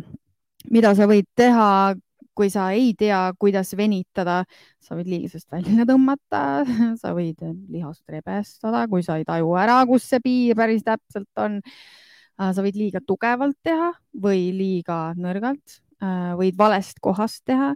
[0.71, 1.95] mida sa võid teha,
[2.37, 4.43] kui sa ei tea, kuidas venitada,
[4.83, 6.63] sa võid liigesest välja tõmmata,
[7.03, 7.43] sa võid
[7.73, 11.61] lihast rebestada, kui sa ei taju ära, kus see piir päris täpselt on.
[12.43, 15.79] sa võid liiga tugevalt teha või liiga nõrgalt,
[16.41, 17.75] võid valest kohast teha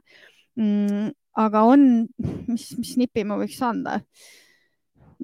[0.56, 1.84] mm, aga on,
[2.48, 4.00] mis, mis nipi ma võiks anda?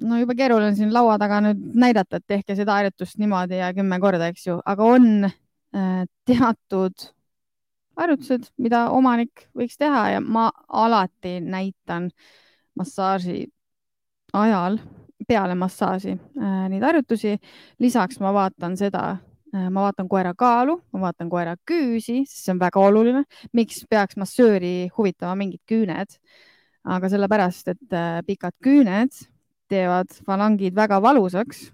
[0.03, 3.99] no juba keeruline siin laua taga nüüd näidata, et tehke seda harjutust niimoodi ja kümme
[4.01, 7.11] korda, eks ju, aga on äh, teatud
[7.97, 12.09] harjutused, mida omanik võiks teha ja ma alati näitan
[12.77, 13.45] massaaži
[14.33, 14.79] ajal
[15.27, 17.37] peale massaaži äh, neid harjutusi.
[17.79, 19.17] lisaks ma vaatan seda
[19.53, 23.21] Äh, ma vaatan koera kaalu, ma vaatan koera küüsi, sest see on väga oluline.
[23.53, 26.17] miks peaks massööri huvitama mingid küüned?
[26.83, 29.13] aga sellepärast, et äh, pikad küüned
[29.71, 31.69] teevad falangid väga valusaks.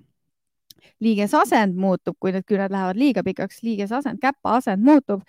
[1.04, 5.24] Liigesasend muutub, kui need küüned lähevad liiga pikaks, liigesasend, käpaasend muutub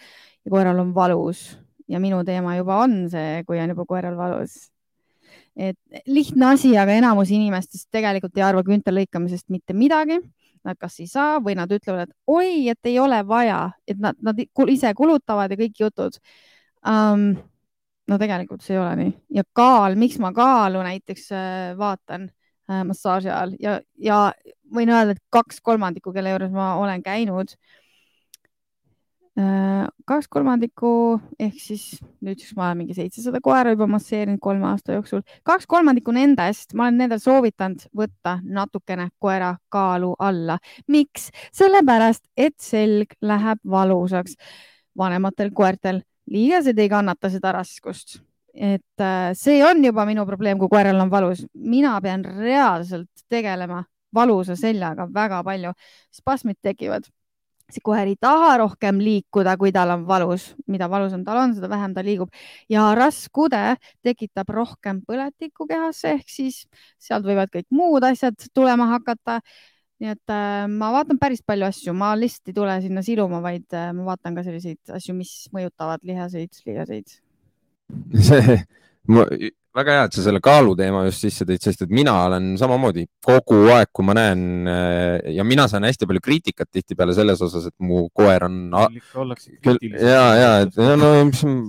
[0.44, 1.58] ja koeral on valus.
[1.90, 4.68] Ja minu teema juba on see, kui on juba koeral valus.
[5.58, 10.20] Et lihtne asi, aga enamus inimestest tegelikult ei arva küünte lõikamisest mitte midagi.
[10.64, 14.18] Nad kas ei saa või nad ütlevad, et oi, et ei ole vaja, et nad,
[14.20, 16.20] nad ise kulutavad ja kõik jutud.
[16.86, 17.32] Um,.
[18.08, 19.10] no tegelikult see ei ole nii.
[19.38, 22.28] Ja kaal, miks ma kaalu näiteks äh, vaatan
[22.86, 24.22] massaaži ajal ja, ja
[24.74, 27.80] võin öelda, et kaks kolmandikku, kelle juures ma olen käinud äh,
[29.40, 30.88] Äh, kaks kolmandikku
[31.38, 31.84] ehk siis
[32.24, 35.22] nüüdseks ma olen mingi seitsesada koera juba masseerinud kolme aasta jooksul.
[35.46, 40.58] kaks kolmandikku nendest, ma olen nendel soovitanud võtta natukene koera kaalu alla.
[40.88, 41.30] miks?
[41.56, 44.34] sellepärast, et selg läheb valusaks.
[44.98, 48.18] vanematel koertel liigesed ei kannata seda raskust.
[48.54, 51.44] Et äh, see on juba minu probleem, kui koeral on valus.
[51.54, 55.72] mina pean reaalselt tegelema valusa seljaga väga palju.
[56.10, 57.06] spasmid tekivad
[57.74, 61.70] see koer ei taha rohkem liikuda, kui tal on valus, mida valusam tal on, seda
[61.70, 62.30] vähem ta liigub
[62.72, 66.64] ja raskude tekitab rohkem põletikku kehasse ehk siis
[66.98, 69.40] sealt võivad kõik muud asjad tulema hakata.
[70.00, 73.68] nii et äh, ma vaatan päris palju asju, ma lihtsalt ei tule sinna siluma, vaid
[73.76, 77.20] äh, ma vaatan ka selliseid asju, mis mõjutavad lihaseid, lihaseid.
[78.28, 78.60] See,
[79.76, 83.58] väga hea, et sa selle kaaluteema just sisse tõid, sest et mina olen samamoodi kogu
[83.70, 87.86] aeg, kui ma näen äh, ja mina saan hästi palju kriitikat tihtipeale selles osas, et
[87.86, 88.56] mu koer on.
[89.94, 91.12] ja, ja, et no, no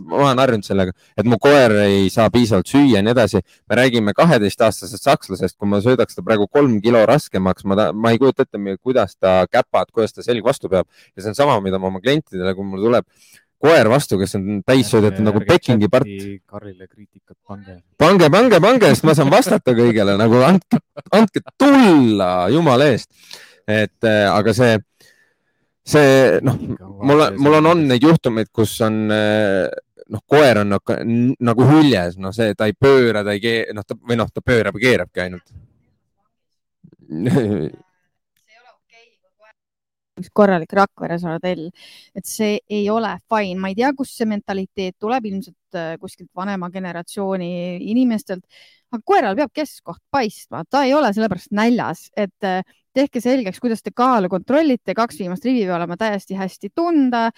[0.10, 3.44] ma olen harjunud sellega, et mu koer ei saa piisavalt süüa ja nii edasi.
[3.70, 8.22] me räägime kaheteistaastasest sakslasest, kui ma söödaks ta praegu kolm kilo raskemaks, ma, ma ei
[8.22, 11.78] kujuta ette, kuidas ta käpad, kuidas ta selg vastu peab ja see on sama, mida
[11.78, 13.06] ma oma klientidele, kui mul tuleb
[13.62, 16.10] koer vastu, kes on täis söödetud nagu Pekingi part.
[16.50, 17.78] Karrile kriitikat pange.
[18.02, 20.82] pange, pange, pange, sest ma saan vastata kõigele nagu andke,
[21.14, 23.12] andke tulla jumala eest.
[23.68, 24.80] et äh, aga see,
[25.86, 29.70] see noh, mul, mul on olnud neid juhtumeid, kus on äh,
[30.12, 30.98] noh, koer on nagu,
[31.40, 34.44] nagu hüljes, noh, see, ta ei pööra, ta ei keera, noh, ta või noh, ta
[34.44, 35.48] pöörab ja keerabki ainult
[40.20, 41.70] üks korralik Rakvere sardell,
[42.18, 46.30] et see ei ole fine, ma ei tea, kust see mentaliteet tuleb, ilmselt äh, kuskilt
[46.38, 48.44] vanema generatsiooni inimestelt,
[48.92, 52.62] aga koeral peab keskkoht paistma, ta ei ole sellepärast näljas, et äh,
[52.96, 57.30] tehke selgeks, kuidas te kaalu kontrollite, kaks viimast rivi peab olema täiesti hästi tunda.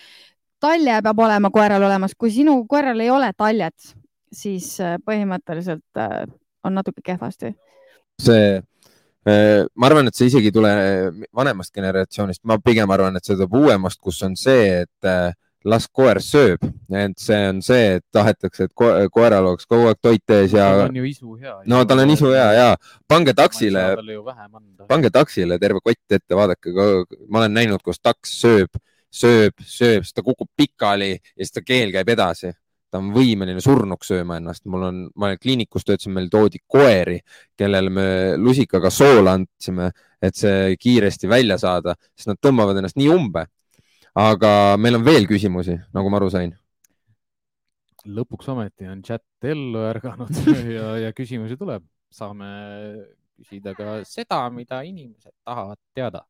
[0.64, 3.94] talje peab olema koeral olemas, kui sinu koeral ei ole taljet,
[4.34, 6.04] siis äh, põhimõtteliselt
[6.64, 7.54] on natuke kehvasti.
[8.22, 8.62] see
[9.26, 10.74] ma arvan, et see isegi ei tule
[11.36, 15.32] vanemast generatsioonist, ma pigem arvan, et see tuleb uuemast, kus on see, et äh,
[15.64, 20.34] las koer sööb, et see on see, et tahetakse, et koeral oleks kogu aeg toit
[20.36, 20.66] ees ja.
[20.76, 21.54] tal on ju isu hea.
[21.72, 22.66] no tal on isu hea ja
[23.08, 23.86] pange taksile,
[24.92, 26.74] pange taksile terve kott ette, vaadake,
[27.30, 28.76] ma olen näinud, kus taks sööb,
[29.14, 32.52] sööb, sööb, siis ta kukub pikali ja siis ta keel käib edasi
[32.94, 34.66] ta on võimeline surnuks sööma ennast.
[34.70, 37.18] mul on, ma kliinikus töötasin, meil toodi koeri,
[37.58, 38.08] kellele me
[38.38, 39.90] lusikaga soola andsime,
[40.22, 43.48] et see kiiresti välja saada, sest nad tõmbavad ennast nii umbe.
[44.14, 46.54] aga meil on veel küsimusi, nagu ma aru sain.
[48.04, 50.38] lõpuks ometi on chat ellu ärganud
[50.78, 52.52] ja, ja küsimusi tuleb, saame
[53.40, 56.22] küsida ka seda, mida inimesed tahavad teada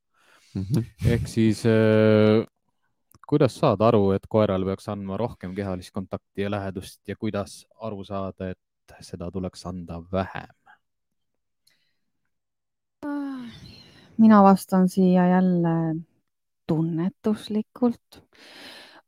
[0.56, 0.64] mm.
[0.64, 0.84] -hmm.
[1.11, 2.45] ehk siis äh,
[3.28, 8.04] kuidas saada aru, et koeral peaks andma rohkem kehalist kontakti ja lähedust ja kuidas aru
[8.04, 10.54] saada, et seda tuleks anda vähem?
[14.18, 15.95] mina vastan siia jälle
[16.68, 18.24] tunnetuslikult.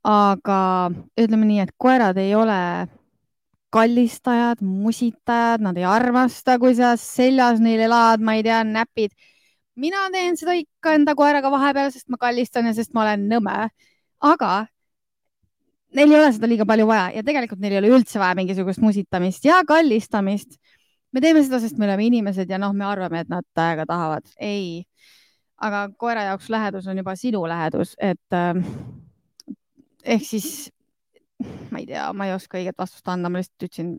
[0.04, 2.88] aga ütleme nii, et koerad ei ole
[3.74, 9.16] kallistajad, musitajad, nad ei armasta, kui sa seljas neil elad, ma ei tea, näpid.
[9.76, 13.56] mina teen seda ikka enda koeraga vahepeal, sest ma kallistan ja sest ma olen nõme
[14.26, 14.54] aga
[15.96, 18.84] neil ei ole seda liiga palju vaja ja tegelikult neil ei ole üldse vaja mingisugust
[18.84, 20.58] musitamist ja kallistamist.
[21.12, 24.28] me teeme seda, sest me oleme inimesed ja noh, me arvame, et nad täiega tahavad.
[24.40, 24.84] ei,
[25.58, 28.60] aga koera jaoks lähedus on juba sinu lähedus, et äh,
[30.04, 30.50] ehk siis
[31.72, 33.96] ma ei tea, ma ei oska õiget vastust anda, ma lihtsalt ütlesin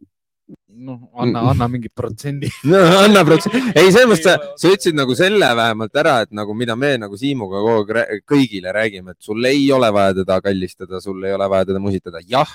[0.77, 2.51] noh, anna, anna mingi protsendi.
[2.71, 6.55] No, anna protsendi, ei selles mõttes sa, sa ütlesid nagu selle vähemalt ära, et nagu
[6.59, 11.01] mida me nagu Siimuga kogu aeg kõigile räägime, et sul ei ole vaja teda kallistada,
[11.03, 12.23] sul ei ole vaja teda musitada.
[12.27, 12.51] jah,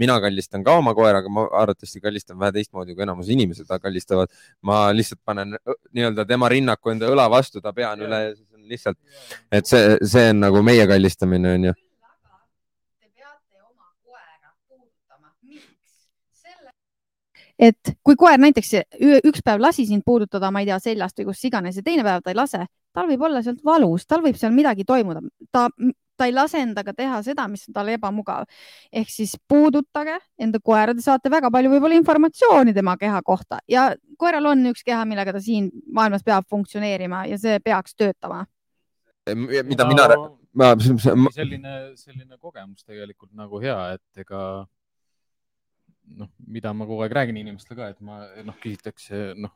[0.00, 4.32] mina kallistan ka oma koeraga, ma arvatavasti kallistan vähe teistmoodi kui enamus inimesed kallistavad.
[4.62, 5.56] ma lihtsalt panen
[5.92, 8.20] nii-öelda tema rinnaku enda õla vastu, ta pea on üle,
[8.64, 8.98] lihtsalt,
[9.52, 11.74] et see, see on nagu meie kallistamine onju
[17.58, 18.72] et kui koer näiteks
[19.24, 22.24] üks päev lasi sind puudutada, ma ei tea, seljast või kust iganes ja teine päev
[22.24, 22.64] ta ei lase,
[22.94, 25.22] tal võib olla sealt valus, tal võib seal midagi toimuda,
[25.54, 25.68] ta,
[26.16, 28.46] ta ei lase endaga teha seda, mis on talle ebamugav.
[28.92, 33.92] ehk siis puudutage enda koera, te saate väga palju võib-olla informatsiooni tema keha kohta ja
[34.18, 38.46] koeral on üks keha, millega ta siin maailmas peab funktsioneerima ja see peaks töötama.
[39.30, 40.08] mida mina
[40.54, 40.74] ma...
[41.34, 44.66] selline, selline kogemus tegelikult nagu hea, et ega
[46.18, 49.54] noh, mida ma kogu aeg räägin inimestele ka, et ma noh, küsitakse noh,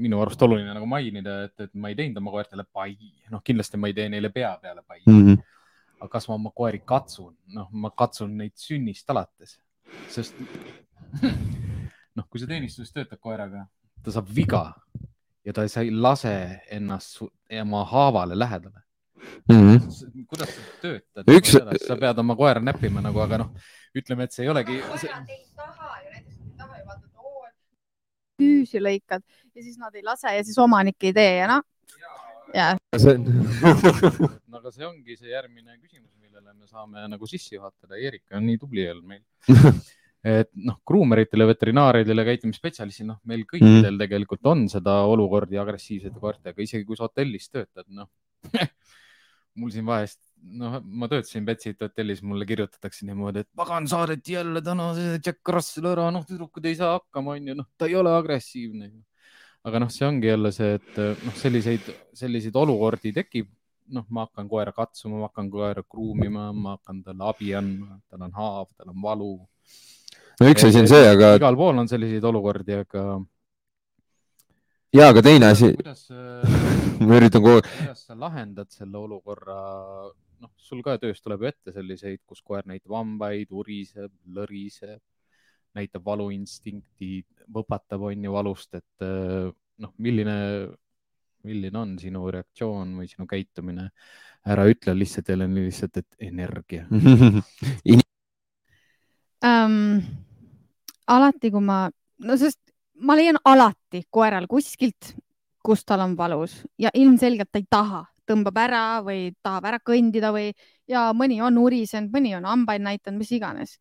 [0.00, 2.94] minu arust oluline nagu mainida, et, et ma ei teinud oma koertele pai,
[3.32, 5.24] noh, kindlasti ma ei tee neile pea peale pai mm.
[5.26, 5.40] -hmm.
[6.00, 9.58] aga kas ma oma koeri katsun, noh, ma katsun neid sünnist alates,
[10.08, 10.38] sest
[12.16, 13.66] noh, kui sa teenistuses töötad koeraga,
[14.02, 14.64] ta saab viga
[15.44, 16.34] ja ta ei lase
[16.70, 17.22] ennast
[17.60, 18.82] oma haavale lähedale
[19.48, 19.76] mm.
[19.76, 20.24] -hmm.
[20.26, 21.56] kuidas sa töötad Üks...?
[21.86, 23.50] sa pead oma koera näppima nagu, aga noh,
[23.94, 25.10] ütleme, et see ei olegi see
[28.40, 29.22] küüsi lõikad
[29.54, 31.64] ja siis nad ei lase ja siis omanik ei tee ja noh,
[32.54, 33.26] ja see on
[34.50, 37.98] no aga see ongi see järgmine küsimus, millele me saame nagu sisse juhatada.
[37.98, 39.22] Eerika on nii tubli olnud meil.
[40.36, 44.00] et noh, kruumeritele, veterinaaridele, käitumisspetsialistidele, noh, meil kõikidel mm.
[44.02, 48.10] tegelikult on seda olukordi agressiivsete koertega, isegi kui sa hotellis töötad, noh.
[49.58, 50.20] mul siin vahest,
[50.60, 55.54] noh, ma töötasin Betsiti hotellis, mulle kirjutatakse niimoodi, et pagan, saadeti jälle täna see Jack
[55.56, 58.92] Russell ära, noh, tüdrukud ei saa hakkama, onju, noh, ta ei ole agressiivne.
[59.66, 63.50] aga noh, see ongi jälle see, et noh, selliseid, selliseid olukordi tekib
[63.94, 68.26] noh, ma hakkan koera katsuma, ma hakkan koera kruumima, ma hakkan talle abi andma, tal
[68.26, 69.32] on haav, tal on valu.
[70.40, 73.04] no üks asi on see, aga igal pool on selliseid olukordi, aga.
[74.96, 76.06] ja, aga teine asi, kuidas,
[77.06, 79.60] ma üritan kogu aeg, kuidas sa lahendad selle olukorra,
[80.40, 85.00] noh, sul ka töös tuleb ju ette selliseid, kus koer näitab hambaid, uriseb, lõriseb,
[85.78, 87.20] näitab valuinstinkti,
[87.54, 89.50] võpatab, on ju valust, et eh,
[89.84, 90.36] noh, milline,
[91.46, 93.90] milline on sinu reaktsioon või sinu käitumine?
[94.48, 96.86] ära ütle lihtsalt jälle lihtsalt, et energia.
[99.44, 99.98] ähm,.
[101.06, 101.82] alati, kui ma,
[102.24, 102.69] no sest
[103.00, 105.14] ma leian alati koeral kuskilt,
[105.64, 110.32] kus tal on valus ja ilmselgelt ta ei taha, tõmbab ära või tahab ära kõndida
[110.34, 110.50] või
[110.88, 113.78] ja mõni on urisenud, mõni on hambaid näidanud, mis iganes.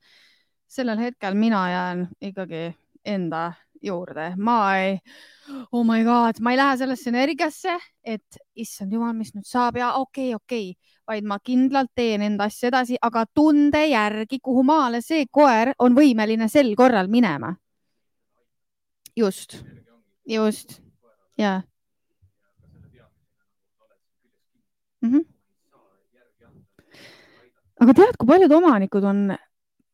[0.69, 2.75] sellel hetkel mina jään ikkagi
[3.05, 4.99] enda juurde, ma ei,
[5.71, 9.93] oh my god, ma ei lähe sellesse energiasse, et issand jumal, mis nüüd saab ja
[9.93, 14.63] okei okay,, okei okay., vaid ma kindlalt teen enda asja edasi, aga tunde järgi, kuhu
[14.63, 17.55] maale see koer on võimeline sel korral minema.
[19.19, 19.59] just,
[20.27, 20.79] just
[21.37, 21.59] ja
[25.01, 25.11] mm.
[25.11, 25.23] -hmm.
[27.79, 29.29] aga tead, kui paljud omanikud on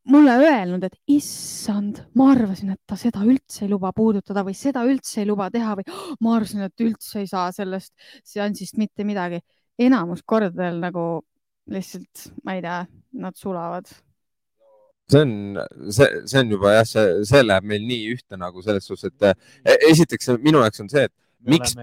[0.06, 4.84] mulle öelnud, et issand, ma arvasin, et ta seda üldse ei luba puudutada või seda
[4.86, 7.92] üldse ei luba teha või "Oh, ma arvasin, et üldse ei saa sellest
[8.24, 9.40] seansist mitte midagi.
[9.78, 11.22] enamus kordadel nagu
[11.68, 13.90] lihtsalt, ma ei tea, nad sulavad.
[15.12, 15.32] See on,
[15.94, 19.30] see, see on juba jah, see, see läheb meil nii ühte nagu selles suhtes, et
[19.30, 21.14] eh, esiteks minu jaoks on see, et
[21.46, 21.76] me Miks-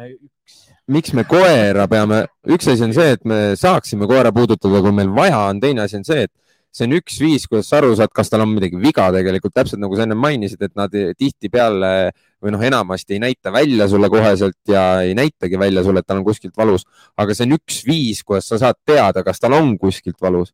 [0.91, 5.11] miks me koera peame, üks asi on see, et me saaksime koera puudutada, kui meil
[5.15, 6.33] vaja on, teine asi on see, et
[6.73, 9.79] see on üks viis, kuidas sa aru saad, kas tal on midagi viga tegelikult, täpselt
[9.79, 11.91] nagu sa enne mainisid, et nad tihtipeale
[12.43, 16.19] või noh, enamasti ei näita välja sulle koheselt ja ei näitagi välja sulle, et tal
[16.19, 16.83] on kuskilt valus,
[17.15, 20.51] aga see on üks viis, kuidas sa saad teada, kas tal on kuskilt valus.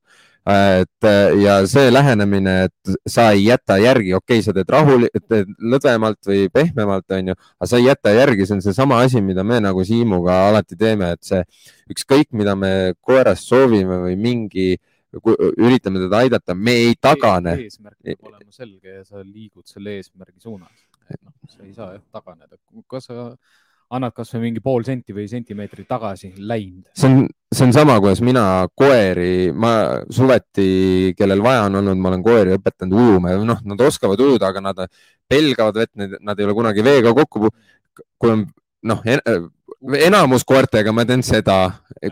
[0.48, 1.08] Et
[1.44, 6.30] ja see lähenemine, et sa ei jäta järgi, okei okay,, sa teed rahul-, teed lõdvemalt
[6.30, 9.84] või pehmemalt, onju, aga sa ei jäta järgi, see on seesama asi, mida me nagu
[9.86, 11.44] Siimuga alati teeme, et see
[11.94, 14.72] ükskõik, mida me koerast soovime või mingi,
[15.58, 17.56] üritame teda aidata, me ei tagane.
[17.66, 20.86] eesmärk peab olema selge ja sa liigud selle eesmärgi suunas.
[21.10, 23.32] noh, sa ei saa jah taganeda, kas sa
[23.90, 26.86] annad kasvõi mingi pool senti või sentimeetrit tagasi, läinud.
[26.94, 28.44] see on, see on sama, kuidas mina
[28.78, 29.74] koeri, ma
[30.14, 34.54] suveti, kellel vaja on olnud, ma olen koeri õpetanud ujuma ja noh, nad oskavad ujuda,
[34.54, 34.86] aga nad
[35.30, 37.50] pelgavad vett, nad ei ole kunagi veega kokku
[38.20, 38.46] kui on
[38.90, 39.02] noh,
[40.00, 41.58] enamus koertega ma teen seda,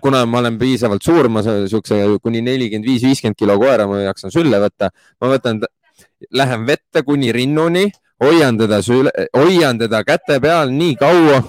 [0.04, 4.34] kuna ma olen piisavalt suur, ma siukse kuni nelikümmend viis, viiskümmend kilo koera, ma jaksan
[4.34, 4.92] sülle võtta,
[5.22, 5.62] ma võtan,
[6.34, 7.88] lähen vette kuni rinnuni,
[8.24, 11.42] hoian teda süle, hoian teda käte peal nii kaua,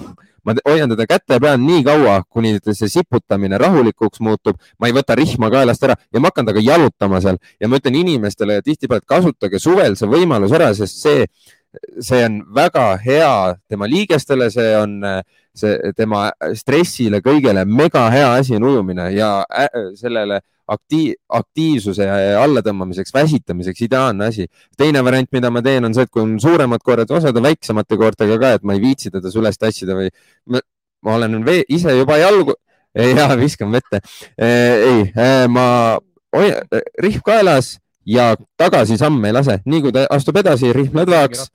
[0.45, 5.17] ma hoian teda käte peal nii kaua, kuni see siputamine rahulikuks muutub, ma ei võta
[5.17, 7.39] rihma kaelast ära ja ma hakkan temaga jalutama seal.
[7.59, 11.25] Ja ma ütlen inimestele tihtipeale, et kasutage suvel see võimalus ära, sest see,
[12.01, 14.99] see on väga hea tema liigestele, see on
[15.59, 19.31] see tema stressile, kõigele mega hea asi on ujumine ja
[19.99, 20.39] sellele
[20.69, 22.07] aktiiv, aktiivsuse
[22.39, 24.47] allatõmbamiseks, väsitamiseks ideaalne asi.
[24.77, 27.97] teine variant, mida ma teen, on see, et kui on suuremad koerad, osad on väiksemate
[27.97, 30.09] koertega ka, et ma ei viitsi teda süles tassida või
[30.53, 30.61] ma,
[31.05, 32.55] ma olen vee, ise juba jalgu,
[33.17, 34.01] ja viskan vette.
[34.37, 35.09] ei,
[35.49, 35.65] ma
[36.35, 37.77] hoian rihm kaelas
[38.09, 41.45] ja tagasi samme ei lase, nii kui ta astub edasi, rihm lõdvaks,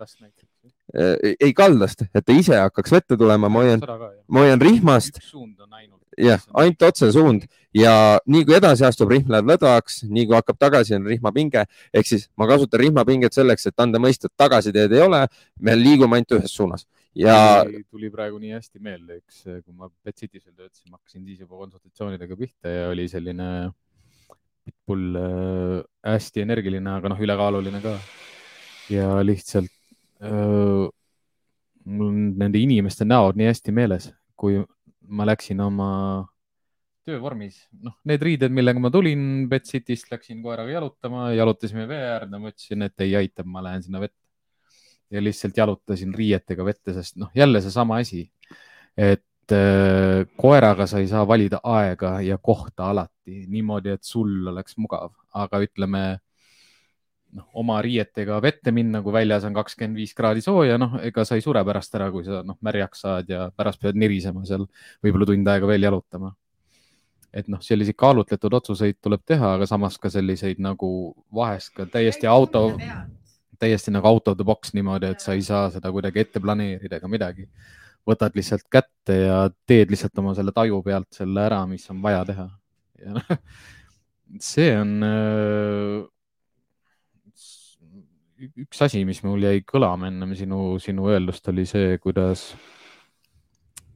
[1.34, 3.82] ei kaldast, et ta ise hakkaks vette tulema, ma hoian,
[4.30, 5.18] ma hoian rihmast.
[6.14, 7.42] Jah, ainult otsesuund
[7.74, 7.92] ja
[8.30, 11.64] nii kui edasi astub, rihm läheb lõdvaks, nii kui hakkab tagasi, on rihmapinge.
[11.90, 15.24] Ehk siis ma kasutan rihmapinget selleks, et anda mõista, et tagasiteed ei ole,
[15.58, 16.86] me liigume ainult ühes suunas.
[17.18, 21.42] Ja tuli, praegu nii hästi meelde, üks, kui ma Betsitis veel töötasin, ma hakkasin siis
[21.42, 23.50] juba konsultatsioonidega pihta ja oli selline
[24.64, 25.78] pitbull äh,
[26.08, 27.94] hästi energiline, aga noh, ülekaaluline ka.
[28.92, 29.72] ja lihtsalt
[30.24, 30.84] äh,
[31.84, 34.60] mul on nende inimeste näod nii hästi meeles, kui
[35.04, 35.90] ma läksin oma
[37.04, 42.52] töövormis, noh, need riided, millega ma tulin Betsitist, läksin koeraga jalutama, jalutasime vee äärde, ma
[42.52, 44.18] ütlesin, et ei aitab, ma lähen sinna vette.
[45.12, 48.24] ja lihtsalt jalutasin riietega vette, sest noh, jälle seesama asi,
[48.96, 49.22] et
[50.40, 55.60] koeraga sa ei saa valida aega ja kohta alati niimoodi, et sul oleks mugav, aga
[55.64, 56.04] ütleme
[57.34, 61.38] noh, oma riietega vette minna, kui väljas on kakskümmend viis kraadi sooja, noh, ega sa
[61.38, 64.66] ei sure pärast ära, kui sa noh, märjaks saad ja pärast pead nirisema seal,
[65.04, 66.34] võib-olla tund aega veel jalutama.
[67.34, 70.88] et noh, selliseid kaalutletud otsuseid tuleb teha, aga samas ka selliseid nagu
[71.34, 72.76] vahest ka täiesti auto,
[73.58, 77.00] täiesti nagu out of the box niimoodi, et sa ei saa seda kuidagi ette planeerida
[77.00, 77.48] ega midagi.
[78.08, 82.24] Võtad lihtsalt kätte ja teed lihtsalt oma selle taju pealt selle ära, mis on vaja
[82.28, 82.48] teha.
[83.04, 83.38] ja noh,
[84.40, 86.02] see on äh,
[88.64, 92.48] üks asi, mis mul jäi kõlama ennem sinu, sinu öeldust, oli see, kuidas,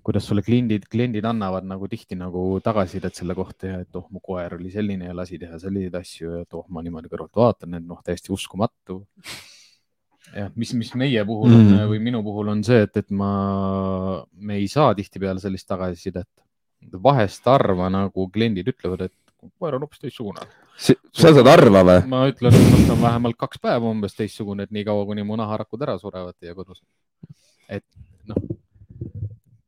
[0.07, 4.23] kuidas sulle kliendid, kliendid annavad nagu tihti nagu tagasisidet selle kohta ja et oh, mu
[4.25, 7.79] koer oli selline ja lasi teha selliseid asju ja et oh, ma niimoodi kõrvalt vaatan,
[7.79, 9.03] et noh, täiesti uskumatu.
[10.35, 11.87] Jah, mis, mis meie puhul on mm.
[11.93, 13.31] või minu puhul on see, et, et ma,
[14.35, 16.31] me ei saa tihtipeale sellist tagasisidet.
[17.03, 20.47] vahest harva nagu kliendid ütlevad, et koer on hoopis teistsugune
[20.79, 20.95] sa
[21.35, 21.99] saad arva või?
[22.11, 25.83] ma ütlen, et ta on vähemalt kaks päeva umbes teistsugune, et niikaua, kuni mu naharakud
[25.87, 26.83] ära surevad teie kodus.
[27.69, 27.85] et
[28.31, 28.39] noh,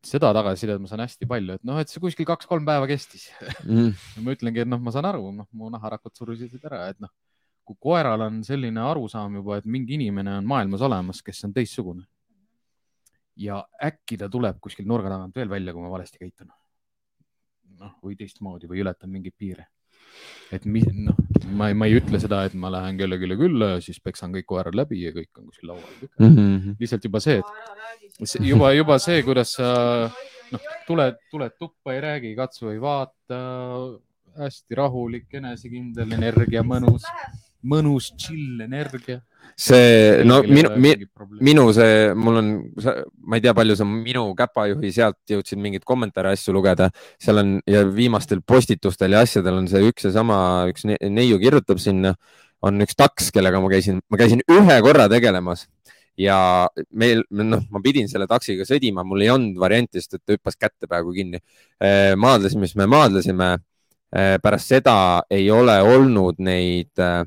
[0.07, 3.29] seda tagasisidet ma saan hästi palju, et noh, et see kuskil kaks-kolm päeva kestis
[3.65, 3.91] mm.
[4.25, 7.13] ma ütlengi, et noh, ma saan aru, noh, mu naharakud surusid ära, et noh,
[7.71, 12.07] kui koeral on selline arusaam juba, et mingi inimene on maailmas olemas, kes on teistsugune.
[13.41, 16.51] ja äkki ta tuleb kuskil nurga tagant veel välja, kui ma valesti käitun.
[17.81, 19.71] noh, või teistmoodi või ületan mingeid piire
[20.53, 21.17] et noh,
[21.55, 24.49] ma ei, ma ei ütle seda, et ma lähen kellelegi külla ja siis peksan kõik
[24.51, 25.87] koerad läbi ja kõik on kuskil laual
[26.19, 26.35] mm.
[26.35, 26.75] -hmm.
[26.81, 29.71] lihtsalt juba see, et juba, juba see, kuidas sa
[30.51, 33.39] noh, tuled, tuled tuppa, ei räägi, katsu ei vaata,
[34.41, 37.07] hästi rahulik, enesekindel, energia mõnus,
[37.67, 39.21] mõnus chill energia
[39.61, 40.71] see, no minu,
[41.41, 42.51] minu see, mul on,
[43.29, 47.57] ma ei tea, palju sa minu käpajuhi sealt jõudsid mingeid kommentaare, asju lugeda, seal on
[47.69, 50.39] ja viimastel postitustel ja asjadel on see üks ja sama,
[50.71, 52.15] üks neiu kirjutab sinna,
[52.65, 55.67] on üks taks, kellega ma käisin, ma käisin ühe korra tegelemas
[56.21, 60.37] ja meil, noh, ma pidin selle taksiga sõdima, mul ei olnud varianti, sest et ta
[60.37, 61.41] hüppas kätte peaaegu kinni.
[62.21, 63.59] maadlesime, siis me maadlesime.
[64.43, 67.23] pärast seda ei ole olnud neid äh,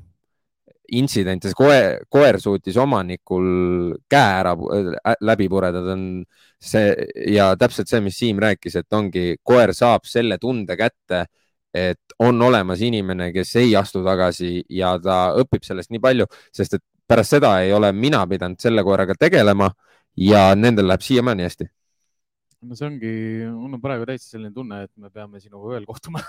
[0.92, 3.46] intsidentes koer, koer suutis omanikul
[4.10, 6.08] käe ära äh, läbi pureda, ta on
[6.64, 6.92] see
[7.34, 11.26] ja täpselt see, mis Siim rääkis, et ongi, koer saab selle tunde kätte,
[11.74, 16.78] et on olemas inimene, kes ei astu tagasi ja ta õpib sellest nii palju, sest
[16.78, 19.72] et pärast seda ei ole mina pidanud selle koeraga tegelema
[20.18, 21.68] ja nendel läheb siiamaani hästi
[22.64, 23.12] no see ongi,
[23.52, 26.22] mul on praegu täitsa selline tunne, et me peame sinuga ööl kohtuma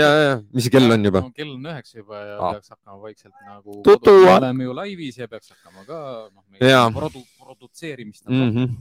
[0.00, 1.32] ja, ja, mis kell on juba no,?
[1.36, 2.56] kell on üheksa juba ja ah.
[2.56, 3.78] peaks hakkama vaikselt nagu.
[3.84, 6.00] me oleme ju laivis ja peaks hakkama ka
[6.30, 8.74] noh, meie produ, produtseerimist mm -hmm.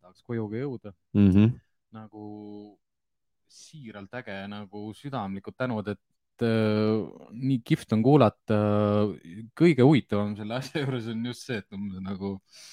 [0.00, 1.30] tahaks koju ka jõuda mm.
[1.30, 1.54] -hmm.
[1.96, 2.24] nagu
[3.50, 7.00] siiralt äge, nagu südamlikud tänud, et äh,
[7.32, 8.58] nii kihvt on kuulata.
[9.58, 11.66] kõige huvitavam selle asja juures on just see, et
[12.04, 12.68] nagu äh,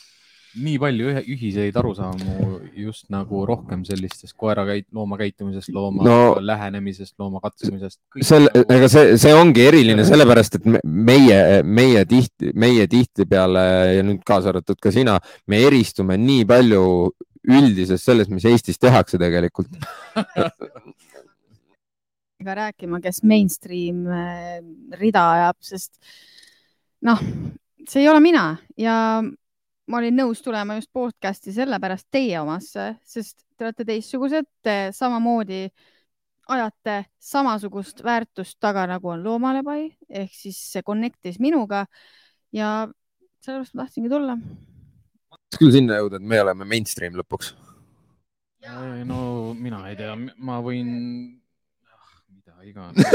[0.56, 7.16] nii palju ühiseid arusaamu just nagu rohkem sellistest koera käit-, looma käitumisest, looma no, lähenemisest,
[7.20, 8.00] looma katsumisest.
[8.22, 13.68] selle, ega see, see ongi eriline sellepärast, et meie, meie tihti, meie tihtipeale
[13.98, 15.18] ja nüüd kaasa arvatud ka sina,
[15.48, 16.84] me eristume nii palju
[17.48, 19.72] üldisest sellest, mis Eestis tehakse tegelikult
[22.48, 24.60] ka rääkima, kes mainstream äh,
[25.00, 25.98] rida ajab, sest
[27.08, 27.22] noh,
[27.88, 28.46] see ei ole mina
[28.80, 28.96] ja
[29.88, 35.68] ma olin nõus tulema just podcast'i sellepärast teie omasse, sest te olete teistsugused, te samamoodi
[36.52, 39.82] ajate samasugust väärtust taga, nagu on loomalepai
[40.22, 41.86] ehk siis see connect'is minuga.
[42.56, 42.88] Ja
[43.44, 44.38] sellepärast ma tahtsingi tulla.
[45.58, 47.54] küll sinna jõuda, et me oleme mainstream lõpuks.
[49.08, 50.90] no mina ei tea, ma võin,
[51.88, 53.06] ah, mida iganes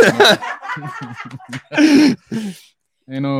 [3.10, 3.34] ei no.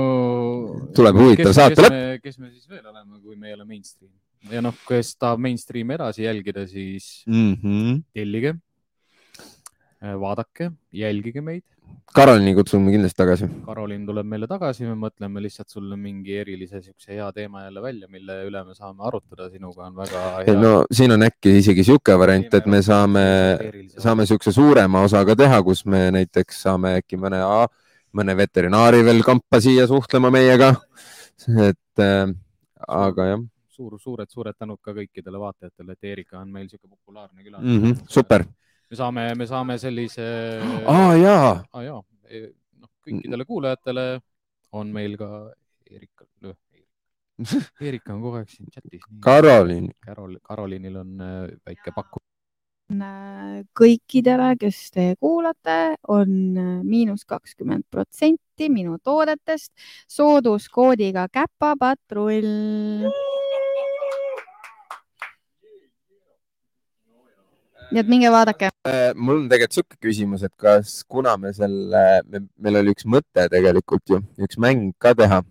[0.97, 2.21] tuleb huvitav saate lõpp.
[2.25, 4.13] kes me siis veel oleme, kui me ei ole mainstream
[4.51, 8.03] ja noh, kes tahab mainstream'i edasi jälgida, siis mm -hmm.
[8.15, 8.55] tellige,
[10.03, 11.63] äh, vaadake, jälgige meid.
[12.15, 13.47] Karolini kutsume kindlasti tagasi.
[13.67, 18.09] Karolin tuleb meile tagasi, me mõtleme lihtsalt sulle mingi erilise siukse hea teema jälle välja,
[18.09, 20.55] mille üle me saame arutada sinuga on väga hea.
[20.61, 23.25] no siin on äkki isegi sihuke variant, et me saame,
[23.99, 27.41] saame siukse suurema osa ka teha, kus me näiteks saame äkki mõne
[28.17, 30.73] mõne veterinaari veel kampa siia suhtlema meiega.
[31.69, 32.33] et äh,
[32.89, 33.45] aga jah.
[33.73, 37.85] suur, suured, suured tänud ka kõikidele vaatajatele, et Erika on meil sihuke populaarne külaline mm.
[37.85, 38.45] -hmm, super.
[38.91, 40.27] me saame, me saame sellise.
[40.87, 41.65] aa jaa.
[41.73, 42.43] aa jaa, e,
[42.79, 44.07] noh, kõikidele kuulajatele
[44.73, 45.31] on meil ka
[45.91, 46.27] Erika,
[47.89, 49.03] Erika on kogu aeg siin chatis.
[49.25, 49.89] Karoliin.
[50.05, 52.32] Karol, Karolinil on äh, väike pakkumine
[53.79, 59.73] kõikidele, kes te kuulate, on äh, miinus kakskümmend protsenti minu toodetest
[60.09, 62.51] sooduskoodiga käpapatrull.
[67.93, 68.71] nii et minge vaadake.
[68.89, 72.23] Äh, mul on tegelikult sihuke küsimus, et kas, kuna me selle,
[72.57, 75.43] meil oli üks mõte tegelikult ju, üks mäng ka teha.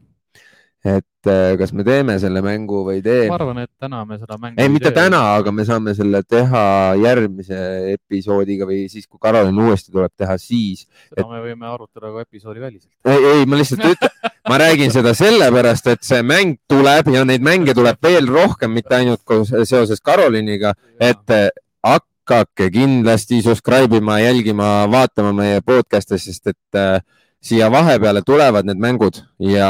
[0.81, 3.35] Et äh, kas me teeme selle mängu või ei tee ma?
[3.37, 4.97] arvan, et täna me seda mängu ei, mitte tee.
[4.97, 6.63] täna, aga me saame selle teha
[6.97, 7.59] järgmise
[7.91, 10.87] episoodiga või siis, kui Karolin uuesti tuleb teha, siis.
[11.11, 12.89] seda me võime arutada ka episoodi väliselt.
[13.05, 14.15] ei, ei, ma lihtsalt ütlen,
[14.49, 18.97] ma räägin seda sellepärast, et see mäng tuleb ja neid mänge tuleb veel rohkem, mitte
[18.97, 21.51] ainult koos seoses Karoliniga, et äh,
[21.85, 27.03] hakake kindlasti subscribe ima, jälgima, vaatama meie podcast'e, sest et äh,
[27.41, 29.69] siia vahepeale tulevad need mängud ja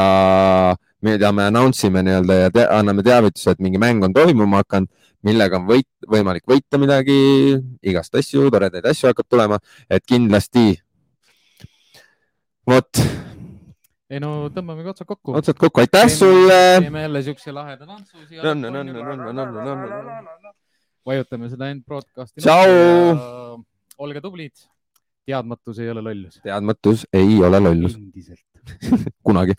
[1.02, 4.88] mida me announce ime nii-öelda ja te anname teavituse, et mingi mäng on toimuma hakanud,
[5.26, 7.16] millega on võit, võimalik võita midagi,
[7.82, 9.58] igast asju, toredaid asju hakkab tulema,
[9.90, 10.76] et kindlasti.
[12.70, 13.02] vot,
[14.12, 15.34] ei no tõmbamegi otsad kokku.
[15.40, 16.58] otsad kokku, aitäh sulle.
[16.86, 18.54] teeme jälle siukse laheda tantsu siia.
[21.06, 22.44] Vajutame seda end broadcast'i.
[22.44, 23.58] Tšau!.
[23.98, 24.54] olge tublid.
[25.26, 26.38] teadmatus ei ole lollus.
[26.44, 28.46] teadmatus ei ole lollus endiselt.
[29.26, 29.58] kunagi